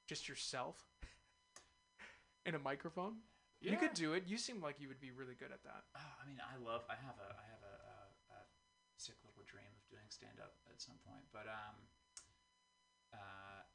just 0.06 0.28
yourself, 0.28 0.76
in 2.46 2.54
a 2.54 2.58
microphone. 2.58 3.24
Yeah. 3.60 3.72
You 3.72 3.76
could 3.76 3.94
do 3.94 4.14
it. 4.14 4.22
You 4.26 4.38
seem 4.38 4.62
like 4.62 4.78
you 4.78 4.86
would 4.86 5.02
be 5.02 5.10
really 5.10 5.34
good 5.34 5.50
at 5.50 5.66
that. 5.66 5.82
Oh, 5.98 6.12
I 6.22 6.24
mean, 6.30 6.38
I 6.38 6.54
love. 6.62 6.86
I 6.86 6.94
have 6.94 7.18
a. 7.18 7.28
I 7.34 7.46
have 7.50 7.62
a, 7.66 7.74
a, 7.74 7.98
a 8.38 8.40
sick 8.96 9.18
little 9.26 9.42
dream 9.50 9.66
of 9.66 9.82
doing 9.90 10.06
stand 10.14 10.38
up 10.38 10.54
at 10.70 10.78
some 10.78 10.94
point, 11.02 11.26
but 11.34 11.50
um, 11.50 11.74
uh, 13.10 13.66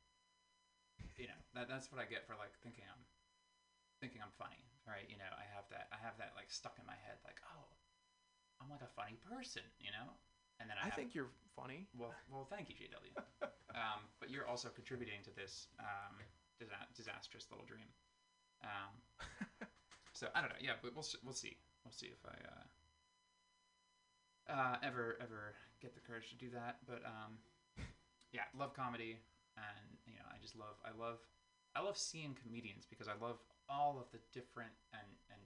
you 1.20 1.28
know, 1.28 1.40
that 1.54 1.68
that's 1.68 1.92
what 1.92 2.00
I 2.00 2.08
get 2.08 2.24
for 2.24 2.40
like 2.40 2.56
thinking 2.64 2.88
I'm, 2.88 3.04
thinking 4.00 4.24
I'm 4.24 4.34
funny, 4.40 4.64
right? 4.88 5.06
You 5.08 5.18
know, 5.18 5.32
I 5.32 5.46
have 5.56 5.68
that. 5.72 5.88
I 5.92 6.00
have 6.02 6.18
that 6.20 6.34
like 6.36 6.52
stuck 6.52 6.76
in 6.80 6.86
my 6.86 6.98
head, 7.08 7.20
like, 7.24 7.40
oh, 7.48 7.68
I'm 8.62 8.70
like 8.70 8.84
a 8.84 8.92
funny 8.96 9.18
person, 9.28 9.64
you 9.80 9.92
know. 9.92 10.14
And 10.60 10.70
then 10.70 10.78
I, 10.78 10.88
I 10.88 10.90
have, 10.92 10.96
think 10.96 11.16
you're 11.16 11.34
funny. 11.56 11.88
Well, 11.98 12.14
well, 12.30 12.48
thank 12.48 12.70
you, 12.70 12.76
JW. 12.76 13.14
um, 13.80 14.06
but 14.20 14.30
you're 14.30 14.48
also 14.48 14.70
contributing 14.70 15.20
to 15.26 15.34
this 15.36 15.68
um, 15.80 16.16
disa- 16.60 16.88
disastrous 16.96 17.48
little 17.50 17.66
dream. 17.66 17.90
Um, 18.64 18.94
so 20.14 20.28
I 20.36 20.42
don't 20.42 20.50
know. 20.50 20.62
Yeah, 20.62 20.80
but 20.82 20.96
we'll 20.96 21.08
we'll 21.24 21.36
see. 21.36 21.58
We'll 21.84 21.96
see 21.96 22.08
if 22.08 22.22
I 22.24 22.38
uh, 22.48 22.64
uh, 24.48 24.76
ever 24.84 25.18
ever 25.20 25.56
get 25.82 25.94
the 25.96 26.02
courage 26.02 26.30
to 26.30 26.38
do 26.38 26.50
that. 26.52 26.78
But 26.88 27.04
um, 27.06 27.40
yeah, 28.32 28.48
love 28.58 28.74
comedy, 28.74 29.20
and 29.58 29.88
you 30.06 30.16
know, 30.16 30.28
I 30.32 30.38
just 30.42 30.56
love 30.56 30.76
I 30.86 30.92
love 30.96 31.20
I 31.76 31.82
love 31.82 31.98
seeing 31.98 32.38
comedians 32.42 32.86
because 32.90 33.08
I 33.08 33.18
love 33.20 33.40
all 33.70 34.00
of 34.00 34.12
the 34.12 34.20
different 34.32 34.74
and 34.94 35.10
and 35.32 35.42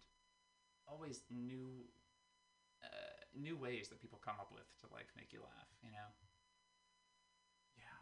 always 0.88 1.22
new 1.30 1.86
uh, 2.84 3.20
new 3.36 3.58
ways 3.58 3.90
that 3.90 4.02
people 4.02 4.20
come 4.24 4.36
up 4.40 4.52
with 4.52 4.68
to 4.82 4.88
like 4.94 5.08
make 5.16 5.34
you 5.34 5.40
laugh. 5.40 5.70
You 5.84 5.92
know. 5.92 6.10
Yeah. 7.78 8.00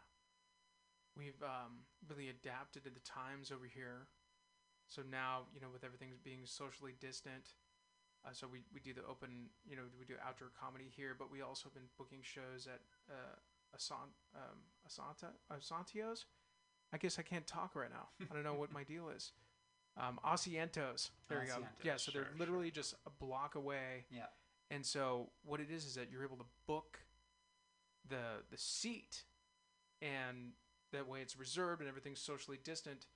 We've 1.16 1.42
um, 1.42 1.84
really 2.08 2.28
adapted 2.28 2.84
to 2.84 2.90
the 2.90 3.00
times 3.00 3.50
over 3.50 3.66
here. 3.66 4.08
So 4.88 5.02
now, 5.02 5.50
you 5.52 5.60
know, 5.60 5.66
with 5.72 5.82
everything 5.82 6.10
being 6.22 6.46
socially 6.46 6.94
distant, 7.00 7.58
uh, 8.24 8.30
so 8.32 8.46
we, 8.50 8.62
we 8.72 8.80
do 8.80 8.92
the 8.94 9.02
open, 9.08 9.50
you 9.68 9.76
know, 9.76 9.82
we 9.98 10.04
do 10.04 10.14
outdoor 10.26 10.48
comedy 10.58 10.90
here, 10.94 11.14
but 11.18 11.30
we 11.30 11.42
also 11.42 11.64
have 11.68 11.74
been 11.74 11.90
booking 11.98 12.20
shows 12.22 12.66
at 12.66 12.80
uh, 13.10 13.34
Asant, 13.74 14.14
um, 14.34 14.58
Asanta, 14.86 15.30
Asantios. 15.52 16.24
I 16.92 16.98
guess 16.98 17.18
I 17.18 17.22
can't 17.22 17.46
talk 17.46 17.74
right 17.74 17.90
now. 17.90 18.08
I 18.30 18.34
don't 18.34 18.44
know 18.44 18.54
what 18.54 18.72
my 18.72 18.84
deal 18.84 19.08
is. 19.10 19.32
Um, 19.98 20.18
Asientos. 20.24 21.10
There 21.28 21.42
you 21.42 21.48
go. 21.48 21.64
Yeah, 21.82 21.96
so 21.96 22.12
sure, 22.12 22.22
they're 22.22 22.30
sure. 22.30 22.38
literally 22.38 22.70
just 22.70 22.94
a 23.06 23.10
block 23.24 23.54
away. 23.54 24.04
Yeah. 24.10 24.26
And 24.70 24.84
so 24.84 25.30
what 25.44 25.60
it 25.60 25.70
is 25.70 25.84
is 25.86 25.94
that 25.94 26.10
you're 26.10 26.24
able 26.24 26.36
to 26.36 26.44
book 26.66 26.98
the 28.08 28.42
the 28.50 28.58
seat 28.58 29.24
and 30.02 30.52
that 30.92 31.08
way 31.08 31.20
it's 31.20 31.36
reserved 31.38 31.80
and 31.80 31.88
everything's 31.88 32.20
socially 32.20 32.58
distant 32.62 33.06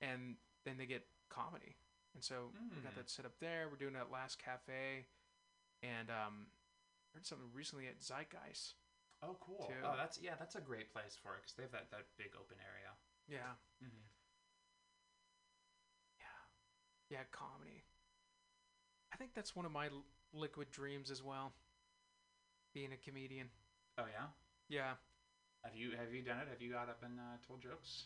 and 0.00 0.36
then 0.64 0.76
they 0.78 0.86
get 0.86 1.06
comedy. 1.28 1.76
And 2.14 2.24
so 2.24 2.50
we 2.74 2.80
got 2.82 2.92
Mm. 2.92 2.96
that 2.96 3.10
set 3.10 3.24
up 3.26 3.38
there. 3.40 3.68
We're 3.68 3.76
doing 3.76 3.92
that 3.94 4.10
Last 4.10 4.38
Cafe 4.38 5.06
and 5.82 6.08
um 6.10 6.46
heard 7.14 7.26
something 7.26 7.48
recently 7.52 7.86
at 7.88 8.00
Zeitgeist. 8.00 8.74
Oh, 9.22 9.36
cool. 9.40 9.66
too. 9.68 9.74
Oh, 9.84 9.94
that's 9.96 10.18
yeah, 10.20 10.34
that's 10.38 10.54
a 10.56 10.60
great 10.60 10.92
place 10.92 11.16
for 11.20 11.34
it 11.36 11.42
because 11.42 11.54
they 11.56 11.62
have 11.62 11.72
that, 11.72 11.90
that 11.90 12.06
big 12.16 12.32
open 12.40 12.56
area. 12.60 12.92
Yeah. 13.28 13.54
Mm-hmm. 13.84 14.06
Yeah. 17.10 17.18
Comedy. 17.30 17.82
I 19.12 19.16
think 19.16 19.30
that's 19.34 19.54
one 19.54 19.64
of 19.64 19.72
my 19.72 19.86
l- 19.86 20.04
liquid 20.32 20.70
dreams 20.70 21.10
as 21.10 21.22
well. 21.22 21.52
Being 22.74 22.92
a 22.92 22.96
comedian. 22.96 23.48
Oh 23.98 24.04
yeah. 24.12 24.26
Yeah. 24.68 24.92
Have 25.64 25.74
you 25.74 25.92
have 25.96 26.12
you 26.12 26.22
done 26.22 26.38
it? 26.38 26.48
Have 26.50 26.60
you 26.60 26.72
got 26.72 26.88
up 26.88 27.02
and 27.02 27.18
uh, 27.18 27.36
told 27.46 27.62
jokes? 27.62 28.04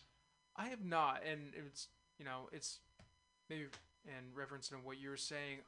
I 0.55 0.67
have 0.67 0.83
not, 0.83 1.21
and 1.29 1.53
it's 1.67 1.87
you 2.17 2.25
know 2.25 2.49
it's 2.51 2.79
maybe 3.49 3.65
in 4.05 4.33
reference 4.33 4.69
to 4.69 4.75
what 4.75 4.99
you 4.99 5.09
were 5.09 5.17
saying. 5.17 5.59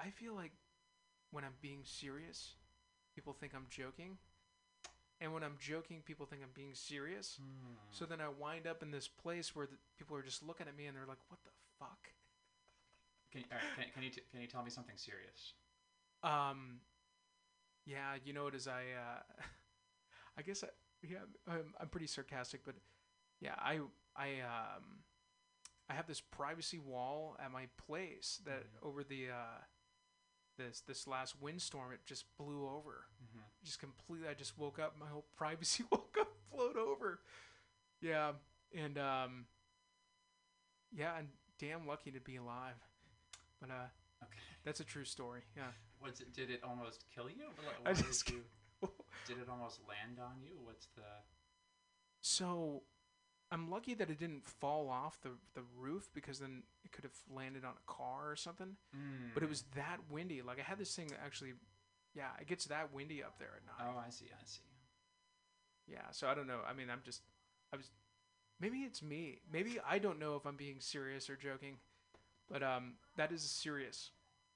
I 0.00 0.10
feel 0.10 0.34
like 0.34 0.52
when 1.30 1.44
I'm 1.44 1.54
being 1.60 1.80
serious, 1.84 2.54
people 3.14 3.32
think 3.32 3.52
I'm 3.54 3.66
joking, 3.70 4.18
and 5.20 5.32
when 5.32 5.42
I'm 5.42 5.56
joking, 5.58 6.02
people 6.04 6.26
think 6.26 6.42
I'm 6.42 6.52
being 6.54 6.74
serious. 6.74 7.38
So 7.90 8.04
then 8.04 8.20
I 8.20 8.28
wind 8.28 8.66
up 8.66 8.82
in 8.82 8.90
this 8.90 9.08
place 9.08 9.54
where 9.54 9.66
the, 9.66 9.76
people 9.96 10.16
are 10.16 10.22
just 10.22 10.42
looking 10.42 10.66
at 10.68 10.76
me 10.76 10.86
and 10.86 10.96
they're 10.96 11.06
like, 11.06 11.22
"What 11.28 11.40
the 11.44 11.50
fuck?" 11.78 12.10
Can 13.34 13.42
you, 13.42 13.46
all 13.52 13.58
right, 13.58 13.84
can, 13.84 13.92
can 13.94 14.02
you 14.04 14.10
t- 14.10 14.22
can 14.32 14.40
you 14.40 14.48
tell 14.48 14.62
me 14.64 14.70
something 14.70 14.96
serious? 14.96 15.54
Um, 16.22 16.80
yeah, 17.86 18.14
you 18.24 18.32
know 18.32 18.44
what 18.44 18.54
is 18.54 18.68
I 18.68 18.82
uh, 18.96 19.42
I 20.38 20.42
guess 20.42 20.64
I 20.64 20.68
yeah 21.02 21.18
I'm, 21.48 21.74
I'm 21.80 21.88
pretty 21.88 22.06
sarcastic, 22.06 22.64
but 22.64 22.74
yeah 23.40 23.54
I 23.58 23.80
I 24.16 24.40
um 24.40 25.02
I 25.88 25.94
have 25.94 26.06
this 26.06 26.20
privacy 26.20 26.78
wall 26.78 27.36
at 27.44 27.52
my 27.52 27.68
place 27.86 28.40
that 28.46 28.64
Mhm. 28.64 28.86
over 28.88 29.04
the 29.04 29.30
uh 29.30 29.62
this 30.58 30.80
this 30.82 31.06
last 31.06 31.40
windstorm 31.40 31.92
it 31.92 32.00
just 32.06 32.24
blew 32.38 32.68
over 32.68 33.06
Mm-hmm. 33.24 33.40
just 33.64 33.80
completely 33.80 34.28
I 34.28 34.34
just 34.34 34.58
woke 34.58 34.78
up 34.78 34.96
my 34.98 35.06
whole 35.08 35.26
privacy 35.36 35.84
woke 35.92 36.16
up 36.20 36.28
flowed 36.50 36.76
over 36.76 37.20
yeah 38.02 38.32
and 38.74 38.98
um 38.98 39.46
yeah 40.92 41.18
and 41.18 41.28
damn 41.58 41.86
lucky 41.86 42.10
to 42.10 42.20
be 42.20 42.36
alive 42.36 42.74
but 43.60 43.70
uh 43.70 43.88
Okay. 44.22 44.38
that's 44.64 44.80
a 44.80 44.84
true 44.84 45.04
story 45.04 45.42
yeah 45.56 45.72
What's 46.00 46.20
it? 46.20 46.32
Did 46.34 46.50
it 46.50 46.60
almost 46.62 47.04
kill 47.14 47.28
you? 47.30 47.46
What, 47.64 47.74
I 47.86 47.88
what 47.90 47.96
did 47.96 48.06
just- 48.06 48.28
you? 48.30 48.42
Did 49.26 49.38
it 49.38 49.48
almost 49.50 49.80
land 49.88 50.18
on 50.20 50.42
you? 50.42 50.52
What's 50.62 50.86
the? 50.96 51.02
So, 52.20 52.82
I'm 53.50 53.70
lucky 53.70 53.94
that 53.94 54.10
it 54.10 54.18
didn't 54.18 54.46
fall 54.46 54.90
off 54.90 55.18
the 55.22 55.30
the 55.54 55.62
roof 55.78 56.10
because 56.14 56.38
then 56.40 56.62
it 56.84 56.92
could 56.92 57.04
have 57.04 57.16
landed 57.34 57.64
on 57.64 57.72
a 57.72 57.90
car 57.92 58.30
or 58.30 58.36
something. 58.36 58.76
But 59.32 59.42
it 59.42 59.46
Mm. 59.46 59.50
was 59.50 59.62
that 59.76 59.98
windy. 60.10 60.42
Like 60.42 60.58
I 60.58 60.62
had 60.62 60.78
this 60.78 60.94
thing 60.94 61.06
that 61.08 61.20
actually, 61.24 61.54
yeah, 62.14 62.30
it 62.40 62.46
gets 62.46 62.66
that 62.66 62.92
windy 62.92 63.22
up 63.22 63.38
there 63.38 63.52
at 63.56 63.64
night. 63.64 63.94
Oh, 63.94 63.98
I 63.98 64.10
see. 64.10 64.26
I 64.26 64.44
see. 64.44 64.60
Yeah. 65.86 66.10
So 66.10 66.28
I 66.28 66.34
don't 66.34 66.46
know. 66.46 66.60
I 66.68 66.72
mean, 66.74 66.90
I'm 66.90 67.00
just, 67.04 67.22
I 67.72 67.76
was, 67.76 67.90
maybe 68.60 68.78
it's 68.80 69.02
me. 69.02 69.40
Maybe 69.50 69.78
I 69.86 69.98
don't 69.98 70.18
know 70.18 70.36
if 70.36 70.44
I'm 70.46 70.56
being 70.56 70.80
serious 70.80 71.30
or 71.30 71.36
joking, 71.36 71.78
but 72.50 72.62
um, 72.62 72.94
that 73.16 73.32
is 73.32 73.44
a 73.44 73.48
serious. 73.48 74.10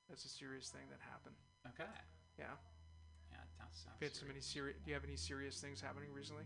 That's 0.09 0.25
a 0.25 0.29
serious 0.33 0.69
thing 0.69 0.89
that 0.91 1.01
happened. 1.05 1.37
Okay. 1.69 1.89
Yeah. 2.39 2.57
Yeah. 3.33 3.45
It 3.45 3.53
sounds. 3.57 3.85
Have 3.85 4.01
you 4.01 4.09
had 4.09 4.17
so 4.17 4.27
many 4.27 4.41
serious. 4.41 4.77
serious? 4.77 4.79
Do 4.85 4.91
you 4.91 4.95
have 4.97 5.05
any 5.05 5.17
serious 5.17 5.61
things 5.61 5.81
happening 5.81 6.13
recently? 6.13 6.45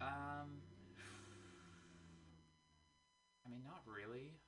Um, 0.00 0.64
I 3.44 3.50
mean, 3.52 3.64
not 3.64 3.84
really. 3.84 4.40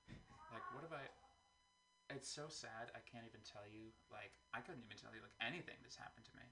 Like, 0.52 0.64
what 0.72 0.84
have 0.84 0.92
I? 0.96 1.04
It's 2.12 2.28
so 2.28 2.48
sad. 2.48 2.92
I 2.92 3.00
can't 3.04 3.24
even 3.28 3.40
tell 3.44 3.64
you. 3.68 3.92
Like, 4.12 4.32
I 4.52 4.60
couldn't 4.60 4.84
even 4.84 4.96
tell 4.96 5.12
you 5.12 5.20
like 5.24 5.36
anything 5.40 5.76
that's 5.84 5.96
happened 5.96 6.24
to 6.28 6.34
me, 6.36 6.44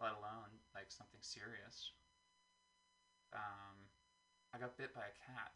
let 0.00 0.16
alone 0.16 0.52
like 0.76 0.88
something 0.92 1.20
serious. 1.24 1.92
Um, 3.36 3.88
I 4.52 4.56
got 4.60 4.76
bit 4.80 4.92
by 4.96 5.04
a 5.04 5.16
cat, 5.16 5.52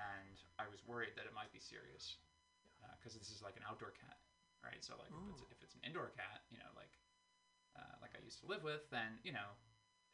and 0.00 0.36
I 0.56 0.66
was 0.72 0.80
worried 0.88 1.12
that 1.20 1.28
it 1.28 1.34
might 1.36 1.52
be 1.52 1.60
serious, 1.60 2.16
because 2.96 3.12
this 3.16 3.28
is 3.28 3.44
like 3.44 3.56
an 3.60 3.64
outdoor 3.68 3.92
cat, 3.92 4.16
right? 4.64 4.80
So 4.80 4.96
like, 4.96 5.12
if 5.12 5.24
it's, 5.28 5.44
if 5.52 5.58
it's 5.60 5.74
an 5.76 5.84
indoor 5.84 6.08
cat, 6.16 6.48
you 6.48 6.56
know, 6.56 6.70
like, 6.76 6.92
uh, 7.76 7.94
like 8.00 8.16
I 8.16 8.20
used 8.24 8.40
to 8.40 8.48
live 8.48 8.64
with, 8.64 8.88
then 8.88 9.20
you 9.22 9.32
know, 9.36 9.52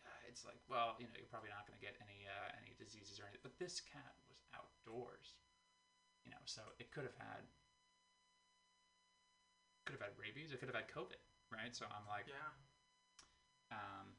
uh, 0.07 0.21
it's 0.31 0.43
like, 0.47 0.59
well, 0.67 0.99
you 0.99 1.07
know, 1.07 1.15
you're 1.19 1.31
probably 1.31 1.51
not 1.55 1.67
going 1.67 1.79
to 1.79 1.85
get 1.85 1.95
any 2.03 2.27
uh, 2.27 2.49
any 2.59 2.75
diseases 2.79 3.19
or 3.19 3.27
anything. 3.31 3.43
But 3.47 3.59
this 3.63 3.79
cat 3.83 4.15
was 4.27 4.39
outdoors, 4.55 5.39
you 6.27 6.31
know, 6.35 6.43
so 6.47 6.63
it 6.83 6.91
could 6.91 7.07
have 7.07 7.17
had 7.19 7.47
could 9.87 9.95
have 9.99 10.11
had 10.11 10.15
rabies. 10.19 10.51
It 10.51 10.59
could 10.59 10.71
have 10.71 10.79
had 10.79 10.91
COVID, 10.91 11.19
right? 11.55 11.71
So 11.75 11.87
I'm 11.87 12.07
like, 12.11 12.27
Yeah. 12.27 12.51
um, 13.71 14.15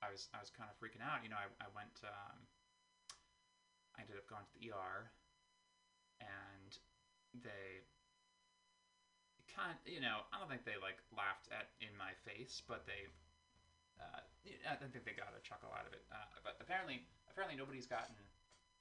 I 0.00 0.08
was 0.08 0.32
I 0.32 0.40
was 0.40 0.48
kind 0.48 0.72
of 0.72 0.76
freaking 0.80 1.04
out. 1.04 1.20
You 1.22 1.28
know, 1.32 1.40
I 1.40 1.48
I 1.60 1.68
went. 1.76 2.00
Um, 2.04 2.48
I 3.96 4.02
ended 4.02 4.16
up 4.16 4.26
going 4.28 4.44
to 4.44 4.54
the 4.56 4.72
ER, 4.72 5.10
and 6.20 6.70
they 7.34 7.84
kind 9.54 9.72
of, 9.72 9.76
you 9.84 10.00
know 10.00 10.24
I 10.32 10.38
don't 10.38 10.48
think 10.48 10.64
they 10.64 10.80
like 10.80 10.96
laughed 11.12 11.48
at 11.52 11.68
in 11.80 11.92
my 11.96 12.16
face, 12.24 12.62
but 12.64 12.86
they 12.86 13.08
uh, 14.00 14.20
I 14.66 14.74
don't 14.80 14.92
think 14.92 15.04
they 15.04 15.12
got 15.12 15.36
a 15.36 15.42
chuckle 15.44 15.70
out 15.76 15.86
of 15.86 15.92
it. 15.92 16.04
Uh, 16.10 16.40
but 16.42 16.56
apparently 16.60 17.04
apparently 17.30 17.56
nobody's 17.56 17.86
gotten 17.86 18.16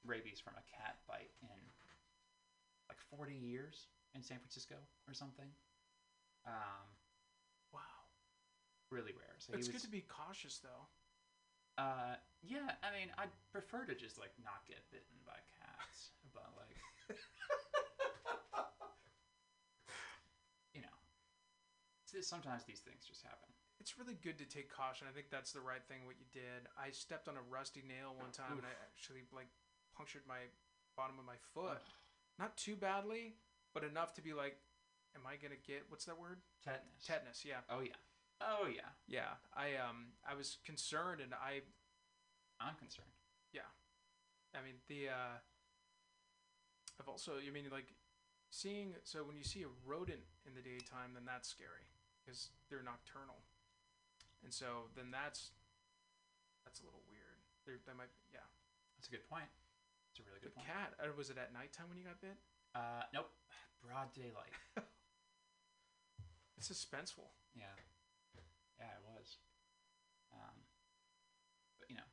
rabies 0.05 0.39
from 0.39 0.55
a 0.57 0.66
cat 0.66 0.97
bite 1.07 1.32
in 1.43 1.59
like 2.89 2.99
40 3.09 3.36
years 3.36 3.88
in 4.16 4.24
San 4.24 4.39
Francisco 4.39 4.76
or 5.07 5.14
something. 5.14 5.47
Um, 6.45 6.88
Wow. 7.72 7.80
really 8.89 9.14
rare. 9.14 9.36
So 9.39 9.53
It's 9.53 9.68
he 9.68 9.72
good 9.72 9.82
to 9.82 9.88
be 9.89 10.01
cautious 10.01 10.59
though. 10.59 10.88
Uh, 11.82 12.13
yeah, 12.45 12.77
I 12.86 12.93
mean, 12.93 13.09
I'd 13.17 13.34
prefer 13.49 13.89
to 13.89 13.97
just 13.97 14.21
like 14.21 14.34
not 14.38 14.61
get 14.69 14.86
bitten 14.93 15.17
by 15.25 15.41
cats, 15.57 16.13
but 16.29 16.45
like, 16.53 16.77
you 20.77 20.82
know, 20.86 20.93
sometimes 22.21 22.69
these 22.69 22.86
things 22.86 23.01
just 23.01 23.25
happen. 23.25 23.49
It's 23.82 23.97
really 23.97 24.13
good 24.21 24.38
to 24.38 24.45
take 24.45 24.69
caution. 24.69 25.09
I 25.09 25.13
think 25.13 25.34
that's 25.34 25.57
the 25.57 25.61
right 25.61 25.82
thing. 25.89 26.05
What 26.05 26.21
you 26.21 26.29
did. 26.29 26.69
I 26.77 26.93
stepped 26.93 27.25
on 27.25 27.34
a 27.34 27.41
rusty 27.49 27.82
nail 27.82 28.13
one 28.13 28.29
time, 28.29 28.61
and 28.61 28.65
I 28.65 28.77
actually 28.86 29.25
like 29.34 29.49
punctured 29.97 30.21
my 30.29 30.53
bottom 30.93 31.17
of 31.17 31.25
my 31.25 31.41
foot. 31.57 31.82
Not 32.38 32.57
too 32.57 32.77
badly, 32.77 33.34
but 33.73 33.82
enough 33.82 34.13
to 34.15 34.21
be 34.21 34.38
like, 34.38 34.61
"Am 35.17 35.25
I 35.25 35.41
gonna 35.41 35.57
get 35.57 35.89
what's 35.89 36.05
that 36.05 36.19
word? 36.21 36.45
Tetanus. 36.61 37.01
Tetanus." 37.01 37.41
Yeah, 37.41 37.65
Oh 37.73 37.82
yeah. 37.82 37.97
Oh 38.41 38.65
yeah. 38.67 38.89
yeah. 39.07 39.37
I 39.55 39.77
um 39.77 40.17
I 40.27 40.33
was 40.35 40.57
concerned, 40.65 41.21
and 41.21 41.33
I 41.33 41.61
I'm 42.59 42.75
concerned. 42.75 43.13
Yeah, 43.53 43.69
I 44.57 44.63
mean 44.65 44.81
the 44.87 45.09
uh 45.09 45.37
I've 46.99 47.07
also 47.09 47.37
I 47.37 47.49
mean 47.51 47.69
like 47.71 47.93
seeing 48.49 48.93
so 49.03 49.23
when 49.23 49.37
you 49.37 49.43
see 49.43 49.63
a 49.63 49.71
rodent 49.85 50.25
in 50.45 50.53
the 50.53 50.61
daytime 50.61 51.13
then 51.15 51.23
that's 51.25 51.47
scary 51.49 51.87
because 52.21 52.49
they're 52.69 52.83
nocturnal. 52.83 53.41
And 54.43 54.53
so 54.53 54.89
then 54.97 55.09
that's 55.13 55.51
that's 56.65 56.81
a 56.81 56.85
little 56.85 57.01
weird. 57.09 57.37
There 57.65 57.77
that 57.85 57.95
might 57.97 58.09
be, 58.09 58.21
yeah. 58.33 58.45
That's 58.97 59.07
a 59.07 59.13
good 59.13 59.25
point. 59.29 59.49
It's 60.13 60.19
a 60.19 60.25
really 60.25 60.41
The 60.41 60.49
good 60.49 60.55
point. 60.61 60.67
cat 60.67 60.93
Or 61.01 61.13
was 61.17 61.29
it 61.29 61.37
at 61.37 61.53
nighttime 61.53 61.89
when 61.89 61.97
you 61.97 62.05
got 62.05 62.19
bit? 62.21 62.37
Uh, 62.73 63.05
nope. 63.13 63.29
Broad 63.85 64.13
daylight. 64.13 64.53
It's 66.61 66.69
suspenseful. 66.69 67.25
Yeah. 67.57 67.73
Yeah, 68.82 68.95
it 68.97 69.03
was. 69.03 69.38
Um, 70.34 70.65
but 71.79 71.89
you 71.89 71.95
know, 71.95 72.09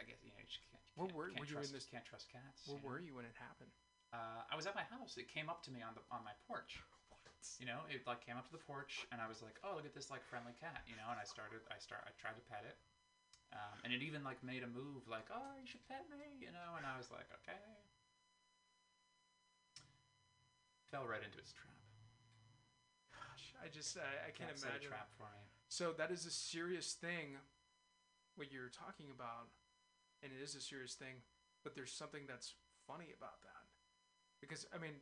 I 0.00 0.04
guess 0.04 0.18
you 0.22 0.30
know 0.32 0.38
you 0.38 0.46
just 0.46 0.60
can't. 0.70 0.82
Where 0.94 1.06
can't, 1.06 1.16
were- 1.16 1.30
can't 1.32 1.38
were 1.38 1.44
you 1.46 1.60
in 1.62 1.70
trust, 1.70 1.72
this- 1.72 1.86
Can't 1.90 2.04
trust 2.04 2.28
cats. 2.30 2.60
Where 2.66 2.76
you 2.76 2.82
know? 2.82 2.88
were 2.92 2.98
you 2.98 3.14
when 3.14 3.24
it 3.24 3.34
happened? 3.38 3.70
Uh, 4.12 4.42
I 4.50 4.56
was 4.56 4.66
at 4.66 4.74
my 4.74 4.82
house. 4.84 5.16
It 5.16 5.28
came 5.28 5.48
up 5.48 5.62
to 5.64 5.70
me 5.70 5.82
on 5.82 5.94
the 5.94 6.02
on 6.10 6.22
my 6.24 6.32
porch. 6.46 6.82
You 7.58 7.66
know, 7.66 7.84
it 7.88 8.02
like 8.06 8.24
came 8.24 8.36
up 8.36 8.46
to 8.46 8.52
the 8.52 8.58
porch, 8.58 9.06
and 9.12 9.20
I 9.20 9.26
was 9.26 9.40
like, 9.40 9.58
"Oh, 9.62 9.74
look 9.76 9.84
at 9.84 9.94
this 9.94 10.10
like 10.10 10.24
friendly 10.24 10.52
cat," 10.58 10.82
you 10.86 10.96
know. 10.96 11.08
And 11.10 11.18
I 11.20 11.24
started, 11.24 11.60
I 11.70 11.78
start, 11.78 12.02
I 12.06 12.10
tried 12.20 12.34
to 12.34 12.40
pet 12.40 12.64
it, 12.64 12.76
um, 13.52 13.80
and 13.84 13.92
it 13.92 14.02
even 14.02 14.24
like 14.24 14.42
made 14.42 14.62
a 14.62 14.66
move, 14.66 15.06
like, 15.06 15.26
"Oh, 15.30 15.54
you 15.60 15.66
should 15.66 15.86
pet 15.88 16.08
me," 16.10 16.36
you 16.40 16.50
know. 16.50 16.74
And 16.76 16.84
I 16.86 16.96
was 16.96 17.10
like, 17.10 17.26
"Okay." 17.42 17.86
Fell 20.90 21.06
right 21.06 21.22
into 21.22 21.38
its 21.38 21.52
trap. 21.52 21.81
Gosh, 23.32 23.54
I 23.64 23.68
just 23.72 23.96
I, 23.96 24.28
I 24.28 24.30
can't 24.36 24.52
Cat 24.52 24.58
set 24.60 24.68
a 24.68 24.72
imagine. 24.76 24.88
trap 24.92 25.08
for 25.16 25.24
me. 25.32 25.40
So 25.68 25.96
that 25.96 26.10
is 26.12 26.26
a 26.28 26.30
serious 26.30 26.92
thing, 26.92 27.40
what 28.36 28.52
you're 28.52 28.68
talking 28.68 29.08
about, 29.08 29.48
and 30.22 30.28
it 30.28 30.42
is 30.44 30.54
a 30.54 30.60
serious 30.60 30.92
thing. 30.92 31.24
But 31.64 31.74
there's 31.74 31.92
something 31.92 32.28
that's 32.28 32.52
funny 32.86 33.08
about 33.16 33.40
that, 33.48 33.64
because 34.40 34.66
I 34.74 34.76
mean, 34.76 35.00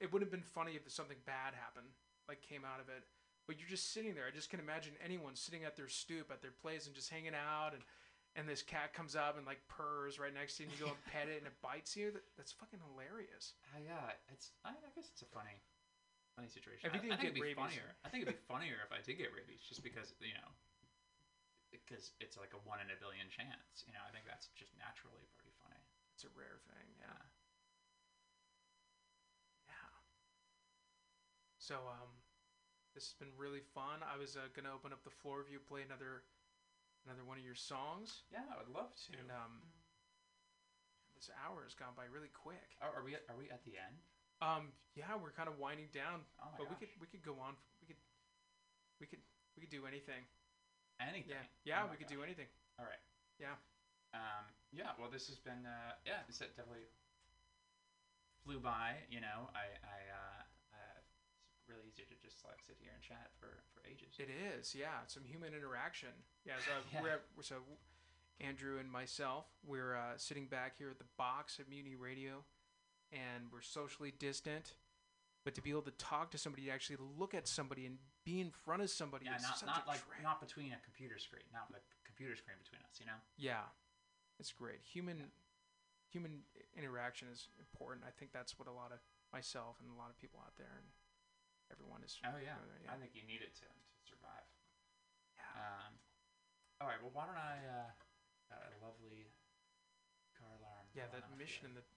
it 0.00 0.08
would 0.12 0.22
have 0.22 0.30
been 0.30 0.40
funny 0.46 0.72
if 0.72 0.88
something 0.90 1.20
bad 1.26 1.52
happened, 1.52 1.92
like 2.28 2.40
came 2.40 2.64
out 2.64 2.80
of 2.80 2.88
it. 2.88 3.04
But 3.46 3.60
you're 3.60 3.68
just 3.68 3.92
sitting 3.92 4.14
there. 4.16 4.24
I 4.26 4.34
just 4.34 4.50
can 4.50 4.58
imagine 4.58 4.94
anyone 5.04 5.36
sitting 5.36 5.62
at 5.62 5.76
their 5.76 5.86
stoop 5.86 6.32
at 6.32 6.40
their 6.42 6.50
place 6.50 6.86
and 6.86 6.94
just 6.96 7.10
hanging 7.12 7.36
out, 7.36 7.74
and 7.76 7.82
and 8.36 8.48
this 8.48 8.62
cat 8.62 8.92
comes 8.96 9.16
up 9.16 9.36
and 9.36 9.44
like 9.44 9.60
purrs 9.68 10.16
right 10.18 10.32
next 10.32 10.56
to 10.56 10.62
you, 10.64 10.68
and 10.70 10.78
you 10.78 10.84
go 10.84 10.90
and 10.90 11.04
pet 11.12 11.28
it, 11.28 11.38
and 11.38 11.46
it 11.46 11.60
bites 11.60 11.92
you. 11.96 12.10
That, 12.10 12.24
that's 12.40 12.52
fucking 12.56 12.80
hilarious. 12.88 13.52
Uh, 13.76 13.84
yeah, 13.84 14.16
it's. 14.32 14.50
I, 14.64 14.70
I 14.70 14.90
guess 14.96 15.12
it's 15.12 15.22
a 15.22 15.30
funny, 15.30 15.60
funny 16.36 16.52
situation. 16.52 16.92
If 16.92 17.00
you 17.02 17.10
I, 17.10 17.16
I 17.16 17.18
think 17.18 17.32
get 17.32 17.40
it'd 17.40 17.42
be 17.42 17.48
rabies- 17.56 17.58
funnier. 17.80 17.88
I 18.04 18.08
think 18.12 18.22
it'd 18.28 18.36
be 18.36 18.44
funnier 18.46 18.78
if 18.84 18.92
I 18.92 19.00
did 19.00 19.16
get 19.16 19.32
rabies, 19.32 19.64
just 19.64 19.80
because 19.82 20.12
you 20.20 20.36
know, 20.36 20.50
because 21.72 22.12
it's 22.20 22.36
like 22.36 22.52
a 22.52 22.60
one 22.68 22.78
in 22.84 22.92
a 22.92 22.98
billion 23.00 23.26
chance. 23.32 23.82
You 23.88 23.96
know, 23.96 24.04
I 24.04 24.12
think 24.12 24.28
that's 24.28 24.52
just 24.54 24.76
naturally 24.76 25.24
pretty 25.40 25.56
funny. 25.64 25.80
It's 26.14 26.28
a 26.28 26.32
rare 26.36 26.60
thing. 26.68 26.86
Yeah. 27.00 27.08
Yeah. 29.66 29.72
Yeah. 29.72 29.88
So 31.58 31.80
um, 31.88 32.12
this 32.94 33.08
has 33.10 33.16
been 33.16 33.32
really 33.36 33.64
fun. 33.74 34.04
I 34.04 34.16
was 34.20 34.36
uh, 34.36 34.48
gonna 34.52 34.72
open 34.72 34.92
up 34.92 35.02
the 35.04 35.12
floor 35.12 35.40
if 35.40 35.48
you 35.52 35.58
play 35.60 35.82
another, 35.84 36.24
another 37.04 37.24
one 37.24 37.36
of 37.40 37.44
your 37.44 37.58
songs, 37.58 38.24
Yeah, 38.32 38.44
I 38.48 38.56
would 38.60 38.72
love 38.72 38.92
to. 39.08 39.18
and 39.20 39.28
um, 39.32 39.60
this 41.16 41.28
hour 41.44 41.64
has 41.64 41.72
gone 41.76 41.92
by 41.96 42.04
really 42.08 42.32
quick. 42.32 42.76
are, 42.80 42.92
are 43.00 43.04
we? 43.04 43.16
At, 43.16 43.24
are 43.28 43.36
we 43.36 43.48
at 43.52 43.64
the 43.64 43.76
end? 43.76 43.96
Um, 44.40 44.72
yeah, 44.94 45.16
we're 45.16 45.32
kind 45.32 45.48
of 45.48 45.56
winding 45.58 45.88
down, 45.92 46.24
Oh 46.40 46.52
but 46.56 46.68
we 46.68 46.76
could 46.76 46.92
we 47.00 47.06
could 47.08 47.24
go 47.24 47.36
on. 47.40 47.56
We 47.80 47.86
could 47.88 48.00
we 49.00 49.06
could 49.06 49.20
we 49.56 49.64
could 49.64 49.72
do 49.72 49.86
anything. 49.88 50.24
Anything. 51.00 51.36
Yeah, 51.36 51.44
yeah, 51.64 51.84
Oh 51.84 51.90
we 51.92 51.96
could 51.96 52.08
gosh. 52.08 52.16
do 52.16 52.24
anything. 52.24 52.48
All 52.78 52.84
right. 52.88 53.00
Yeah. 53.40 53.56
Um. 54.16 54.44
Yeah. 54.72 54.92
Well, 55.00 55.08
this 55.12 55.28
has 55.28 55.36
been. 55.40 55.64
Uh. 55.64 55.92
Yeah. 56.04 56.24
This 56.28 56.40
definitely 56.40 56.88
flew 58.44 58.60
by. 58.60 58.96
You 59.10 59.20
know. 59.20 59.48
I. 59.52 59.72
I. 59.84 59.98
Uh. 60.12 60.42
uh 60.72 60.98
it's 61.56 61.68
really 61.68 61.88
easy 61.88 62.04
to 62.08 62.16
just 62.20 62.44
like 62.44 62.60
sit 62.64 62.76
here 62.80 62.92
and 62.92 63.02
chat 63.04 63.32
for 63.40 63.48
for 63.72 63.80
ages. 63.88 64.16
It 64.20 64.28
is, 64.32 64.74
yeah. 64.76 65.04
Some 65.08 65.24
human 65.24 65.52
interaction. 65.52 66.12
Yeah. 66.44 66.56
So 66.64 66.72
Yeah. 66.92 67.00
we're 67.02 67.20
so 67.44 67.64
Andrew 68.40 68.78
and 68.78 68.90
myself, 68.90 69.46
we're 69.64 69.96
uh, 69.96 70.16
sitting 70.16 70.46
back 70.46 70.76
here 70.76 70.90
at 70.90 70.98
the 70.98 71.08
box 71.16 71.56
at 71.58 71.68
Mutiny 71.68 71.96
Radio, 71.96 72.44
and 73.12 73.46
we're 73.52 73.62
socially 73.62 74.12
distant. 74.18 74.74
But 75.44 75.54
to 75.54 75.62
be 75.62 75.70
able 75.70 75.86
to 75.86 75.94
talk 75.94 76.32
to 76.34 76.38
somebody, 76.38 76.66
to 76.66 76.70
actually 76.74 76.98
look 77.18 77.30
at 77.30 77.46
somebody 77.46 77.86
and 77.86 77.98
be 78.26 78.40
in 78.42 78.50
front 78.50 78.82
of 78.82 78.90
somebody, 78.90 79.26
Yeah, 79.30 79.38
is 79.38 79.46
not 79.46 79.62
not 79.66 79.86
like 79.86 80.02
treat. 80.02 80.22
not 80.26 80.42
between 80.42 80.74
a 80.74 80.80
computer 80.82 81.18
screen, 81.22 81.46
not 81.54 81.70
the 81.70 81.78
computer 82.02 82.34
screen 82.34 82.58
between 82.58 82.82
us. 82.82 82.98
You 82.98 83.06
know. 83.06 83.18
Yeah, 83.38 83.62
it's 84.42 84.50
great. 84.50 84.82
Human 84.82 85.30
human 86.10 86.42
interaction 86.74 87.28
is 87.30 87.46
important. 87.62 88.02
I 88.06 88.10
think 88.10 88.34
that's 88.34 88.58
what 88.58 88.66
a 88.66 88.74
lot 88.74 88.90
of 88.90 88.98
myself 89.30 89.78
and 89.78 89.86
a 89.90 89.94
lot 89.98 90.10
of 90.10 90.18
people 90.18 90.42
out 90.42 90.54
there 90.58 90.74
and 90.82 90.86
everyone 91.70 92.02
is. 92.02 92.18
Oh 92.26 92.38
yeah. 92.42 92.58
uh, 92.58 92.82
yeah. 92.82 92.90
I 92.90 92.98
think 92.98 93.14
you 93.14 93.22
need 93.22 93.42
it 93.46 93.54
to 93.62 93.70
to 93.70 94.02
survive. 94.02 94.46
yeah. 95.38 95.62
Um. 95.62 95.94
All 96.82 96.90
right. 96.90 96.98
Well, 96.98 97.14
why 97.14 97.22
don't 97.30 97.38
I? 97.38 97.62
Uh, 97.62 97.90
got 98.50 98.66
a 98.66 98.74
lovely 98.82 99.30
car 100.38 100.50
alarm. 100.58 100.86
yeah, 100.94 101.06
that 101.14 101.22
mission 101.38 101.70
in 101.70 101.74
the 101.74 101.82
car 101.82 101.86
alarm. 101.86 101.86
What 101.86 101.95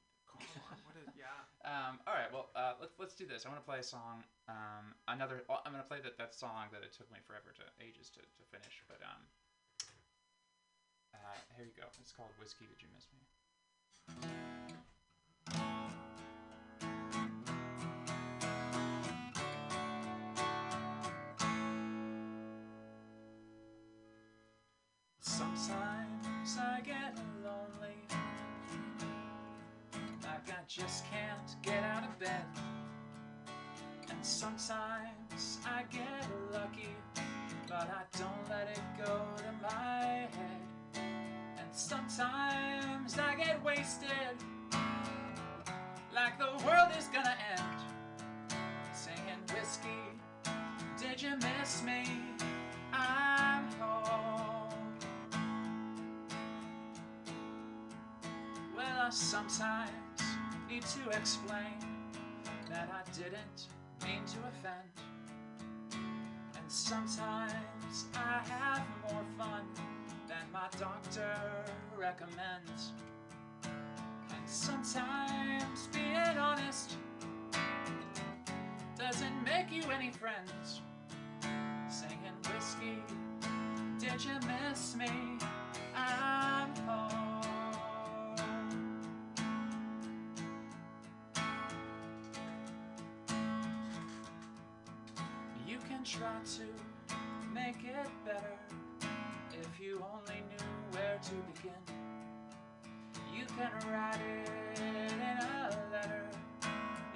Yeah. 1.20 1.36
Um, 1.68 2.00
all 2.08 2.16
right, 2.16 2.32
well, 2.32 2.48
uh, 2.56 2.74
let's 2.80 2.96
let's 2.98 3.14
do 3.14 3.28
this. 3.28 3.46
I 3.46 3.50
want 3.50 3.60
to 3.60 3.68
play 3.68 3.80
a 3.80 3.84
song. 3.84 4.24
Um, 4.48 4.96
another. 5.08 5.44
Well, 5.50 5.62
I'm 5.66 5.74
gonna 5.74 5.84
play 5.84 6.00
that, 6.04 6.18
that 6.18 6.34
song 6.34 6.72
that 6.72 6.82
it 6.82 6.96
took 6.96 7.12
me 7.12 7.20
forever 7.28 7.52
to 7.60 7.64
ages 7.84 8.10
to, 8.16 8.22
to 8.24 8.44
finish. 8.48 8.80
But 8.88 9.04
um, 9.04 9.22
uh, 11.14 11.36
here 11.58 11.66
you 11.66 11.76
go. 11.76 11.88
It's 12.00 12.12
called 12.12 12.32
"Whiskey." 12.40 12.66
Did 12.72 12.80
you 12.80 12.88
miss 12.96 13.08
me? 13.12 13.20
Sometimes 25.22 26.58
I 26.58 26.82
get 26.82 27.18
just 30.70 31.04
can't 31.10 31.56
get 31.64 31.84
out 31.84 32.04
of 32.04 32.20
bed. 32.20 32.46
And 34.08 34.24
sometimes 34.24 35.58
I 35.66 35.82
get 35.92 36.28
lucky, 36.54 36.96
but 37.68 37.90
I 37.90 38.04
don't 38.20 38.48
let 38.48 38.70
it 38.70 38.82
go 39.04 39.20
to 39.38 39.52
my 39.64 40.28
head. 40.30 40.62
And 40.94 41.68
sometimes 41.72 43.18
I 43.18 43.34
get 43.36 43.64
wasted, 43.66 44.38
like 46.14 46.38
the 46.38 46.64
world 46.64 46.90
is 47.00 47.08
gonna 47.08 47.36
end. 47.58 48.60
Singing 48.94 49.42
whiskey, 49.52 49.90
did 51.02 51.20
you 51.20 51.36
miss 51.38 51.82
me? 51.82 52.04
I'm 52.94 53.72
home. 53.80 54.70
Well, 58.78 59.00
I 59.02 59.10
sometimes 59.10 60.09
need 60.70 60.84
to 60.84 61.18
explain 61.18 61.80
that 62.70 62.90
I 62.94 63.10
didn't 63.18 63.68
mean 64.04 64.24
to 64.26 64.38
offend. 64.50 64.90
And 65.92 66.72
sometimes 66.72 68.06
I 68.14 68.42
have 68.48 68.86
more 69.02 69.24
fun 69.38 69.64
than 70.28 70.46
my 70.54 70.68
doctor 70.80 71.36
recommends. 71.98 72.94
And 73.64 74.48
sometimes 74.48 75.88
being 75.92 76.38
honest 76.38 76.98
doesn't 78.96 79.44
make 79.44 79.72
you 79.72 79.84
any 79.92 80.12
friends. 80.12 80.82
Singing 81.90 82.38
whiskey, 82.54 83.02
did 83.98 84.24
you 84.24 84.38
miss 84.48 84.96
me? 84.96 85.10
I'm 85.96 86.76
home. 86.86 87.29
try 96.10 96.42
to 96.44 97.54
make 97.54 97.84
it 97.86 98.10
better. 98.26 98.58
If 99.54 99.80
you 99.80 100.04
only 100.12 100.42
knew 100.50 100.98
where 100.98 101.20
to 101.22 101.36
begin 101.54 101.84
You 103.36 103.46
can 103.46 103.70
write 103.92 104.16
it 104.16 104.80
in 104.80 105.20
a 105.22 105.70
letter. 105.92 106.26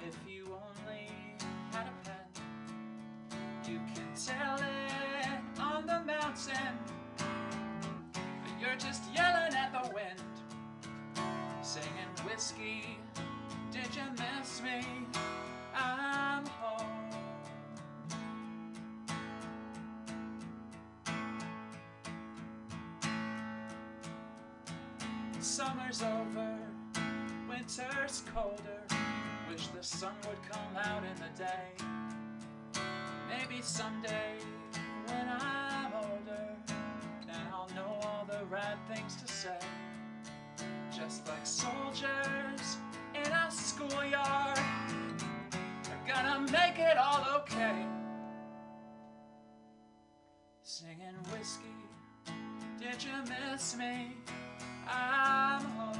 If 0.06 0.16
you 0.28 0.44
only 0.44 1.08
had 1.72 1.86
a 1.88 2.08
pen 2.08 2.44
You 3.68 3.80
can 3.94 4.08
tell 4.14 4.58
it 4.58 5.60
on 5.60 5.86
the 5.86 6.00
mountain. 6.04 6.78
But 7.16 8.60
you're 8.60 8.76
just 8.76 9.02
yelling 9.12 9.54
at 9.54 9.72
the 9.72 9.92
wind 9.92 10.22
Singing 11.62 12.14
whiskey, 12.24 12.98
did 13.72 13.88
you 13.96 14.04
miss 14.12 14.62
me? 14.62 14.86
I'm 15.74 16.46
home. 16.46 16.93
Summer's 25.44 26.02
over, 26.02 26.58
winter's 27.46 28.22
colder. 28.34 28.80
Wish 29.50 29.66
the 29.68 29.82
sun 29.82 30.14
would 30.26 30.38
come 30.50 30.74
out 30.82 31.02
in 31.04 31.14
the 31.16 31.44
day. 31.44 32.80
Maybe 33.28 33.60
someday 33.60 34.38
when 35.06 35.28
I'm 35.28 35.92
older, 35.92 36.48
then 37.26 37.46
I'll 37.52 37.68
know 37.76 38.00
all 38.02 38.26
the 38.26 38.46
right 38.46 38.78
things 38.90 39.16
to 39.16 39.30
say. 39.30 39.58
Just 40.90 41.28
like 41.28 41.44
soldiers 41.44 42.78
in 43.14 43.30
a 43.30 43.50
schoolyard 43.50 44.58
are 44.58 46.08
gonna 46.08 46.40
make 46.50 46.78
it 46.78 46.96
all 46.96 47.22
okay. 47.40 47.84
Singing 50.62 51.14
whiskey, 51.30 51.83
did 52.90 53.02
you 53.02 53.34
miss 53.50 53.76
me? 53.76 54.14
I'm 54.86 55.62
home. 55.62 55.94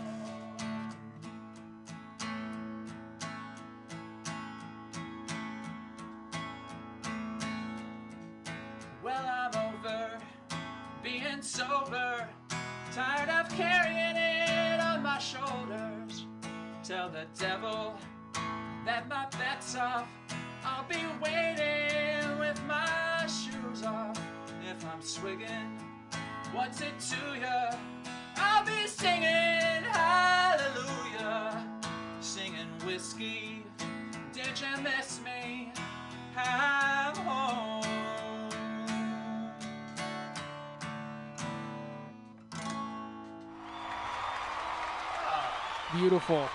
Well, 9.03 9.24
I'm 9.24 9.74
over 9.74 10.18
being 11.03 11.41
sober, 11.41 12.28
tired 12.93 13.30
of 13.30 13.49
carrying 13.57 14.16
it 14.16 14.80
on 14.80 15.03
my 15.03 15.18
shoulders. 15.18 16.26
Tell 16.82 17.09
the 17.09 17.24
devil 17.39 17.97
that 18.85 19.09
my 19.09 19.26
bet's 19.39 19.74
off. 19.76 20.07
I'll 20.62 20.85
be 20.85 21.03
waiting 21.22 22.39
with 22.39 22.62
my 22.66 23.26
shoes 23.26 23.82
off. 23.85 24.20
If 24.70 24.85
I'm 24.87 25.03
swigging, 25.03 25.78
what's 26.55 26.80
it 26.80 26.98
to 27.00 27.40
ya? 27.40 27.76
I'll 28.36 28.64
be 28.64 28.86
singing 28.86 29.82
hallelujah, 29.90 31.64
singing 32.20 32.68
whiskey. 32.86 33.64
Did 34.32 34.61
you 34.61 34.82
miss 34.82 35.20
me? 35.24 35.72
I'm 36.36 37.16
home. 37.16 37.82
Beautiful. 45.92 46.48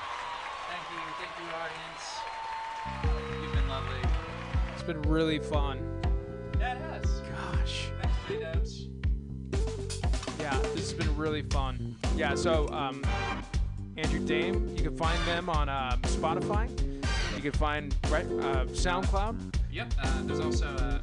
Thank 0.69 0.85
you, 0.91 0.99
thank 1.17 1.31
you, 1.39 1.47
audience. 1.55 2.05
You've 3.41 3.53
been 3.53 3.69
lovely. 3.69 4.01
It's 4.73 4.83
been 4.83 5.01
really 5.03 5.39
fun. 5.39 5.98
Been 10.99 11.17
really 11.17 11.41
fun. 11.43 11.95
Yeah, 12.15 12.35
so 12.35 12.67
um, 12.69 13.03
Andrew 13.97 14.19
Dame, 14.19 14.75
you 14.75 14.83
can 14.83 14.97
find 14.97 15.19
them 15.25 15.49
on 15.49 15.69
uh, 15.69 15.97
Spotify. 16.03 16.69
You 17.35 17.41
can 17.41 17.53
find 17.53 17.95
right 18.09 18.25
uh, 18.25 18.65
SoundCloud. 18.65 19.55
Yep. 19.71 19.93
Uh, 20.01 20.21
there's 20.23 20.41
also 20.41 20.67
uh, 20.67 20.99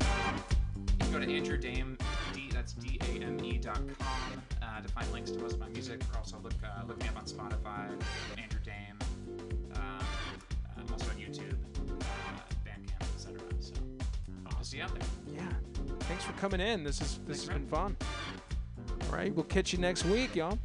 you 0.76 0.98
can 0.98 1.12
go 1.12 1.18
to 1.20 1.32
Andrew 1.34 1.56
Dame, 1.56 1.96
D, 2.34 2.50
that's 2.52 2.74
D 2.74 2.98
A 3.00 3.24
M 3.24 3.42
E 3.42 3.56
dot 3.56 3.80
com 3.98 4.42
uh, 4.62 4.80
to 4.82 4.88
find 4.88 5.10
links 5.12 5.30
to 5.30 5.38
most 5.38 5.54
of 5.54 5.60
my 5.60 5.68
music. 5.68 6.02
Or 6.12 6.18
also 6.18 6.36
look 6.42 6.52
uh, 6.62 6.84
look 6.86 7.00
me 7.00 7.08
up 7.08 7.16
on 7.16 7.24
Spotify, 7.24 7.88
Andrew 8.36 8.60
Dame. 8.64 8.98
Um, 9.76 10.04
I'm 10.76 10.92
also 10.92 11.08
on 11.10 11.16
YouTube, 11.16 11.56
uh, 12.02 12.04
Bandcamp, 12.66 13.14
etc. 13.14 13.40
So 13.60 13.72
hope 14.44 14.58
to 14.58 14.64
see 14.64 14.76
you 14.76 14.82
out 14.82 14.92
there. 14.92 15.08
Yeah. 15.34 15.96
Thanks 16.00 16.24
for 16.24 16.32
coming 16.34 16.60
in. 16.60 16.84
This 16.84 17.00
is 17.00 17.18
this 17.26 17.46
Thanks, 17.46 17.48
has 17.48 17.48
been 17.48 17.66
fun. 17.68 17.96
All 19.02 19.16
right, 19.16 19.34
we'll 19.34 19.44
catch 19.44 19.72
you 19.72 19.78
next 19.78 20.04
week, 20.04 20.34
y'all. 20.34 20.58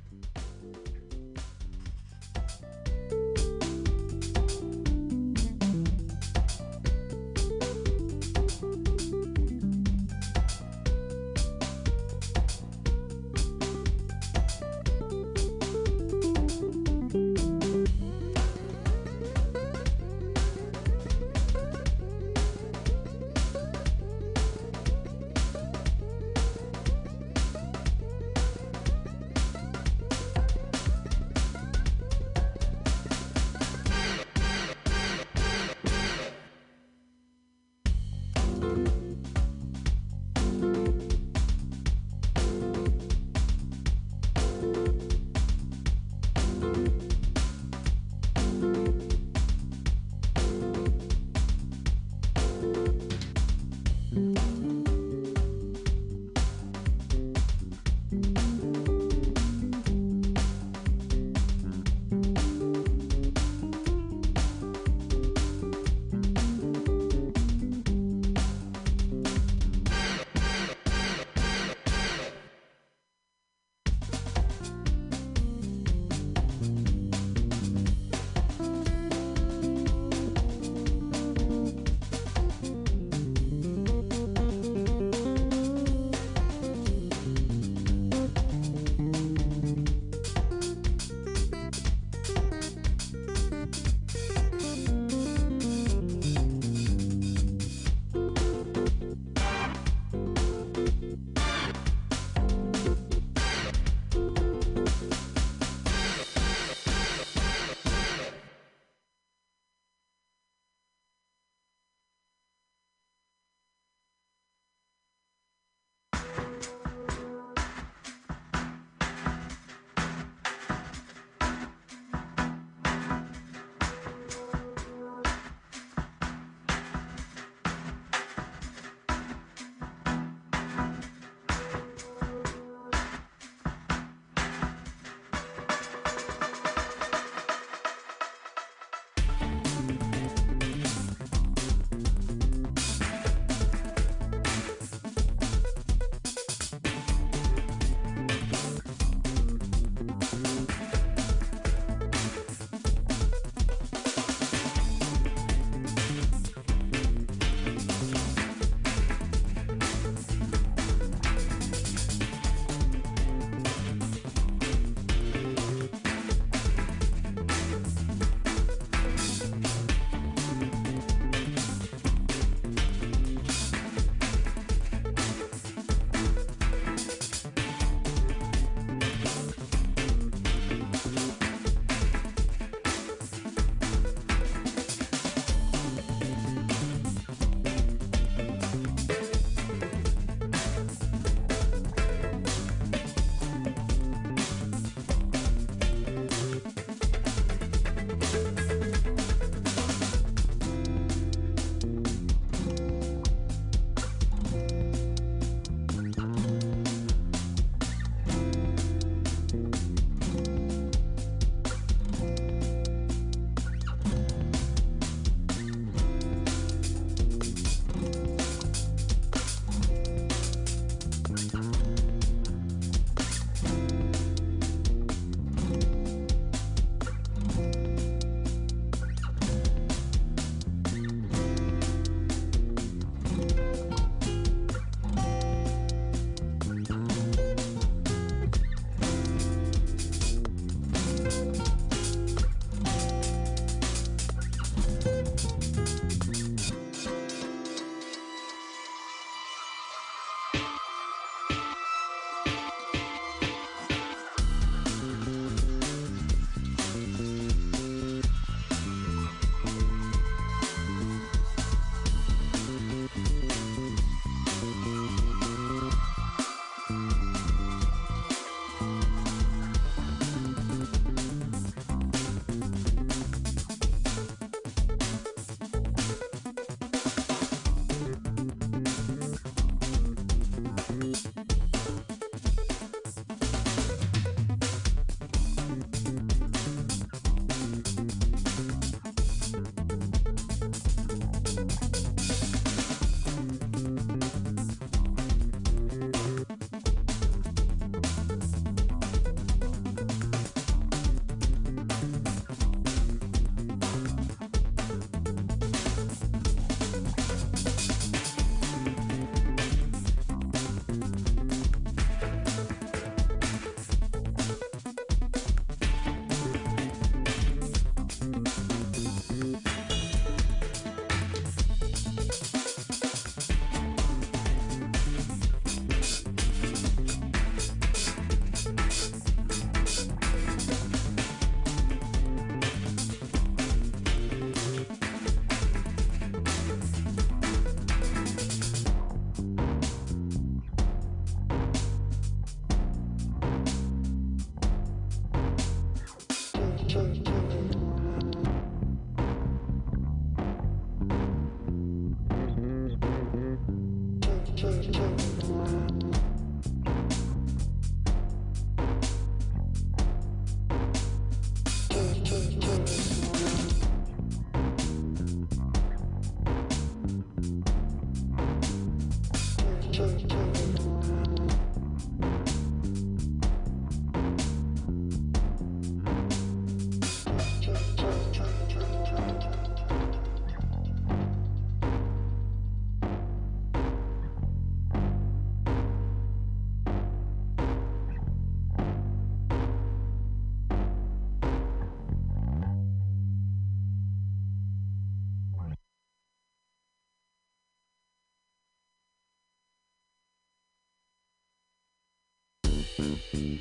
Mm-hmm. 403.33 403.60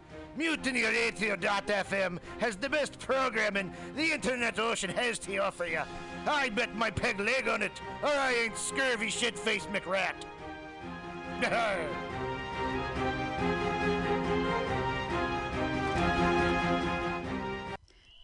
MutinyRadio.fm 0.37 2.19
has 2.39 2.55
the 2.55 2.69
best 2.69 2.99
programming 2.99 3.73
the 3.95 4.11
internet 4.11 4.59
ocean 4.59 4.89
has 4.89 5.19
to 5.19 5.37
offer 5.37 5.65
you. 5.65 5.81
I 6.25 6.49
bet 6.49 6.75
my 6.75 6.89
peg 6.89 7.19
leg 7.19 7.47
on 7.47 7.61
it, 7.61 7.81
or 8.01 8.09
I 8.09 8.33
ain't 8.33 8.57
scurvy 8.57 9.09
shit-faced 9.09 9.69
McRat. 9.69 10.13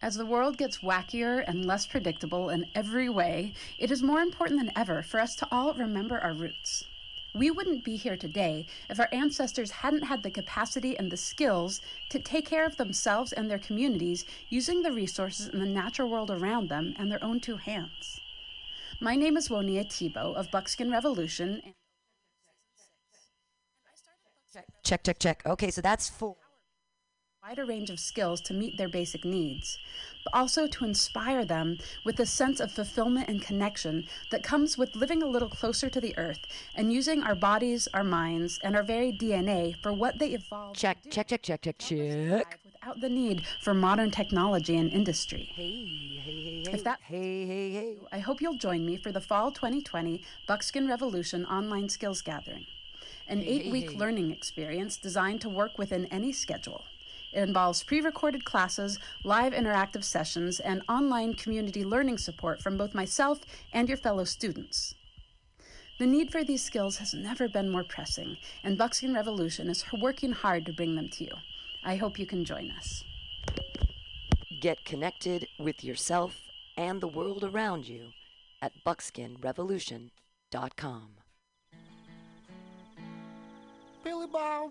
As 0.00 0.14
the 0.14 0.24
world 0.24 0.56
gets 0.56 0.78
wackier 0.78 1.44
and 1.46 1.66
less 1.66 1.86
predictable 1.86 2.48
in 2.50 2.64
every 2.74 3.08
way, 3.08 3.54
it 3.78 3.90
is 3.90 4.02
more 4.02 4.20
important 4.20 4.60
than 4.60 4.70
ever 4.76 5.02
for 5.02 5.20
us 5.20 5.34
to 5.36 5.48
all 5.50 5.74
remember 5.74 6.18
our 6.18 6.32
roots. 6.32 6.84
We 7.38 7.52
wouldn't 7.52 7.84
be 7.84 7.94
here 7.94 8.16
today 8.16 8.66
if 8.90 8.98
our 8.98 9.08
ancestors 9.12 9.70
hadn't 9.70 10.02
had 10.02 10.24
the 10.24 10.30
capacity 10.30 10.98
and 10.98 11.08
the 11.08 11.16
skills 11.16 11.80
to 12.10 12.18
take 12.18 12.46
care 12.46 12.66
of 12.66 12.76
themselves 12.76 13.32
and 13.32 13.48
their 13.48 13.60
communities 13.60 14.24
using 14.48 14.82
the 14.82 14.90
resources 14.90 15.46
in 15.46 15.60
the 15.60 15.66
natural 15.66 16.10
world 16.10 16.32
around 16.32 16.68
them 16.68 16.94
and 16.98 17.12
their 17.12 17.22
own 17.22 17.38
two 17.38 17.56
hands. 17.56 18.20
My 19.00 19.14
name 19.14 19.36
is 19.36 19.48
Wonia 19.50 19.84
Tebow 19.84 20.34
of 20.34 20.50
Buckskin 20.50 20.90
Revolution. 20.90 21.62
Check, 24.82 25.04
check, 25.04 25.20
check. 25.20 25.42
Okay, 25.46 25.70
so 25.70 25.80
that's 25.80 26.08
four. 26.08 26.34
Wider 27.48 27.64
range 27.64 27.88
of 27.88 27.98
skills 27.98 28.42
to 28.42 28.52
meet 28.52 28.76
their 28.76 28.90
basic 28.90 29.24
needs, 29.24 29.78
but 30.22 30.34
also 30.34 30.66
to 30.66 30.84
inspire 30.84 31.46
them 31.46 31.78
with 32.04 32.20
a 32.20 32.26
sense 32.26 32.60
of 32.60 32.70
fulfillment 32.70 33.26
and 33.26 33.40
connection 33.40 34.04
that 34.30 34.42
comes 34.42 34.76
with 34.76 34.94
living 34.94 35.22
a 35.22 35.26
little 35.26 35.48
closer 35.48 35.88
to 35.88 35.98
the 35.98 36.14
earth 36.18 36.40
and 36.74 36.92
using 36.92 37.22
our 37.22 37.34
bodies, 37.34 37.88
our 37.94 38.04
minds, 38.04 38.60
and 38.62 38.76
our 38.76 38.82
very 38.82 39.10
DNA 39.12 39.74
for 39.82 39.94
what 39.94 40.18
they 40.18 40.32
evolved 40.32 40.74
to 40.74 40.80
Check, 40.82 41.02
do, 41.02 41.08
check, 41.08 41.26
check, 41.28 41.40
check, 41.42 41.62
check, 41.62 41.78
check. 41.78 42.58
without 42.66 43.00
the 43.00 43.08
need 43.08 43.46
for 43.62 43.72
modern 43.72 44.10
technology 44.10 44.76
and 44.76 44.90
industry. 44.90 45.48
Hey, 45.54 46.20
hey, 46.22 46.42
hey, 46.42 46.62
hey. 46.66 46.70
If 46.74 46.84
that- 46.84 47.00
hey, 47.00 47.46
hey, 47.46 47.70
hey. 47.70 47.96
I 48.12 48.18
hope 48.18 48.42
you'll 48.42 48.58
join 48.58 48.84
me 48.84 48.98
for 48.98 49.10
the 49.10 49.22
Fall 49.22 49.52
2020 49.52 50.22
Buckskin 50.46 50.86
Revolution 50.86 51.46
online 51.46 51.88
skills 51.88 52.20
gathering, 52.20 52.66
an 53.26 53.38
Hey, 53.40 53.48
eight 53.48 53.62
hey, 53.62 53.72
week 53.72 53.90
hey. 53.92 53.96
learning 53.96 54.32
experience 54.32 54.98
designed 54.98 55.40
to 55.40 55.48
work 55.48 55.78
within 55.78 56.04
any 56.06 56.30
schedule. 56.30 56.84
It 57.32 57.40
involves 57.40 57.82
pre 57.82 58.00
recorded 58.00 58.44
classes, 58.44 58.98
live 59.24 59.52
interactive 59.52 60.04
sessions, 60.04 60.60
and 60.60 60.82
online 60.88 61.34
community 61.34 61.84
learning 61.84 62.18
support 62.18 62.60
from 62.60 62.76
both 62.76 62.94
myself 62.94 63.40
and 63.72 63.88
your 63.88 63.98
fellow 63.98 64.24
students. 64.24 64.94
The 65.98 66.06
need 66.06 66.30
for 66.30 66.44
these 66.44 66.62
skills 66.62 66.98
has 66.98 67.12
never 67.12 67.48
been 67.48 67.70
more 67.70 67.84
pressing, 67.84 68.36
and 68.62 68.78
Buckskin 68.78 69.14
Revolution 69.14 69.68
is 69.68 69.84
working 70.00 70.32
hard 70.32 70.64
to 70.66 70.72
bring 70.72 70.94
them 70.94 71.08
to 71.10 71.24
you. 71.24 71.32
I 71.84 71.96
hope 71.96 72.18
you 72.18 72.26
can 72.26 72.44
join 72.44 72.70
us. 72.70 73.04
Get 74.60 74.84
connected 74.84 75.48
with 75.58 75.82
yourself 75.82 76.40
and 76.76 77.00
the 77.00 77.08
world 77.08 77.42
around 77.42 77.88
you 77.88 78.10
at 78.62 78.72
buckskinrevolution.com. 78.86 81.08
Billy 84.04 84.26
Bob, 84.32 84.70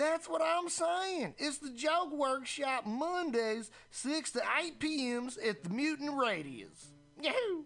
That's 0.00 0.30
what 0.30 0.40
I'm 0.40 0.70
saying. 0.70 1.34
It's 1.36 1.58
the 1.58 1.68
Joke 1.72 2.10
Workshop 2.10 2.86
Mondays, 2.86 3.70
6 3.90 4.32
to 4.32 4.42
8 4.58 4.78
p.m.s 4.78 5.36
at 5.36 5.62
the 5.62 5.68
Mutant 5.68 6.16
Radius. 6.16 6.94
Yahoo! 7.20 7.64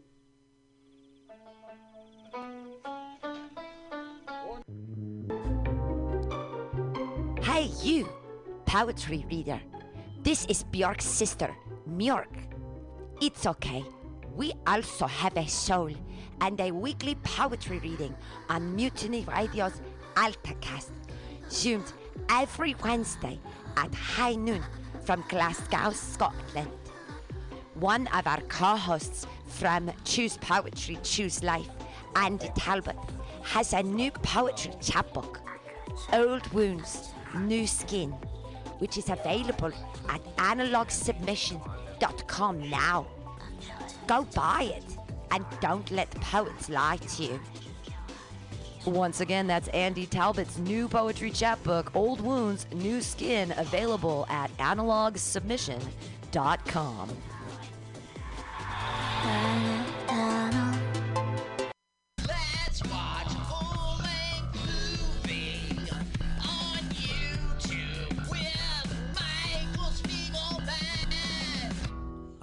Hey, 7.41 7.71
you, 7.85 8.09
poetry 8.67 9.25
reader. 9.31 9.61
This 10.25 10.45
is 10.47 10.65
Bjork's 10.65 11.05
sister, 11.05 11.55
Mjork. 11.89 12.35
It's 13.23 13.47
okay. 13.47 13.85
We 14.35 14.55
also 14.67 15.07
have 15.07 15.37
a 15.37 15.47
soul 15.47 15.93
and 16.41 16.61
a 16.61 16.73
weekly 16.73 17.15
poetry 17.23 17.79
reading 17.79 18.13
on 18.49 18.75
Mutiny 18.75 19.25
Radio's 19.25 19.81
AltaCast, 20.17 20.91
zoomed 21.49 21.93
every 22.29 22.75
Wednesday 22.83 23.39
at 23.77 23.95
high 23.95 24.35
noon 24.35 24.65
from 25.05 25.25
Glasgow, 25.29 25.91
Scotland. 25.91 26.71
One 27.75 28.09
of 28.09 28.27
our 28.27 28.41
co 28.43 28.77
hosts 28.77 29.27
from 29.47 29.91
Choose 30.05 30.37
Poetry, 30.39 30.99
Choose 31.03 31.43
Life, 31.43 31.69
Andy 32.17 32.51
Talbot, 32.57 32.97
has 33.43 33.73
a 33.73 33.83
new 33.83 34.11
poetry 34.11 34.73
chapbook, 34.81 35.41
Old 36.13 36.47
Wounds, 36.53 37.13
New 37.37 37.67
Skin, 37.67 38.11
which 38.79 38.97
is 38.99 39.11
available 39.11 39.73
at 40.09 40.23
analogsubmission.com 40.37 42.71
now. 42.71 43.07
Go 44.07 44.25
buy 44.35 44.73
it 44.77 44.85
and 45.31 45.45
don't 45.61 45.91
let 45.91 46.11
the 46.11 46.21
poets 46.21 46.69
lie 46.69 46.97
to 46.97 47.23
you. 47.25 47.41
Once 48.87 49.21
again, 49.21 49.47
that's 49.47 49.69
Andy 49.69 50.07
Talbot's 50.07 50.59
new 50.59 50.89
poetry 50.89 51.31
chapbook, 51.31 51.95
Old 51.95 52.21
Wounds, 52.21 52.67
New 52.75 53.01
Skin, 53.01 53.55
available 53.57 54.27
at 54.29 54.55
analogsubmission.com. 54.59 57.09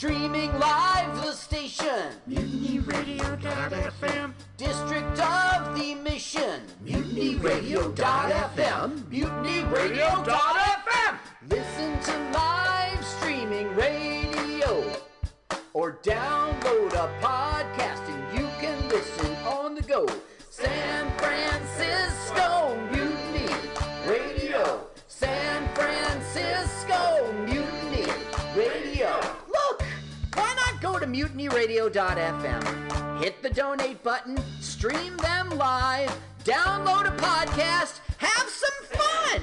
Streaming 0.00 0.48
live 0.58 1.12
the 1.20 1.32
station. 1.32 2.08
MutinyRadio.fm. 2.26 4.32
District 4.56 5.20
of 5.20 5.78
the 5.78 5.94
Mission. 5.96 6.62
MutinyRadio.fm. 6.86 9.02
MutinyRadio.fm. 9.10 11.18
Listen 11.50 12.00
to 12.00 12.12
live 12.32 13.04
streaming 13.04 13.68
radio 13.76 14.90
or 15.74 15.98
download 16.02 16.94
a 16.94 17.10
podcast 17.22 17.59
mutinyradio.fm? 31.12 33.22
Hit 33.22 33.42
the 33.42 33.50
donate 33.50 34.02
button, 34.02 34.38
stream 34.60 35.14
them 35.18 35.50
live, 35.50 36.10
download 36.44 37.06
a 37.06 37.12
podcast, 37.20 38.00
have 38.18 38.48
some 38.48 38.86
fun. 38.98 39.42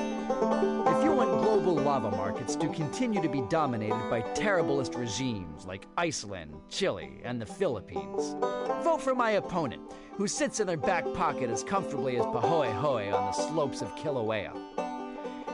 Global 1.61 1.83
lava 1.83 2.09
markets 2.09 2.55
to 2.55 2.67
continue 2.69 3.21
to 3.21 3.29
be 3.29 3.41
dominated 3.41 4.09
by 4.09 4.21
terriblest 4.33 4.95
regimes 4.95 5.67
like 5.67 5.85
Iceland, 5.95 6.55
Chile, 6.69 7.21
and 7.23 7.39
the 7.39 7.45
Philippines, 7.45 8.35
vote 8.83 8.99
for 8.99 9.13
my 9.13 9.31
opponent, 9.31 9.83
who 10.17 10.27
sits 10.27 10.59
in 10.59 10.65
their 10.65 10.75
back 10.75 11.05
pocket 11.13 11.51
as 11.51 11.63
comfortably 11.63 12.17
as 12.17 12.25
Pahoehoe 12.25 13.13
on 13.13 13.27
the 13.27 13.31
slopes 13.31 13.83
of 13.83 13.95
Kilauea. 13.95 14.51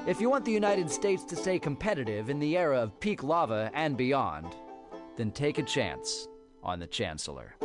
If 0.07 0.21
you 0.21 0.29
want 0.29 0.45
the 0.45 0.51
United 0.53 0.89
States 0.89 1.25
to 1.25 1.35
stay 1.35 1.59
competitive 1.59 2.29
in 2.29 2.39
the 2.39 2.57
era 2.57 2.81
of 2.81 2.97
peak 3.01 3.21
lava 3.21 3.69
and 3.73 3.97
beyond, 3.97 4.55
then 5.17 5.31
take 5.31 5.57
a 5.57 5.63
chance 5.63 6.29
on 6.63 6.79
the 6.79 6.88
Chancellor. 6.88 7.55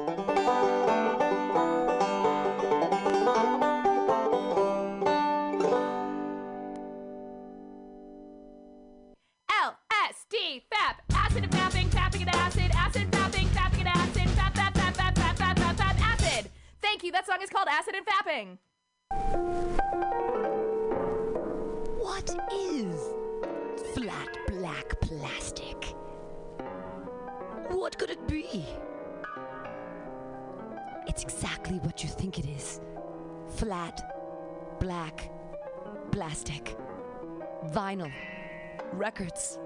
Fapping. 18.01 18.57
What 21.99 22.31
is 22.51 23.13
flat 23.95 24.39
black 24.49 25.01
plastic? 25.03 25.95
What 27.69 27.99
could 27.99 28.09
it 28.09 28.27
be? 28.27 28.65
It's 31.07 31.23
exactly 31.23 31.79
what 31.81 32.03
you 32.03 32.09
think 32.09 32.39
it 32.39 32.47
is 32.47 32.81
flat, 33.57 34.01
black, 34.81 35.31
plastic, 36.13 36.75
vinyl, 37.67 38.13
records, 38.93 39.59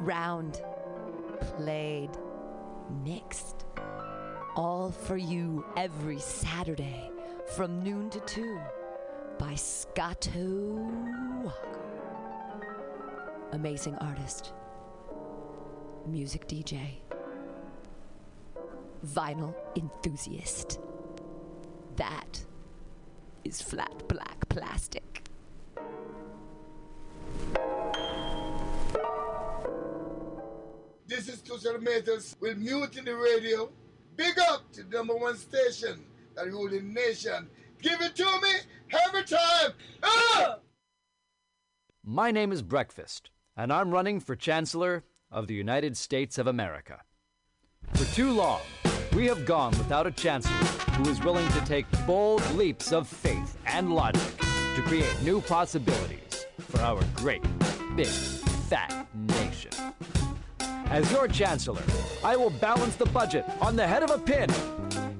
round, 0.00 0.60
played, 1.56 2.10
mixed. 3.04 3.64
All 4.56 4.90
for 4.90 5.16
you 5.16 5.64
every 5.76 6.18
Saturday 6.18 7.09
from 7.56 7.82
noon 7.82 8.08
to 8.10 8.20
2 8.20 8.60
by 9.38 9.54
Scotto 9.56 10.88
Walker. 11.42 12.64
Amazing 13.52 13.96
artist, 13.96 14.52
music 16.06 16.46
DJ, 16.46 16.98
vinyl 19.04 19.52
enthusiast. 19.74 20.78
That 21.96 22.44
is 23.44 23.60
flat 23.60 24.06
black 24.06 24.48
plastic. 24.48 25.24
This 31.08 31.28
is 31.28 31.42
Tushar 31.42 31.82
Matters 31.82 32.36
with 32.38 32.58
Mutiny 32.58 33.10
Radio. 33.10 33.72
Big 34.14 34.38
up 34.38 34.70
to 34.72 34.84
the 34.84 34.96
number 34.96 35.16
one 35.16 35.36
station 35.36 36.04
rule 36.42 36.70
nation. 36.82 37.48
Give 37.82 38.00
it 38.00 38.16
to 38.16 38.24
me 38.24 38.52
every 39.06 39.24
time. 39.24 39.72
Ah! 40.02 40.56
My 42.04 42.30
name 42.30 42.52
is 42.52 42.62
Breakfast, 42.62 43.30
and 43.56 43.72
I'm 43.72 43.90
running 43.90 44.20
for 44.20 44.36
Chancellor 44.36 45.04
of 45.30 45.46
the 45.46 45.54
United 45.54 45.96
States 45.96 46.38
of 46.38 46.46
America. 46.46 47.02
For 47.94 48.04
too 48.14 48.32
long, 48.32 48.60
we 49.14 49.26
have 49.26 49.44
gone 49.44 49.70
without 49.72 50.06
a 50.06 50.10
Chancellor 50.10 50.54
who 50.94 51.08
is 51.08 51.20
willing 51.22 51.48
to 51.52 51.60
take 51.64 51.86
bold 52.06 52.48
leaps 52.52 52.92
of 52.92 53.08
faith 53.08 53.56
and 53.66 53.94
logic 53.94 54.36
to 54.76 54.82
create 54.82 55.14
new 55.22 55.40
possibilities 55.40 56.46
for 56.58 56.80
our 56.80 57.02
great, 57.14 57.42
big, 57.96 58.06
fat 58.06 59.06
nation. 59.14 59.72
As 60.90 61.10
your 61.12 61.28
Chancellor, 61.28 61.82
I 62.24 62.36
will 62.36 62.50
balance 62.50 62.96
the 62.96 63.06
budget 63.06 63.44
on 63.60 63.76
the 63.76 63.86
head 63.86 64.02
of 64.02 64.10
a 64.10 64.18
pin, 64.18 64.48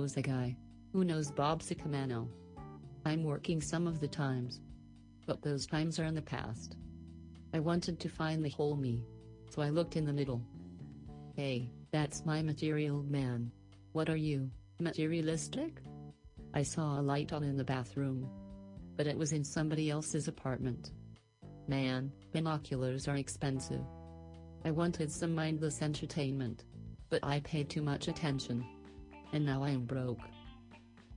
Knows 0.00 0.16
a 0.16 0.22
guy 0.22 0.56
who 0.94 1.04
knows 1.04 1.30
Bob 1.30 1.60
Sacamano. 1.60 2.26
I'm 3.04 3.22
working 3.22 3.60
some 3.60 3.86
of 3.86 4.00
the 4.00 4.08
times, 4.08 4.62
but 5.26 5.42
those 5.42 5.66
times 5.66 5.98
are 5.98 6.06
in 6.06 6.14
the 6.14 6.22
past. 6.22 6.78
I 7.52 7.60
wanted 7.60 8.00
to 8.00 8.08
find 8.08 8.42
the 8.42 8.48
whole 8.48 8.76
me, 8.76 9.04
so 9.50 9.60
I 9.60 9.68
looked 9.68 9.96
in 9.96 10.06
the 10.06 10.12
middle. 10.14 10.40
Hey, 11.36 11.70
that's 11.92 12.24
my 12.24 12.40
material 12.40 13.02
man. 13.02 13.52
What 13.92 14.08
are 14.08 14.16
you, 14.16 14.50
materialistic? 14.78 15.82
I 16.54 16.62
saw 16.62 16.98
a 16.98 17.02
light 17.02 17.34
on 17.34 17.42
in 17.42 17.58
the 17.58 17.62
bathroom, 17.62 18.26
but 18.96 19.06
it 19.06 19.18
was 19.18 19.32
in 19.32 19.44
somebody 19.44 19.90
else's 19.90 20.28
apartment. 20.28 20.92
Man, 21.68 22.10
binoculars 22.32 23.06
are 23.06 23.16
expensive. 23.16 23.84
I 24.64 24.70
wanted 24.70 25.12
some 25.12 25.34
mindless 25.34 25.82
entertainment, 25.82 26.64
but 27.10 27.22
I 27.22 27.40
paid 27.40 27.68
too 27.68 27.82
much 27.82 28.08
attention. 28.08 28.64
And 29.32 29.44
now 29.44 29.62
I 29.62 29.70
am 29.70 29.84
broke. 29.84 30.20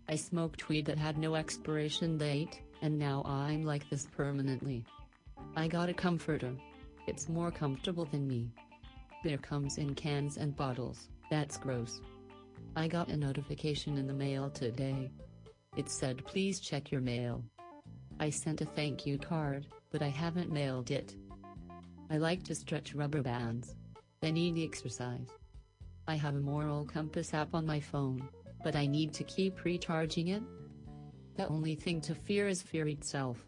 I 0.07 0.15
smoked 0.15 0.69
weed 0.69 0.85
that 0.85 0.97
had 0.97 1.17
no 1.17 1.35
expiration 1.35 2.17
date, 2.17 2.61
and 2.81 2.99
now 2.99 3.23
I'm 3.25 3.63
like 3.63 3.89
this 3.89 4.07
permanently. 4.15 4.83
I 5.55 5.67
got 5.67 5.89
a 5.89 5.93
comforter. 5.93 6.53
It's 7.07 7.29
more 7.29 7.51
comfortable 7.51 8.05
than 8.05 8.27
me. 8.27 8.51
Beer 9.23 9.37
comes 9.37 9.77
in 9.77 9.95
cans 9.95 10.37
and 10.37 10.55
bottles, 10.55 11.07
that's 11.29 11.57
gross. 11.57 12.01
I 12.75 12.87
got 12.87 13.09
a 13.09 13.17
notification 13.17 13.97
in 13.97 14.07
the 14.07 14.13
mail 14.13 14.49
today. 14.49 15.11
It 15.77 15.89
said 15.89 16.25
please 16.25 16.59
check 16.59 16.91
your 16.91 17.01
mail. 17.01 17.43
I 18.19 18.29
sent 18.29 18.61
a 18.61 18.65
thank 18.65 19.05
you 19.05 19.17
card, 19.17 19.65
but 19.91 20.01
I 20.01 20.09
haven't 20.09 20.51
mailed 20.51 20.91
it. 20.91 21.15
I 22.09 22.17
like 22.17 22.43
to 22.43 22.55
stretch 22.55 22.93
rubber 22.93 23.21
bands. 23.21 23.75
They 24.21 24.31
need 24.31 24.57
exercise. 24.57 25.27
I 26.07 26.15
have 26.15 26.35
a 26.35 26.39
moral 26.39 26.83
compass 26.83 27.33
app 27.33 27.53
on 27.53 27.65
my 27.65 27.79
phone, 27.79 28.27
but 28.63 28.75
I 28.75 28.85
need 28.85 29.13
to 29.13 29.23
keep 29.23 29.63
recharging 29.63 30.29
it. 30.29 30.43
The 31.37 31.47
only 31.47 31.75
thing 31.75 32.01
to 32.01 32.13
fear 32.13 32.47
is 32.47 32.61
fear 32.61 32.87
itself. 32.87 33.45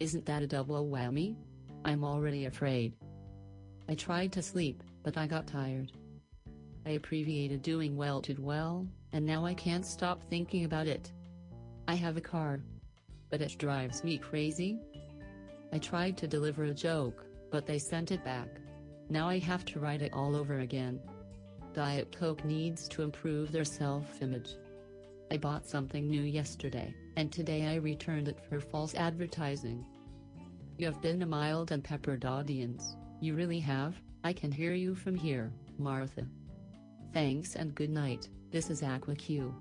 Isn't 0.00 0.24
that 0.26 0.42
a 0.42 0.46
double 0.46 0.88
whammy? 0.88 1.36
I'm 1.84 2.04
already 2.04 2.46
afraid. 2.46 2.94
I 3.88 3.94
tried 3.94 4.32
to 4.32 4.42
sleep, 4.42 4.82
but 5.02 5.18
I 5.18 5.26
got 5.26 5.46
tired. 5.46 5.92
I 6.86 6.90
abbreviated 6.92 7.60
doing 7.60 7.96
well 7.96 8.22
to 8.22 8.34
well, 8.40 8.86
and 9.12 9.26
now 9.26 9.44
I 9.44 9.52
can't 9.52 9.84
stop 9.84 10.22
thinking 10.30 10.64
about 10.64 10.86
it. 10.86 11.12
I 11.86 11.94
have 11.94 12.16
a 12.16 12.22
car, 12.22 12.60
but 13.28 13.42
it 13.42 13.58
drives 13.58 14.02
me 14.02 14.16
crazy. 14.16 14.78
I 15.72 15.78
tried 15.78 16.16
to 16.18 16.26
deliver 16.26 16.64
a 16.64 16.74
joke, 16.74 17.26
but 17.50 17.66
they 17.66 17.78
sent 17.78 18.12
it 18.12 18.24
back. 18.24 18.48
Now 19.10 19.28
I 19.28 19.38
have 19.38 19.66
to 19.66 19.80
write 19.80 20.02
it 20.02 20.14
all 20.14 20.34
over 20.34 20.60
again. 20.60 21.00
Diet 21.78 22.10
Coke 22.10 22.44
needs 22.44 22.88
to 22.88 23.02
improve 23.02 23.52
their 23.52 23.64
self 23.64 24.20
image. 24.20 24.56
I 25.30 25.36
bought 25.36 25.64
something 25.64 26.10
new 26.10 26.22
yesterday, 26.22 26.92
and 27.16 27.30
today 27.30 27.68
I 27.68 27.76
returned 27.76 28.26
it 28.26 28.40
for 28.48 28.58
false 28.58 28.96
advertising. 28.96 29.86
You 30.76 30.86
have 30.86 31.00
been 31.00 31.22
a 31.22 31.26
mild 31.26 31.70
and 31.70 31.84
peppered 31.84 32.24
audience, 32.24 32.96
you 33.20 33.36
really 33.36 33.60
have, 33.60 33.94
I 34.24 34.32
can 34.32 34.50
hear 34.50 34.72
you 34.72 34.96
from 34.96 35.14
here, 35.14 35.52
Martha. 35.78 36.26
Thanks 37.12 37.54
and 37.54 37.72
good 37.76 37.90
night, 37.90 38.28
this 38.50 38.70
is 38.70 38.82
Aqua 38.82 39.14
Q. 39.14 39.54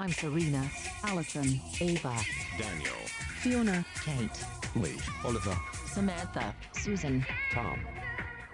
I'm 0.00 0.10
Serena, 0.10 0.68
Allison, 1.04 1.60
Ava, 1.80 2.16
Daniel, 2.58 3.00
Fiona, 3.42 3.84
Kate, 4.04 4.44
Lee, 4.74 4.98
Oliver, 5.24 5.56
Samantha, 5.86 6.52
Susan, 6.72 7.24
Tom. 7.52 7.78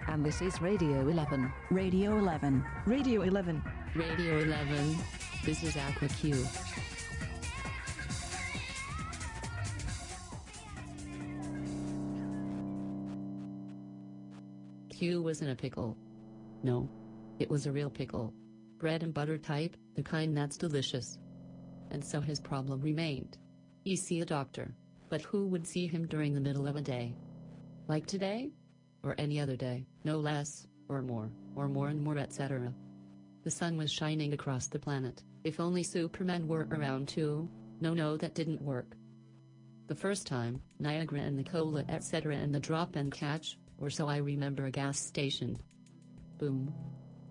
And 0.09 0.25
this 0.25 0.41
is 0.41 0.59
Radio 0.59 1.07
11. 1.07 1.53
Radio 1.69 2.17
11. 2.17 2.65
Radio 2.87 3.21
11. 3.21 3.61
Radio 3.95 4.39
11, 4.39 4.97
this 5.45 5.61
is 5.61 5.77
Aqua 5.77 6.07
Q. 6.07 6.35
Q 14.89 15.21
was 15.21 15.43
in 15.43 15.49
a 15.49 15.55
pickle. 15.55 15.95
No. 16.63 16.89
It 17.37 17.47
was 17.47 17.67
a 17.67 17.71
real 17.71 17.91
pickle. 17.91 18.33
Bread 18.79 19.03
and 19.03 19.13
butter 19.13 19.37
type, 19.37 19.77
the 19.95 20.01
kind 20.01 20.35
that's 20.35 20.57
delicious. 20.57 21.19
And 21.91 22.03
so 22.03 22.19
his 22.19 22.39
problem 22.39 22.81
remained. 22.81 23.37
He 23.83 23.95
see 23.95 24.21
a 24.21 24.25
doctor. 24.25 24.73
But 25.09 25.21
who 25.21 25.45
would 25.49 25.67
see 25.67 25.85
him 25.85 26.07
during 26.07 26.33
the 26.33 26.41
middle 26.41 26.67
of 26.67 26.75
a 26.75 26.81
day? 26.81 27.15
Like 27.87 28.07
today? 28.07 28.49
Or 29.03 29.15
any 29.17 29.39
other 29.39 29.55
day, 29.55 29.85
no 30.03 30.17
less, 30.17 30.67
or 30.89 31.01
more, 31.01 31.29
or 31.55 31.67
more 31.67 31.87
and 31.87 32.01
more, 32.01 32.17
etc. 32.17 32.73
The 33.43 33.51
sun 33.51 33.77
was 33.77 33.91
shining 33.91 34.33
across 34.33 34.67
the 34.67 34.79
planet. 34.79 35.23
If 35.43 35.59
only 35.59 35.83
Superman 35.83 36.47
were 36.47 36.67
around 36.71 37.07
too. 37.07 37.49
No, 37.81 37.93
no, 37.93 38.17
that 38.17 38.35
didn't 38.35 38.61
work. 38.61 38.95
The 39.87 39.95
first 39.95 40.27
time, 40.27 40.61
Niagara 40.79 41.21
and 41.21 41.39
the 41.39 41.43
cola, 41.43 41.85
etc., 41.87 42.35
and 42.35 42.53
the 42.53 42.59
drop 42.59 42.95
and 42.95 43.11
catch, 43.11 43.57
or 43.77 43.89
so 43.89 44.07
I 44.07 44.17
remember 44.17 44.65
a 44.65 44.71
gas 44.71 44.99
station. 44.99 45.57
Boom. 46.37 46.73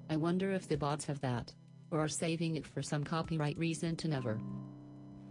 I 0.08 0.16
wonder 0.16 0.52
if 0.52 0.66
the 0.66 0.76
bots 0.76 1.04
have 1.04 1.20
that, 1.20 1.52
or 1.90 2.00
are 2.00 2.08
saving 2.08 2.56
it 2.56 2.66
for 2.66 2.82
some 2.82 3.04
copyright 3.04 3.58
reason 3.58 3.94
to 3.96 4.08
never 4.08 4.40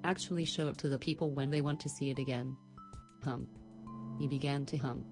actually 0.03 0.45
show 0.45 0.69
it 0.69 0.77
to 0.77 0.89
the 0.89 0.97
people 0.97 1.31
when 1.31 1.49
they 1.49 1.61
want 1.61 1.79
to 1.81 1.89
see 1.89 2.09
it 2.09 2.17
again. 2.17 2.55
Hum. 3.23 3.47
He 4.19 4.27
began 4.27 4.65
to 4.67 4.77
hum. 4.77 5.03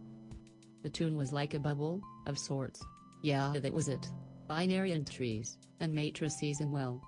The 0.86 0.92
tune 0.92 1.18
was 1.18 1.34
like 1.34 1.56
a 1.56 1.60
bubble, 1.60 2.00
of 2.28 2.38
sorts. 2.38 2.86
Yeah, 3.24 3.54
that 3.56 3.74
was 3.74 3.88
it. 3.88 4.08
Binary 4.48 4.92
entries, 4.92 5.58
and 5.80 5.92
matrices 5.92 6.60
and 6.60 6.72
well. 6.72 7.02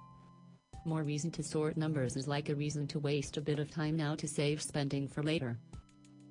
More 0.83 1.03
reason 1.03 1.29
to 1.33 1.43
sort 1.43 1.77
numbers 1.77 2.17
is 2.17 2.27
like 2.27 2.49
a 2.49 2.55
reason 2.55 2.87
to 2.87 2.99
waste 2.99 3.37
a 3.37 3.41
bit 3.41 3.59
of 3.59 3.69
time 3.69 3.95
now 3.95 4.15
to 4.15 4.27
save 4.27 4.63
spending 4.63 5.07
for 5.07 5.21
later. 5.21 5.59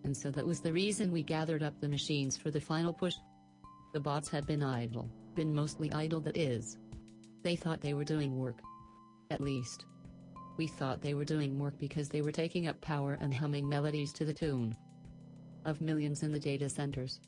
And 0.02 0.16
so 0.16 0.32
that 0.32 0.44
was 0.44 0.58
the 0.58 0.72
reason 0.72 1.12
we 1.12 1.22
gathered 1.22 1.62
up 1.62 1.80
the 1.80 1.88
machines 1.88 2.36
for 2.36 2.50
the 2.50 2.60
final 2.60 2.92
push. 2.92 3.14
The 3.92 4.00
bots 4.00 4.28
had 4.28 4.44
been 4.44 4.64
idle, 4.64 5.08
been 5.36 5.54
mostly 5.54 5.92
idle 5.92 6.18
that 6.22 6.36
is. 6.36 6.78
They 7.44 7.54
thought 7.54 7.80
they 7.80 7.94
were 7.94 8.02
doing 8.02 8.36
work. 8.36 8.58
At 9.30 9.40
least. 9.40 9.84
We 10.56 10.66
thought 10.66 11.00
they 11.00 11.14
were 11.14 11.24
doing 11.24 11.60
work 11.60 11.78
because 11.78 12.08
they 12.08 12.22
were 12.22 12.32
taking 12.32 12.66
up 12.66 12.80
power 12.80 13.16
and 13.20 13.32
humming 13.32 13.68
melodies 13.68 14.12
to 14.14 14.24
the 14.24 14.34
tune 14.34 14.74
of 15.64 15.80
millions 15.80 16.24
in 16.24 16.32
the 16.32 16.40
data 16.40 16.68
centers. 16.68 17.20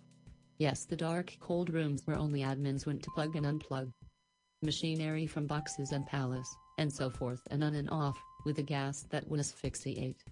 Yes, 0.59 0.85
the 0.85 0.97
dark, 0.97 1.36
cold 1.40 1.70
rooms 1.72 2.02
where 2.05 2.18
only 2.18 2.40
admins 2.40 2.85
went 2.85 3.02
to 3.05 3.10
plug 3.14 3.36
and 3.36 3.47
unplug 3.47 3.93
machinery 4.62 5.26
from 5.26 5.47
boxes 5.47 5.93
and 5.93 6.05
palace, 6.05 6.52
and 6.78 6.93
so 6.93 7.09
forth, 7.09 7.40
and 7.51 7.62
on 7.62 7.74
and 7.74 7.89
off, 7.90 8.18
with 8.44 8.59
a 8.59 8.62
gas 8.62 9.06
that 9.10 9.28
would 9.28 9.39
asphyxiate 9.39 10.24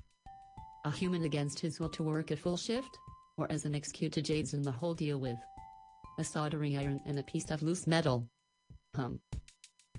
a 0.84 0.90
human 0.90 1.24
against 1.24 1.60
his 1.60 1.80
will 1.80 1.88
to 1.90 2.02
work 2.02 2.30
a 2.30 2.36
full 2.36 2.56
shift? 2.56 2.98
Or 3.36 3.46
as 3.50 3.64
an 3.64 3.74
executed 3.74 4.24
jades 4.24 4.54
in 4.54 4.62
the 4.62 4.72
whole 4.72 4.94
deal 4.94 5.18
with 5.18 5.36
a 6.18 6.24
soldering 6.24 6.78
iron 6.78 7.00
and 7.04 7.18
a 7.18 7.24
piece 7.24 7.50
of 7.50 7.62
loose 7.62 7.86
metal? 7.86 8.28
Hum. 8.94 9.20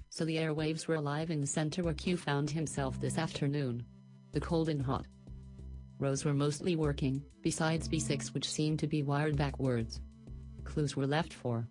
So 0.09 0.25
the 0.25 0.37
airwaves 0.37 0.87
were 0.87 0.95
alive 0.95 1.29
in 1.29 1.41
the 1.41 1.47
center 1.47 1.83
where 1.83 1.93
Q 1.93 2.17
found 2.17 2.49
himself 2.49 2.99
this 2.99 3.17
afternoon. 3.17 3.85
The 4.31 4.39
cold 4.39 4.69
and 4.69 4.81
hot 4.81 5.05
rows 5.99 6.23
were 6.23 6.33
mostly 6.33 6.75
working, 6.75 7.23
besides 7.41 7.89
B6 7.89 8.33
which 8.33 8.49
seemed 8.49 8.79
to 8.79 8.87
be 8.87 9.03
wired 9.03 9.35
backwards. 9.35 9.99
Clues 10.67 10.95
were 10.95 11.07
left 11.07 11.33
for 11.33 11.67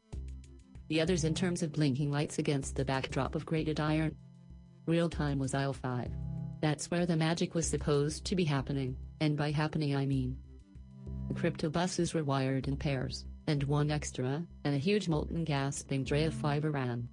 the 0.88 1.00
others 1.00 1.24
in 1.24 1.34
terms 1.34 1.62
of 1.62 1.72
blinking 1.72 2.10
lights 2.10 2.38
against 2.38 2.76
the 2.76 2.84
backdrop 2.84 3.34
of 3.34 3.44
grated 3.44 3.80
iron. 3.80 4.14
Real 4.86 5.08
time 5.08 5.38
was 5.38 5.54
aisle 5.54 5.72
5. 5.72 6.10
That's 6.60 6.90
where 6.90 7.06
the 7.06 7.16
magic 7.16 7.54
was 7.54 7.66
supposed 7.66 8.24
to 8.26 8.36
be 8.36 8.44
happening, 8.44 8.96
and 9.20 9.36
by 9.36 9.50
happening 9.50 9.94
I 9.96 10.06
mean 10.06 10.36
the 11.28 11.34
crypto 11.34 11.68
buses 11.68 12.14
were 12.14 12.24
wired 12.24 12.68
in 12.68 12.76
pairs, 12.76 13.24
and 13.46 13.62
one 13.64 13.90
extra, 13.90 14.44
and 14.64 14.74
a 14.74 14.78
huge 14.78 15.08
molten 15.08 15.44
gas 15.44 15.82
beam 15.82 16.04
tray 16.04 16.24
of 16.24 16.34
fiber 16.34 16.70
ran 16.70 17.08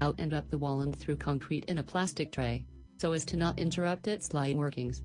out 0.00 0.14
and 0.18 0.32
up 0.32 0.48
the 0.50 0.58
wall 0.58 0.80
and 0.80 0.96
through 0.96 1.16
concrete 1.16 1.64
in 1.66 1.78
a 1.78 1.82
plastic 1.82 2.32
tray, 2.32 2.64
so 2.98 3.12
as 3.12 3.24
to 3.26 3.36
not 3.36 3.58
interrupt 3.58 4.08
its 4.08 4.32
light 4.32 4.56
workings. 4.56 5.02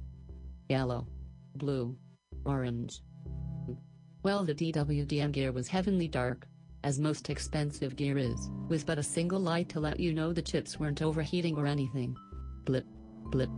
Yellow, 0.69 1.07
blue, 1.55 1.97
Orange. 2.45 3.01
Well, 4.25 4.43
the 4.43 4.55
DWDM 4.55 5.33
gear 5.33 5.51
was 5.51 5.67
heavenly 5.67 6.07
dark, 6.07 6.47
as 6.83 6.99
most 6.99 7.29
expensive 7.29 7.95
gear 7.95 8.17
is, 8.17 8.49
with 8.67 8.83
but 8.87 8.97
a 8.97 9.03
single 9.03 9.39
light 9.39 9.69
to 9.69 9.79
let 9.79 9.99
you 9.99 10.13
know 10.13 10.33
the 10.33 10.41
chips 10.41 10.79
weren't 10.79 11.03
overheating 11.03 11.55
or 11.55 11.67
anything. 11.67 12.17
Blip, 12.63 12.87
blip. 13.25 13.51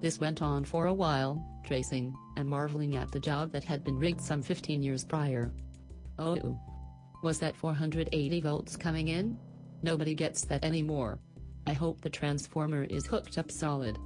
This 0.00 0.18
went 0.18 0.42
on 0.42 0.64
for 0.64 0.86
a 0.86 0.92
while, 0.92 1.40
tracing 1.64 2.12
and 2.36 2.48
marveling 2.48 2.96
at 2.96 3.12
the 3.12 3.20
job 3.20 3.52
that 3.52 3.62
had 3.62 3.84
been 3.84 3.96
rigged 3.96 4.20
some 4.20 4.42
15 4.42 4.82
years 4.82 5.04
prior. 5.04 5.54
Oh. 6.18 6.58
Was 7.22 7.38
that 7.38 7.54
480 7.54 8.40
volts 8.40 8.76
coming 8.76 9.06
in? 9.06 9.38
Nobody 9.84 10.16
gets 10.16 10.44
that 10.46 10.64
anymore. 10.64 11.20
I 11.68 11.74
hope 11.74 12.00
the 12.00 12.10
transformer 12.10 12.82
is 12.82 13.06
hooked 13.06 13.38
up 13.38 13.52
solid. 13.52 13.96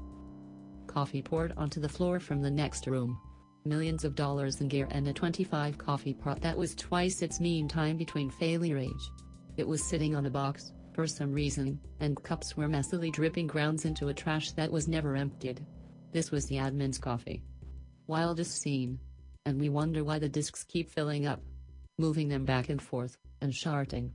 Coffee 0.86 1.22
poured 1.22 1.54
onto 1.56 1.80
the 1.80 1.88
floor 1.88 2.20
from 2.20 2.42
the 2.42 2.50
next 2.50 2.86
room. 2.86 3.18
Millions 3.66 4.04
of 4.04 4.14
dollars 4.14 4.62
in 4.62 4.68
gear 4.68 4.88
and 4.90 5.06
a 5.06 5.12
25 5.12 5.76
coffee 5.76 6.14
pot 6.14 6.40
that 6.40 6.56
was 6.56 6.74
twice 6.74 7.20
its 7.20 7.40
mean 7.40 7.68
time 7.68 7.98
between 7.98 8.30
failure 8.30 8.78
age. 8.78 9.10
It 9.58 9.68
was 9.68 9.84
sitting 9.84 10.16
on 10.16 10.24
a 10.24 10.30
box, 10.30 10.72
for 10.94 11.06
some 11.06 11.30
reason, 11.32 11.78
and 12.00 12.22
cups 12.22 12.56
were 12.56 12.68
messily 12.68 13.12
dripping 13.12 13.46
grounds 13.46 13.84
into 13.84 14.08
a 14.08 14.14
trash 14.14 14.52
that 14.52 14.72
was 14.72 14.88
never 14.88 15.14
emptied. 15.14 15.64
This 16.10 16.30
was 16.30 16.46
the 16.46 16.56
admin's 16.56 16.98
coffee. 16.98 17.42
Wildest 18.06 18.60
scene. 18.62 18.98
And 19.44 19.60
we 19.60 19.68
wonder 19.68 20.04
why 20.04 20.18
the 20.18 20.28
discs 20.28 20.64
keep 20.64 20.90
filling 20.90 21.26
up. 21.26 21.40
Moving 21.98 22.28
them 22.28 22.46
back 22.46 22.70
and 22.70 22.80
forth, 22.80 23.18
and 23.42 23.52
charting. 23.52 24.14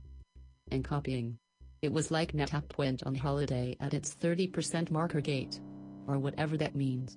And 0.72 0.84
copying. 0.84 1.38
It 1.82 1.92
was 1.92 2.10
like 2.10 2.32
NetApp 2.32 2.76
went 2.78 3.04
on 3.04 3.14
holiday 3.14 3.76
at 3.78 3.94
its 3.94 4.14
30% 4.14 4.90
marker 4.90 5.20
gate. 5.20 5.60
Or 6.08 6.18
whatever 6.18 6.56
that 6.56 6.74
means. 6.74 7.16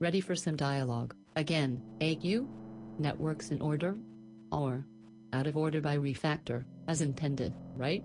Ready 0.00 0.22
for 0.22 0.34
some 0.34 0.56
dialogue, 0.56 1.14
again, 1.36 1.82
AQ? 2.00 2.48
Networks 2.98 3.50
in 3.50 3.60
order? 3.60 3.98
Or 4.50 4.86
out 5.34 5.46
of 5.46 5.58
order 5.58 5.82
by 5.82 5.98
refactor, 5.98 6.64
as 6.88 7.02
intended, 7.02 7.52
right? 7.76 8.02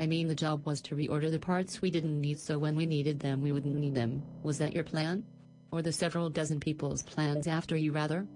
I 0.00 0.06
mean 0.06 0.26
the 0.26 0.34
job 0.34 0.66
was 0.66 0.80
to 0.82 0.96
reorder 0.96 1.30
the 1.30 1.38
parts 1.38 1.80
we 1.80 1.92
didn't 1.92 2.20
need 2.20 2.40
so 2.40 2.58
when 2.58 2.74
we 2.74 2.84
needed 2.84 3.20
them 3.20 3.42
we 3.42 3.52
wouldn't 3.52 3.76
need 3.76 3.94
them, 3.94 4.24
was 4.42 4.58
that 4.58 4.72
your 4.72 4.82
plan? 4.82 5.22
Or 5.70 5.82
the 5.82 5.92
several 5.92 6.30
dozen 6.30 6.58
people's 6.58 7.04
plans 7.04 7.46
after 7.46 7.76
you 7.76 7.92
rather? 7.92 8.26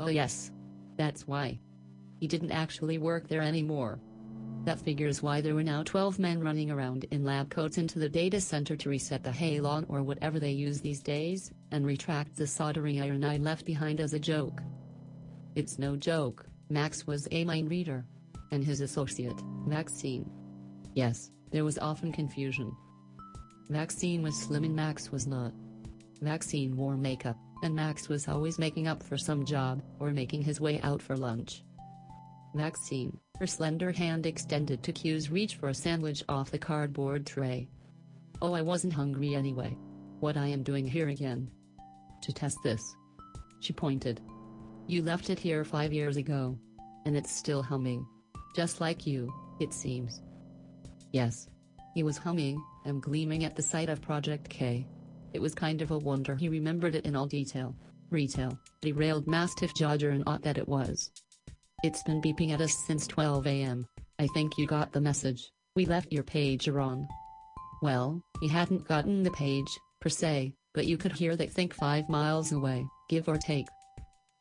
Oh 0.00 0.08
yes. 0.08 0.50
That's 0.96 1.28
why. 1.28 1.60
He 2.18 2.26
didn't 2.26 2.50
actually 2.50 2.98
work 2.98 3.28
there 3.28 3.42
anymore. 3.42 4.00
That 4.64 4.80
figures 4.80 5.22
why 5.22 5.40
there 5.40 5.54
were 5.54 5.62
now 5.62 5.82
12 5.82 6.18
men 6.18 6.40
running 6.40 6.70
around 6.70 7.04
in 7.10 7.24
lab 7.24 7.48
coats 7.50 7.78
into 7.78 7.98
the 7.98 8.08
data 8.08 8.40
center 8.40 8.76
to 8.76 8.90
reset 8.90 9.24
the 9.24 9.30
halon 9.30 9.86
or 9.88 10.02
whatever 10.02 10.38
they 10.38 10.50
use 10.50 10.80
these 10.80 11.00
days, 11.00 11.50
and 11.70 11.86
retract 11.86 12.36
the 12.36 12.46
soldering 12.46 13.00
iron 13.00 13.24
I 13.24 13.38
left 13.38 13.64
behind 13.64 14.00
as 14.00 14.12
a 14.12 14.18
joke. 14.18 14.60
It's 15.54 15.78
no 15.78 15.96
joke, 15.96 16.46
Max 16.68 17.06
was 17.06 17.26
a 17.30 17.44
mind 17.44 17.70
reader. 17.70 18.04
And 18.52 18.64
his 18.64 18.80
associate, 18.80 19.40
Maxine. 19.64 20.28
Yes, 20.94 21.30
there 21.52 21.64
was 21.64 21.78
often 21.78 22.12
confusion. 22.12 22.76
Maxine 23.68 24.22
was 24.22 24.36
slim 24.36 24.64
and 24.64 24.74
Max 24.74 25.12
was 25.12 25.26
not. 25.26 25.52
Maxine 26.20 26.76
wore 26.76 26.96
makeup, 26.96 27.36
and 27.62 27.74
Max 27.74 28.08
was 28.08 28.28
always 28.28 28.58
making 28.58 28.88
up 28.88 29.02
for 29.02 29.16
some 29.16 29.44
job, 29.44 29.82
or 30.00 30.10
making 30.10 30.42
his 30.42 30.60
way 30.60 30.80
out 30.82 31.00
for 31.00 31.16
lunch. 31.16 31.62
Maxine, 32.54 33.18
her 33.40 33.46
slender 33.46 33.90
hand 33.90 34.26
extended 34.26 34.82
to 34.82 34.92
Q's 34.92 35.30
reach 35.30 35.56
for 35.56 35.70
a 35.70 35.74
sandwich 35.74 36.22
off 36.28 36.50
the 36.50 36.58
cardboard 36.58 37.26
tray. 37.26 37.68
Oh, 38.42 38.52
I 38.52 38.60
wasn't 38.60 38.92
hungry 38.92 39.34
anyway. 39.34 39.74
What 40.20 40.36
I 40.36 40.46
am 40.48 40.62
doing 40.62 40.86
here 40.86 41.08
again? 41.08 41.50
To 42.20 42.34
test 42.34 42.58
this. 42.62 42.82
She 43.60 43.72
pointed. 43.72 44.20
You 44.86 45.02
left 45.02 45.30
it 45.30 45.38
here 45.38 45.64
five 45.64 45.90
years 45.90 46.18
ago. 46.18 46.58
And 47.06 47.16
it's 47.16 47.34
still 47.34 47.62
humming. 47.62 48.06
Just 48.54 48.78
like 48.82 49.06
you, 49.06 49.32
it 49.58 49.72
seems. 49.72 50.20
Yes. 51.12 51.48
He 51.94 52.02
was 52.02 52.18
humming, 52.18 52.62
and 52.84 53.02
gleaming 53.02 53.44
at 53.44 53.56
the 53.56 53.62
sight 53.62 53.88
of 53.88 54.02
Project 54.02 54.50
K. 54.50 54.86
It 55.32 55.40
was 55.40 55.54
kind 55.54 55.80
of 55.80 55.92
a 55.92 55.98
wonder 55.98 56.36
he 56.36 56.50
remembered 56.50 56.94
it 56.94 57.06
in 57.06 57.16
all 57.16 57.26
detail. 57.26 57.74
Retail, 58.10 58.58
derailed 58.82 59.26
Mastiff 59.26 59.72
Jodger 59.72 60.10
and 60.10 60.24
ought 60.26 60.42
that 60.42 60.58
it 60.58 60.68
was. 60.68 61.10
It's 61.82 62.02
been 62.02 62.20
beeping 62.20 62.50
at 62.52 62.60
us 62.60 62.74
since 62.74 63.06
12 63.06 63.46
a.m. 63.46 63.86
I 64.18 64.26
think 64.34 64.58
you 64.58 64.66
got 64.66 64.92
the 64.92 65.00
message. 65.00 65.50
We 65.74 65.86
left 65.86 66.12
your 66.12 66.22
pager 66.22 66.82
on. 66.82 67.08
Well, 67.80 68.22
he 68.42 68.48
hadn't 68.48 68.86
gotten 68.86 69.22
the 69.22 69.30
page, 69.30 69.78
per 69.98 70.10
se, 70.10 70.52
but 70.74 70.84
you 70.84 70.98
could 70.98 71.12
hear 71.12 71.36
that 71.36 71.50
think 71.50 71.72
five 71.72 72.06
miles 72.10 72.52
away, 72.52 72.84
give 73.08 73.28
or 73.28 73.38
take. 73.38 73.66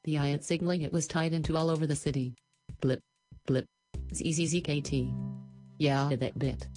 The 0.03 0.17
ion 0.17 0.41
signaling 0.41 0.81
it 0.81 0.91
was 0.91 1.07
tied 1.07 1.31
into 1.31 1.55
all 1.55 1.69
over 1.69 1.87
the 1.87 1.95
city. 1.95 2.35
Blip, 2.81 2.99
blip, 3.45 3.67
ZZZKT. 4.11 5.13
Yeah, 5.77 6.09
that 6.19 6.37
bit. 6.37 6.67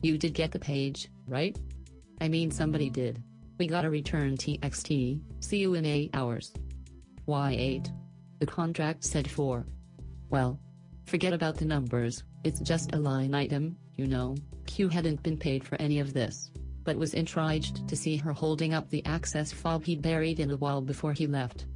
You 0.00 0.16
did 0.16 0.32
get 0.32 0.50
the 0.50 0.58
page, 0.58 1.10
right? 1.26 1.58
I 2.22 2.28
mean 2.28 2.50
somebody 2.50 2.88
did. 2.88 3.22
We 3.58 3.66
gotta 3.66 3.90
return 3.90 4.38
TXT, 4.38 5.20
see 5.40 5.58
you 5.58 5.74
in 5.74 5.84
8 5.84 6.10
hours. 6.14 6.54
Why 7.26 7.52
8? 7.52 7.92
The 8.38 8.46
contract 8.46 9.04
said 9.04 9.30
4. 9.30 9.66
Well, 10.30 10.60
forget 11.06 11.32
about 11.32 11.56
the 11.56 11.64
numbers, 11.64 12.22
it's 12.44 12.60
just 12.60 12.94
a 12.94 12.98
line 12.98 13.34
item, 13.34 13.76
you 13.96 14.06
know. 14.06 14.36
Q 14.66 14.88
hadn't 14.88 15.22
been 15.22 15.36
paid 15.36 15.64
for 15.64 15.74
any 15.76 15.98
of 15.98 16.12
this, 16.12 16.52
but 16.84 16.96
was 16.96 17.14
intrigued 17.14 17.88
to 17.88 17.96
see 17.96 18.16
her 18.16 18.32
holding 18.32 18.72
up 18.72 18.88
the 18.88 19.04
access 19.04 19.52
fob 19.52 19.84
he'd 19.84 20.02
buried 20.02 20.38
in 20.38 20.50
a 20.50 20.56
wall 20.56 20.80
before 20.80 21.12
he 21.12 21.26
left. 21.26 21.66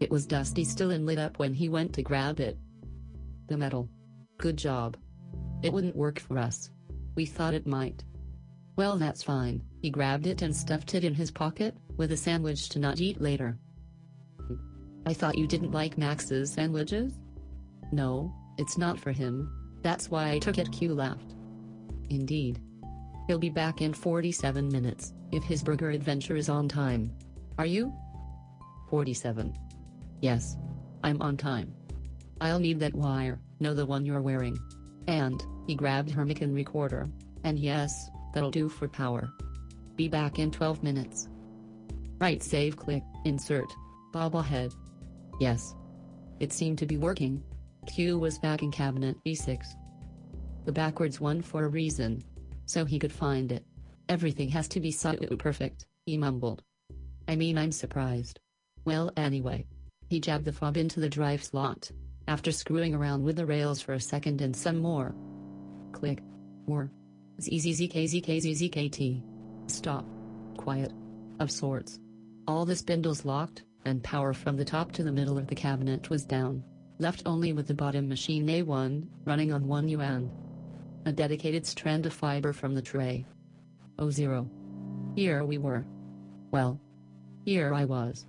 It 0.00 0.10
was 0.10 0.26
dusty 0.26 0.64
still 0.64 0.92
and 0.92 1.04
lit 1.06 1.18
up 1.18 1.38
when 1.38 1.52
he 1.52 1.68
went 1.68 1.92
to 1.94 2.02
grab 2.02 2.38
it. 2.38 2.56
The 3.48 3.56
metal. 3.56 3.88
Good 4.38 4.56
job. 4.56 4.96
It 5.62 5.72
wouldn't 5.72 5.96
work 5.96 6.20
for 6.20 6.38
us. 6.38 6.70
We 7.16 7.26
thought 7.26 7.54
it 7.54 7.66
might. 7.66 8.04
Well, 8.76 8.96
that's 8.96 9.22
fine. 9.22 9.62
He 9.82 9.90
grabbed 9.90 10.26
it 10.26 10.42
and 10.42 10.54
stuffed 10.54 10.94
it 10.94 11.04
in 11.04 11.14
his 11.14 11.30
pocket, 11.30 11.76
with 11.96 12.12
a 12.12 12.16
sandwich 12.16 12.68
to 12.70 12.78
not 12.78 13.00
eat 13.00 13.20
later. 13.20 13.58
I 15.06 15.14
thought 15.14 15.38
you 15.38 15.46
didn't 15.46 15.72
like 15.72 15.98
Max's 15.98 16.52
sandwiches? 16.52 17.12
No, 17.94 18.34
it's 18.58 18.76
not 18.76 18.98
for 18.98 19.12
him. 19.12 19.48
That's 19.82 20.10
why 20.10 20.32
I 20.32 20.40
took 20.40 20.58
it. 20.58 20.72
Q 20.72 20.94
laughed. 20.94 21.36
Indeed. 22.10 22.60
He'll 23.28 23.38
be 23.38 23.50
back 23.50 23.82
in 23.82 23.94
47 23.94 24.68
minutes, 24.68 25.12
if 25.30 25.44
his 25.44 25.62
burger 25.62 25.90
adventure 25.90 26.34
is 26.34 26.48
on 26.48 26.68
time. 26.68 27.12
Are 27.56 27.66
you? 27.66 27.94
47. 28.90 29.54
Yes. 30.20 30.56
I'm 31.04 31.22
on 31.22 31.36
time. 31.36 31.72
I'll 32.40 32.58
need 32.58 32.80
that 32.80 32.96
wire, 32.96 33.38
no 33.60 33.74
the 33.74 33.86
one 33.86 34.04
you're 34.04 34.20
wearing. 34.20 34.58
And, 35.06 35.40
he 35.68 35.76
grabbed 35.76 36.10
her 36.10 36.24
mic 36.24 36.40
and 36.40 36.52
recorder. 36.52 37.08
And 37.44 37.60
yes, 37.60 38.10
that'll 38.32 38.50
do 38.50 38.68
for 38.68 38.88
power. 38.88 39.30
Be 39.94 40.08
back 40.08 40.40
in 40.40 40.50
12 40.50 40.82
minutes. 40.82 41.28
Right 42.18 42.42
save 42.42 42.76
click, 42.76 43.04
insert, 43.24 43.72
bobblehead. 44.12 44.74
Yes. 45.38 45.76
It 46.40 46.52
seemed 46.52 46.78
to 46.78 46.86
be 46.86 46.96
working. 46.96 47.40
Q 47.86 48.18
was 48.18 48.38
back 48.38 48.62
in 48.62 48.70
cabinet 48.70 49.16
B6. 49.24 49.64
The 50.64 50.72
backwards 50.72 51.20
one 51.20 51.42
for 51.42 51.64
a 51.64 51.68
reason. 51.68 52.22
So 52.66 52.84
he 52.84 52.98
could 52.98 53.12
find 53.12 53.52
it. 53.52 53.64
Everything 54.08 54.48
has 54.50 54.68
to 54.68 54.80
be 54.80 54.90
so 54.90 55.14
perfect, 55.38 55.86
he 56.06 56.16
mumbled. 56.16 56.62
I 57.28 57.36
mean 57.36 57.58
I'm 57.58 57.72
surprised. 57.72 58.40
Well 58.84 59.10
anyway. 59.16 59.66
He 60.08 60.20
jabbed 60.20 60.44
the 60.44 60.52
fob 60.52 60.76
into 60.76 61.00
the 61.00 61.08
drive 61.08 61.42
slot, 61.42 61.90
after 62.28 62.52
screwing 62.52 62.94
around 62.94 63.24
with 63.24 63.36
the 63.36 63.46
rails 63.46 63.80
for 63.80 63.94
a 63.94 64.00
second 64.00 64.40
and 64.40 64.54
some 64.54 64.78
more. 64.78 65.14
Click. 65.92 66.20
More. 66.66 66.90
ZZZKZKZZKT. 67.40 69.22
Stop. 69.66 70.06
Quiet. 70.56 70.92
Of 71.40 71.50
sorts. 71.50 71.98
All 72.46 72.64
the 72.64 72.76
spindles 72.76 73.24
locked, 73.24 73.64
and 73.84 74.02
power 74.02 74.32
from 74.32 74.56
the 74.56 74.64
top 74.64 74.92
to 74.92 75.02
the 75.02 75.12
middle 75.12 75.38
of 75.38 75.46
the 75.46 75.54
cabinet 75.54 76.10
was 76.10 76.24
down, 76.24 76.62
left 76.98 77.22
only 77.26 77.52
with 77.52 77.66
the 77.66 77.74
bottom 77.74 78.08
machine 78.08 78.46
A1, 78.46 79.06
running 79.24 79.52
on 79.52 79.66
1 79.66 79.88
yuan. 79.88 80.30
A 81.06 81.12
dedicated 81.12 81.66
strand 81.66 82.06
of 82.06 82.12
fiber 82.12 82.52
from 82.52 82.74
the 82.74 82.82
tray. 82.82 83.26
Oh 83.98 84.10
zero. 84.10 84.48
Here 85.14 85.44
we 85.44 85.58
were. 85.58 85.84
Well. 86.50 86.80
Here 87.44 87.74
I 87.74 87.84
was. 87.84 88.26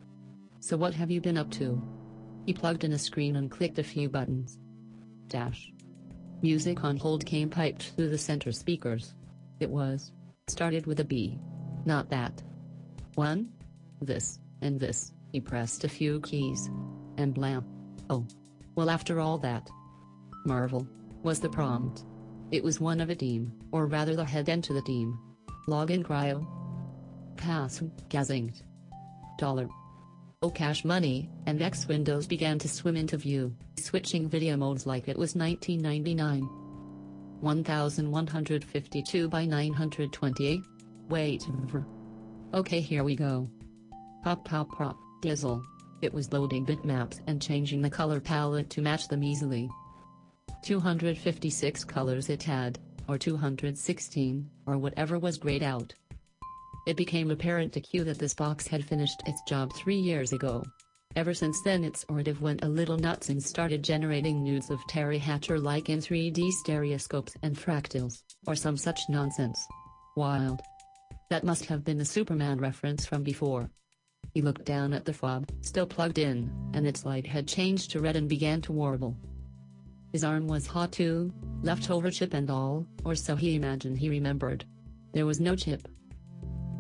So 0.60 0.76
what 0.76 0.94
have 0.94 1.10
you 1.10 1.22
been 1.22 1.38
up 1.38 1.50
to? 1.52 1.82
He 2.46 2.54
plugged 2.54 2.84
in 2.84 2.92
a 2.92 3.00
screen 3.00 3.38
and 3.38 3.50
clicked 3.50 3.80
a 3.80 3.84
few 3.84 4.10
buttons. 4.10 4.60
Dash. 5.28 5.72
Music 6.42 6.84
on 6.84 6.98
hold 6.98 7.26
came 7.26 7.50
piped 7.50 7.94
through 7.96 8.10
the 8.10 8.18
center 8.18 8.52
speakers. 8.52 9.14
It 9.60 9.70
was. 9.70 10.12
Started 10.48 10.86
with 10.86 11.00
a 11.00 11.06
B. 11.06 11.40
Not 11.86 12.10
that. 12.10 12.44
One. 13.16 13.50
This, 14.02 14.40
and 14.62 14.80
this. 14.80 15.14
He 15.32 15.40
pressed 15.40 15.84
a 15.86 15.90
few 15.90 16.20
keys. 16.22 16.70
And 17.18 17.34
blam. 17.34 17.66
Oh. 18.10 18.28
Well 18.76 18.90
after 18.90 19.20
all 19.20 19.38
that. 19.40 19.70
Marvel. 20.46 20.88
Was 21.24 21.40
the 21.40 21.50
prompt. 21.50 22.04
It 22.52 22.64
was 22.64 22.80
one 22.80 23.02
of 23.02 23.10
a 23.10 23.16
team, 23.16 23.52
or 23.72 23.88
rather 23.88 24.16
the 24.16 24.26
head 24.26 24.48
end 24.50 24.64
to 24.66 24.74
the 24.74 24.82
team. 24.82 25.18
Login 25.68 26.04
cryo. 26.04 26.46
Pass. 27.38 27.82
Gazingt. 28.10 28.62
Dollar. 29.38 29.68
O 30.42 30.50
Cash 30.50 30.86
Money, 30.86 31.30
and 31.48 31.62
X 31.62 31.88
windows 31.88 32.28
began 32.28 32.60
to 32.60 32.70
swim 32.70 32.96
into 32.96 33.18
view, 33.18 33.56
switching 33.80 34.30
video 34.30 34.56
modes 34.56 34.86
like 34.86 35.08
it 35.08 35.18
was 35.18 35.36
1999. 35.36 36.48
1152 37.42 39.28
by 39.28 39.46
928? 39.46 40.60
Wait. 41.10 41.48
Okay, 42.54 42.80
here 42.80 43.04
we 43.04 43.16
go. 43.16 43.50
Pop 44.24 44.46
pop 44.46 44.70
pop, 44.72 44.98
dizzle. 45.22 45.64
It 46.02 46.14
was 46.14 46.32
loading 46.32 46.66
bitmaps 46.66 47.22
and 47.28 47.42
changing 47.42 47.82
the 47.82 47.90
color 47.90 48.20
palette 48.20 48.70
to 48.72 48.82
match 48.82 49.08
them 49.08 49.24
easily. 49.24 49.70
256 50.64 51.84
colors 51.84 52.30
it 52.30 52.44
had, 52.44 52.80
or 53.08 53.18
216, 53.18 54.50
or 54.66 54.78
whatever 54.78 55.20
was 55.20 55.38
grayed 55.38 55.64
out. 55.64 55.94
It 56.88 56.98
became 56.98 57.32
apparent 57.32 57.74
to 57.74 57.82
Q 57.82 58.04
that 58.04 58.20
this 58.20 58.34
box 58.34 58.68
had 58.68 58.86
finished 58.86 59.24
its 59.26 59.42
job 59.48 59.74
three 59.74 59.98
years 59.98 60.34
ago. 60.34 60.64
Ever 61.16 61.34
since 61.34 61.62
then 61.62 61.84
its 61.84 62.04
ordiv 62.06 62.42
went 62.42 62.64
a 62.64 62.68
little 62.68 62.98
nuts 62.98 63.30
and 63.30 63.42
started 63.42 63.84
generating 63.84 64.44
nudes 64.44 64.70
of 64.70 64.80
Teri 64.88 65.20
Hatcher 65.20 65.60
like 65.60 65.90
in 65.90 66.00
3D 66.00 66.52
stereoscopes 66.52 67.36
and 67.42 67.56
fractals, 67.56 68.22
or 68.48 68.56
some 68.56 68.76
such 68.76 69.00
nonsense. 69.08 69.66
Wild. 70.18 70.62
That 71.30 71.44
must 71.44 71.66
have 71.66 71.86
been 71.86 71.98
the 71.98 72.06
Superman 72.06 72.60
reference 72.60 73.06
from 73.06 73.24
before. 73.24 73.70
He 74.36 74.42
looked 74.42 74.66
down 74.66 74.92
at 74.92 75.06
the 75.06 75.14
fob, 75.14 75.50
still 75.62 75.88
plugged 75.88 76.18
in, 76.18 76.52
and 76.74 76.86
its 76.86 77.06
light 77.06 77.26
had 77.26 77.48
changed 77.48 77.92
to 77.92 78.02
red 78.02 78.18
and 78.18 78.28
began 78.28 78.62
to 78.64 78.74
warble. 78.74 79.16
His 80.12 80.26
arm 80.26 80.46
was 80.46 80.68
hot 80.68 80.92
too, 80.92 81.32
leftover 81.62 82.12
chip 82.12 82.34
and 82.34 82.50
all, 82.50 82.86
or 83.06 83.16
so 83.16 83.38
he 83.38 83.56
imagined 83.56 83.98
he 83.98 84.10
remembered. 84.10 84.66
There 85.14 85.26
was 85.26 85.40
no 85.40 85.56
chip. 85.56 85.88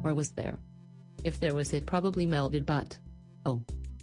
Or 0.03 0.14
was 0.14 0.32
there? 0.32 0.60
If 1.23 1.40
there 1.40 1.56
was 1.56 1.72
it 1.72 1.86
probably 1.86 2.26
melted 2.26 2.65
but... 2.65 2.98
Oh. 3.45 3.61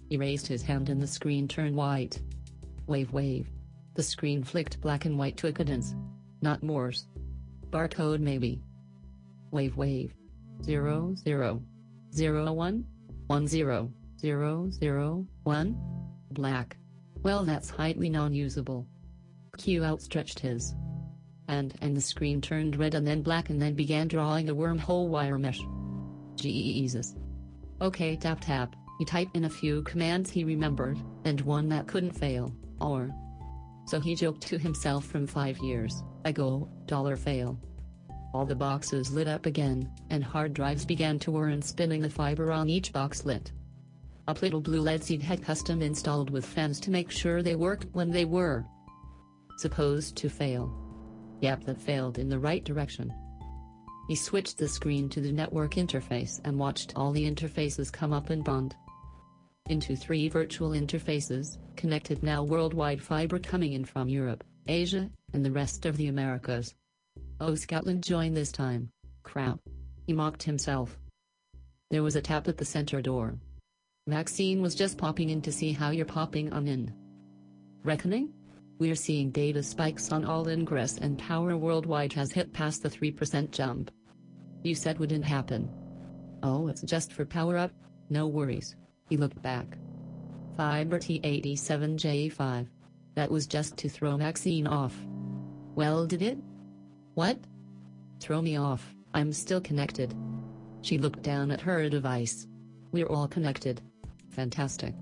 He 0.08 0.16
raised 0.16 0.46
his 0.46 0.62
hand 0.62 0.88
and 0.88 1.00
the 1.00 1.06
screen 1.06 1.46
turned 1.46 1.76
white. 1.76 2.22
Wave 2.86 3.12
wave. 3.12 3.50
The 3.96 4.02
screen 4.02 4.42
flicked 4.44 4.80
black 4.80 5.04
and 5.04 5.18
white 5.18 5.36
to 5.36 5.48
a 5.48 5.52
cadence. 5.52 5.94
Not 6.40 6.62
Morse. 6.62 7.06
Barcode 7.68 8.20
maybe. 8.20 8.62
Wave 9.50 9.76
wave. 9.76 10.14
Zero 10.62 11.14
zero. 11.16 11.62
Zero 12.14 12.50
one. 12.54 12.86
One 13.27 13.47
zero. 13.47 13.90
Zero 14.19 14.69
zero 14.70 15.27
one. 15.43 15.77
Black. 16.31 16.77
Well 17.23 17.44
that's 17.44 17.70
highly 17.70 18.11
non-usable. 18.11 18.86
Q 19.57 19.85
outstretched 19.85 20.39
his 20.39 20.74
hand 21.49 21.74
and 21.81 21.97
the 21.97 22.01
screen 22.01 22.40
turned 22.40 22.77
red 22.77 22.94
and 22.94 23.07
then 23.07 23.23
black 23.23 23.51
and 23.51 23.61
then 23.61 23.74
began 23.74 24.09
drawing 24.09 24.49
a 24.49 24.55
wormhole 24.55 25.09
wire 25.09 25.39
mesh. 25.39 25.61
Jesus. 26.36 27.15
Okay 27.81 28.16
tap 28.16 28.40
tap, 28.40 28.74
he 28.99 29.05
typed 29.05 29.36
in 29.36 29.44
a 29.44 29.51
few 29.51 29.82
commands 29.82 30.31
he 30.31 30.44
remembered, 30.44 30.99
and 31.24 31.40
one 31.40 31.69
that 31.69 31.89
couldn't 31.89 32.12
fail, 32.12 32.55
or. 32.81 33.11
So 33.86 33.99
he 33.99 34.15
joked 34.15 34.43
to 34.43 34.59
himself 34.59 35.05
from 35.05 35.27
five 35.27 35.59
years 35.59 36.03
ago, 36.24 36.69
dollar 36.86 37.16
fail. 37.16 37.59
All 38.34 38.46
the 38.46 38.54
boxes 38.54 39.12
lit 39.12 39.28
up 39.28 39.46
again, 39.46 39.90
and 40.10 40.24
hard 40.24 40.54
drives 40.54 40.84
began 40.84 41.18
to 41.20 41.30
whir 41.30 41.48
and 41.48 41.64
spinning 41.64 42.00
the 42.00 42.09
fiber 42.09 42.50
on 42.50 42.70
each 42.70 42.92
box 42.92 43.24
lit. 43.24 43.52
A 44.28 44.36
little 44.40 44.60
blue 44.60 44.80
LED 44.80 45.04
seed 45.04 45.22
had 45.22 45.42
custom 45.42 45.82
installed 45.82 46.30
with 46.30 46.46
fans 46.46 46.80
to 46.80 46.90
make 46.90 47.10
sure 47.10 47.42
they 47.42 47.56
worked 47.56 47.86
when 47.92 48.10
they 48.10 48.24
were 48.24 48.64
supposed 49.59 50.16
to 50.16 50.30
fail. 50.30 50.72
Yep, 51.40 51.64
that 51.64 51.80
failed 51.80 52.18
in 52.18 52.28
the 52.28 52.38
right 52.38 52.64
direction. 52.64 53.12
He 54.09 54.14
switched 54.14 54.59
the 54.59 54.68
screen 54.68 55.09
to 55.10 55.20
the 55.20 55.32
network 55.32 55.74
interface 55.74 56.40
and 56.44 56.59
watched 56.59 56.94
all 56.96 57.12
the 57.12 57.30
interfaces 57.30 57.92
come 57.92 58.12
up 58.12 58.30
and 58.30 58.42
bond 58.42 58.74
into 59.66 59.94
three 59.94 60.28
virtual 60.28 60.70
interfaces, 60.70 61.59
connected 61.76 62.22
now 62.22 62.42
worldwide 62.42 63.00
fiber 63.00 63.38
coming 63.38 63.74
in 63.74 63.84
from 63.84 64.09
Europe, 64.09 64.44
Asia, 64.66 65.09
and 65.32 65.44
the 65.44 65.52
rest 65.52 65.86
of 65.86 65.96
the 65.96 66.09
Americas. 66.09 66.74
Oh, 67.44 67.56
Scotland 67.56 68.05
joined 68.05 68.36
this 68.36 68.52
time. 68.52 68.89
Crap. 69.24 69.59
He 70.06 70.12
mocked 70.12 70.44
himself. 70.44 70.97
There 71.90 72.05
was 72.05 72.14
a 72.14 72.20
tap 72.20 72.47
at 72.47 72.56
the 72.56 72.64
center 72.64 73.02
door. 73.02 73.35
Maxine 74.06 74.62
was 74.62 74.77
just 74.77 74.97
popping 74.97 75.28
in 75.28 75.43
to 75.43 75.51
see 75.51 75.73
how 75.73 75.90
you're 75.90 76.06
popping 76.06 76.52
on 76.52 76.69
in. 76.69 76.94
Reckoning? 77.82 78.32
We're 78.78 78.94
seeing 78.94 79.32
data 79.32 79.60
spikes 79.64 80.12
on 80.12 80.24
all 80.24 80.47
ingress 80.47 80.98
and 80.98 81.19
power 81.19 81.56
worldwide 81.56 82.12
has 82.12 82.31
hit 82.31 82.52
past 82.52 82.85
the 82.85 82.89
3% 82.89 83.51
jump. 83.51 83.90
You 84.62 84.77
said 84.77 85.01
wouldn't 85.01 85.24
happen. 85.24 85.69
Oh, 86.44 86.69
it's 86.69 86.82
just 86.82 87.12
for 87.12 87.24
power 87.24 87.59
up? 87.59 87.73
No 88.09 88.28
worries. 88.28 88.77
He 89.09 89.16
looked 89.16 89.43
back. 89.43 89.78
Fiber 90.56 91.01
T87J5. 91.01 92.69
That 93.16 93.32
was 93.32 93.48
just 93.48 93.77
to 93.78 93.89
throw 93.89 94.16
Maxine 94.16 94.69
off. 94.69 94.97
Well, 95.74 96.06
did 96.06 96.23
it? 96.23 96.39
What? 97.14 97.39
Throw 98.20 98.40
me 98.40 98.56
off, 98.56 98.94
I'm 99.14 99.32
still 99.32 99.60
connected. 99.60 100.14
She 100.82 100.98
looked 100.98 101.22
down 101.22 101.51
at 101.51 101.60
her 101.60 101.89
device. 101.89 102.47
We're 102.93 103.06
all 103.06 103.28
connected. 103.28 103.80
Fantastic. 104.30 104.94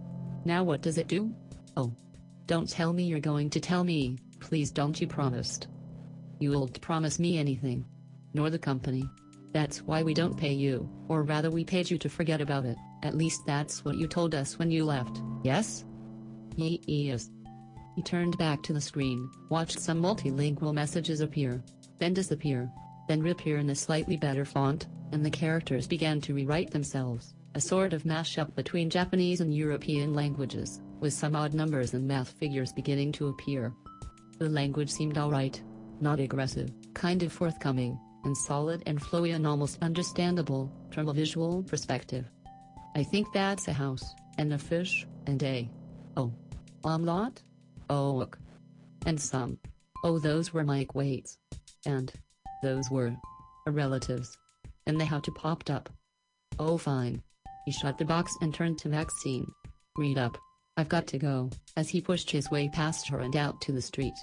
Now 0.45 0.65
what 0.65 0.82
does 0.82 0.99
it 0.99 1.09
do? 1.09 1.32
Oh. 1.77 1.93
Don't 2.47 2.69
tell 2.69 2.93
me 2.93 3.05
you're 3.05 3.20
going 3.20 3.49
to 3.51 3.61
tell 3.61 3.85
me, 3.85 4.19
please 4.41 4.73
don't 4.73 5.01
you 5.01 5.07
promised. 5.07 5.69
You 6.41 6.51
won't 6.51 6.81
promise 6.81 7.20
me 7.20 7.39
anything. 7.39 7.85
Nor 8.35 8.51
the 8.51 8.59
company. 8.59 9.09
That's 9.53 9.82
why 9.82 10.03
we 10.03 10.15
don't 10.15 10.37
pay 10.37 10.53
you, 10.53 10.89
or 11.09 11.23
rather 11.23 11.51
we 11.51 11.65
paid 11.65 11.91
you 11.91 11.99
to 11.99 12.09
forget 12.09 12.41
about 12.41 12.65
it, 12.65 12.77
at 13.03 13.16
least 13.16 13.47
that's 13.47 13.85
what 13.85 13.97
you 13.97 14.07
told 14.07 14.35
us 14.35 14.59
when 14.59 14.70
you 14.70 14.85
left, 14.85 15.20
yes? 15.43 15.85
He 16.57 16.81
is. 16.87 17.31
He 17.97 18.03
turned 18.03 18.39
back 18.39 18.62
to 18.65 18.73
the 18.73 18.81
screen, 18.81 19.28
watched 19.49 19.78
some 19.81 20.01
multilingual 20.01 20.73
messages 20.73 21.20
appear, 21.20 21.62
then 22.01 22.12
disappear, 22.12 22.68
then 23.06 23.22
reappear 23.22 23.59
in 23.59 23.70
a 23.70 23.74
slightly 23.74 24.16
better 24.16 24.44
font, 24.44 24.89
and 25.12 25.24
the 25.24 25.31
characters 25.31 25.86
began 25.86 26.20
to 26.22 26.35
rewrite 26.35 26.70
themselves, 26.70 27.35
a 27.55 27.60
sort 27.60 27.93
of 27.93 28.05
mashup 28.05 28.55
between 28.55 28.90
Japanese 28.90 29.40
and 29.40 29.55
European 29.55 30.14
languages, 30.14 30.81
with 30.98 31.12
some 31.12 31.36
odd 31.36 31.55
numbers 31.55 31.94
and 31.94 32.06
math 32.06 32.31
figures 32.31 32.72
beginning 32.72 33.12
to 33.12 33.28
appear. 33.28 33.72
The 34.39 34.48
language 34.48 34.90
seemed 34.90 35.18
alright. 35.18 35.62
Not 36.01 36.18
aggressive, 36.18 36.72
kind 36.94 37.22
of 37.22 37.32
forthcoming, 37.32 37.98
and 38.24 38.36
solid 38.36 38.82
and 38.86 39.01
flowy 39.01 39.35
and 39.35 39.47
almost 39.47 39.78
understandable, 39.82 40.72
from 40.90 41.09
a 41.09 41.12
visual 41.12 41.62
perspective. 41.62 42.24
I 42.97 43.02
think 43.02 43.32
that's 43.32 43.68
a 43.68 43.72
house, 43.72 44.14
and 44.39 44.52
a 44.52 44.59
fish, 44.59 45.06
and 45.27 45.43
a. 45.43 45.70
Oh. 46.16 46.32
Omelette? 46.85 47.43
Oh, 47.90 48.12
look. 48.12 48.39
And 49.05 49.20
some. 49.20 49.59
Oh, 50.02 50.18
those 50.18 50.55
were 50.55 50.64
Mike 50.64 50.94
Waits. 50.94 51.36
And. 51.86 52.12
Those 52.62 52.90
were. 52.90 53.15
Relatives. 53.66 54.36
And 54.86 55.01
they 55.01 55.05
had 55.05 55.24
to 55.24 55.32
popped 55.32 55.70
up. 55.70 55.89
Oh, 56.59 56.77
fine. 56.77 57.23
He 57.65 57.73
shut 57.73 57.98
the 57.98 58.05
box 58.05 58.35
and 58.40 58.52
turned 58.52 58.78
to 58.78 58.89
Maxine. 58.89 59.47
Read 59.97 60.19
up. 60.19 60.36
I've 60.77 60.89
got 60.89 61.07
to 61.09 61.19
go, 61.19 61.51
as 61.77 61.89
he 61.89 62.01
pushed 62.01 62.31
his 62.31 62.51
way 62.51 62.69
past 62.69 63.09
her 63.09 63.20
and 63.20 63.36
out 63.36 63.61
to 63.62 63.73
the 63.73 63.82
street. 63.82 64.15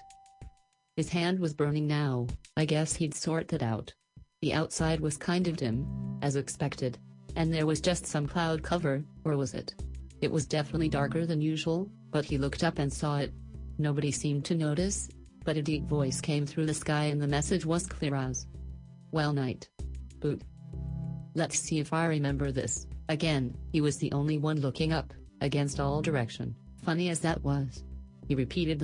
His 0.95 1.09
hand 1.09 1.39
was 1.39 1.53
burning 1.53 1.85
now, 1.85 2.27
I 2.55 2.65
guess 2.65 2.95
he'd 2.95 3.13
sort 3.13 3.49
that 3.49 3.61
out. 3.61 3.93
The 4.41 4.53
outside 4.53 4.99
was 4.99 5.17
kind 5.17 5.47
of 5.47 5.57
dim, 5.57 6.19
as 6.23 6.35
expected, 6.35 6.97
and 7.35 7.53
there 7.53 7.67
was 7.67 7.79
just 7.81 8.07
some 8.07 8.27
cloud 8.27 8.63
cover, 8.63 9.03
or 9.23 9.38
was 9.38 9.53
it? 9.53 9.75
It 10.21 10.31
was 10.31 10.47
definitely 10.47 10.89
darker 10.89 11.27
than 11.27 11.41
usual, 11.41 11.91
but 12.09 12.25
he 12.25 12.39
looked 12.39 12.63
up 12.63 12.79
and 12.79 12.91
saw 12.91 13.17
it. 13.17 13.31
Nobody 13.77 14.11
seemed 14.11 14.45
to 14.45 14.55
notice, 14.55 15.07
but 15.48 15.56
a 15.56 15.61
deep 15.61 15.86
voice 15.86 16.19
came 16.19 16.45
through 16.45 16.65
the 16.65 16.74
sky 16.74 17.06
and 17.06 17.22
the 17.22 17.28
message 17.28 17.65
was 17.65 17.88
clear 17.88 18.14
as. 18.15 18.45
Well 19.14 19.32
night. 19.32 19.69
Boot. 20.19 20.41
Let's 21.36 21.57
see 21.57 21.80
if 21.80 21.94
I 21.94 22.07
remember 22.07 22.52
this. 22.52 22.86
Again, 23.07 23.56
he 23.72 23.80
was 23.80 23.95
the 23.95 24.11
only 24.11 24.38
one 24.38 24.60
looking 24.60 24.91
up, 24.91 25.14
against 25.40 25.80
all 25.80 26.02
direction, 26.02 26.53
funny 26.84 27.07
as 27.07 27.22
that 27.22 27.41
was. 27.45 27.86
He 28.28 28.36
repeated 28.36 28.68
the 28.72 28.76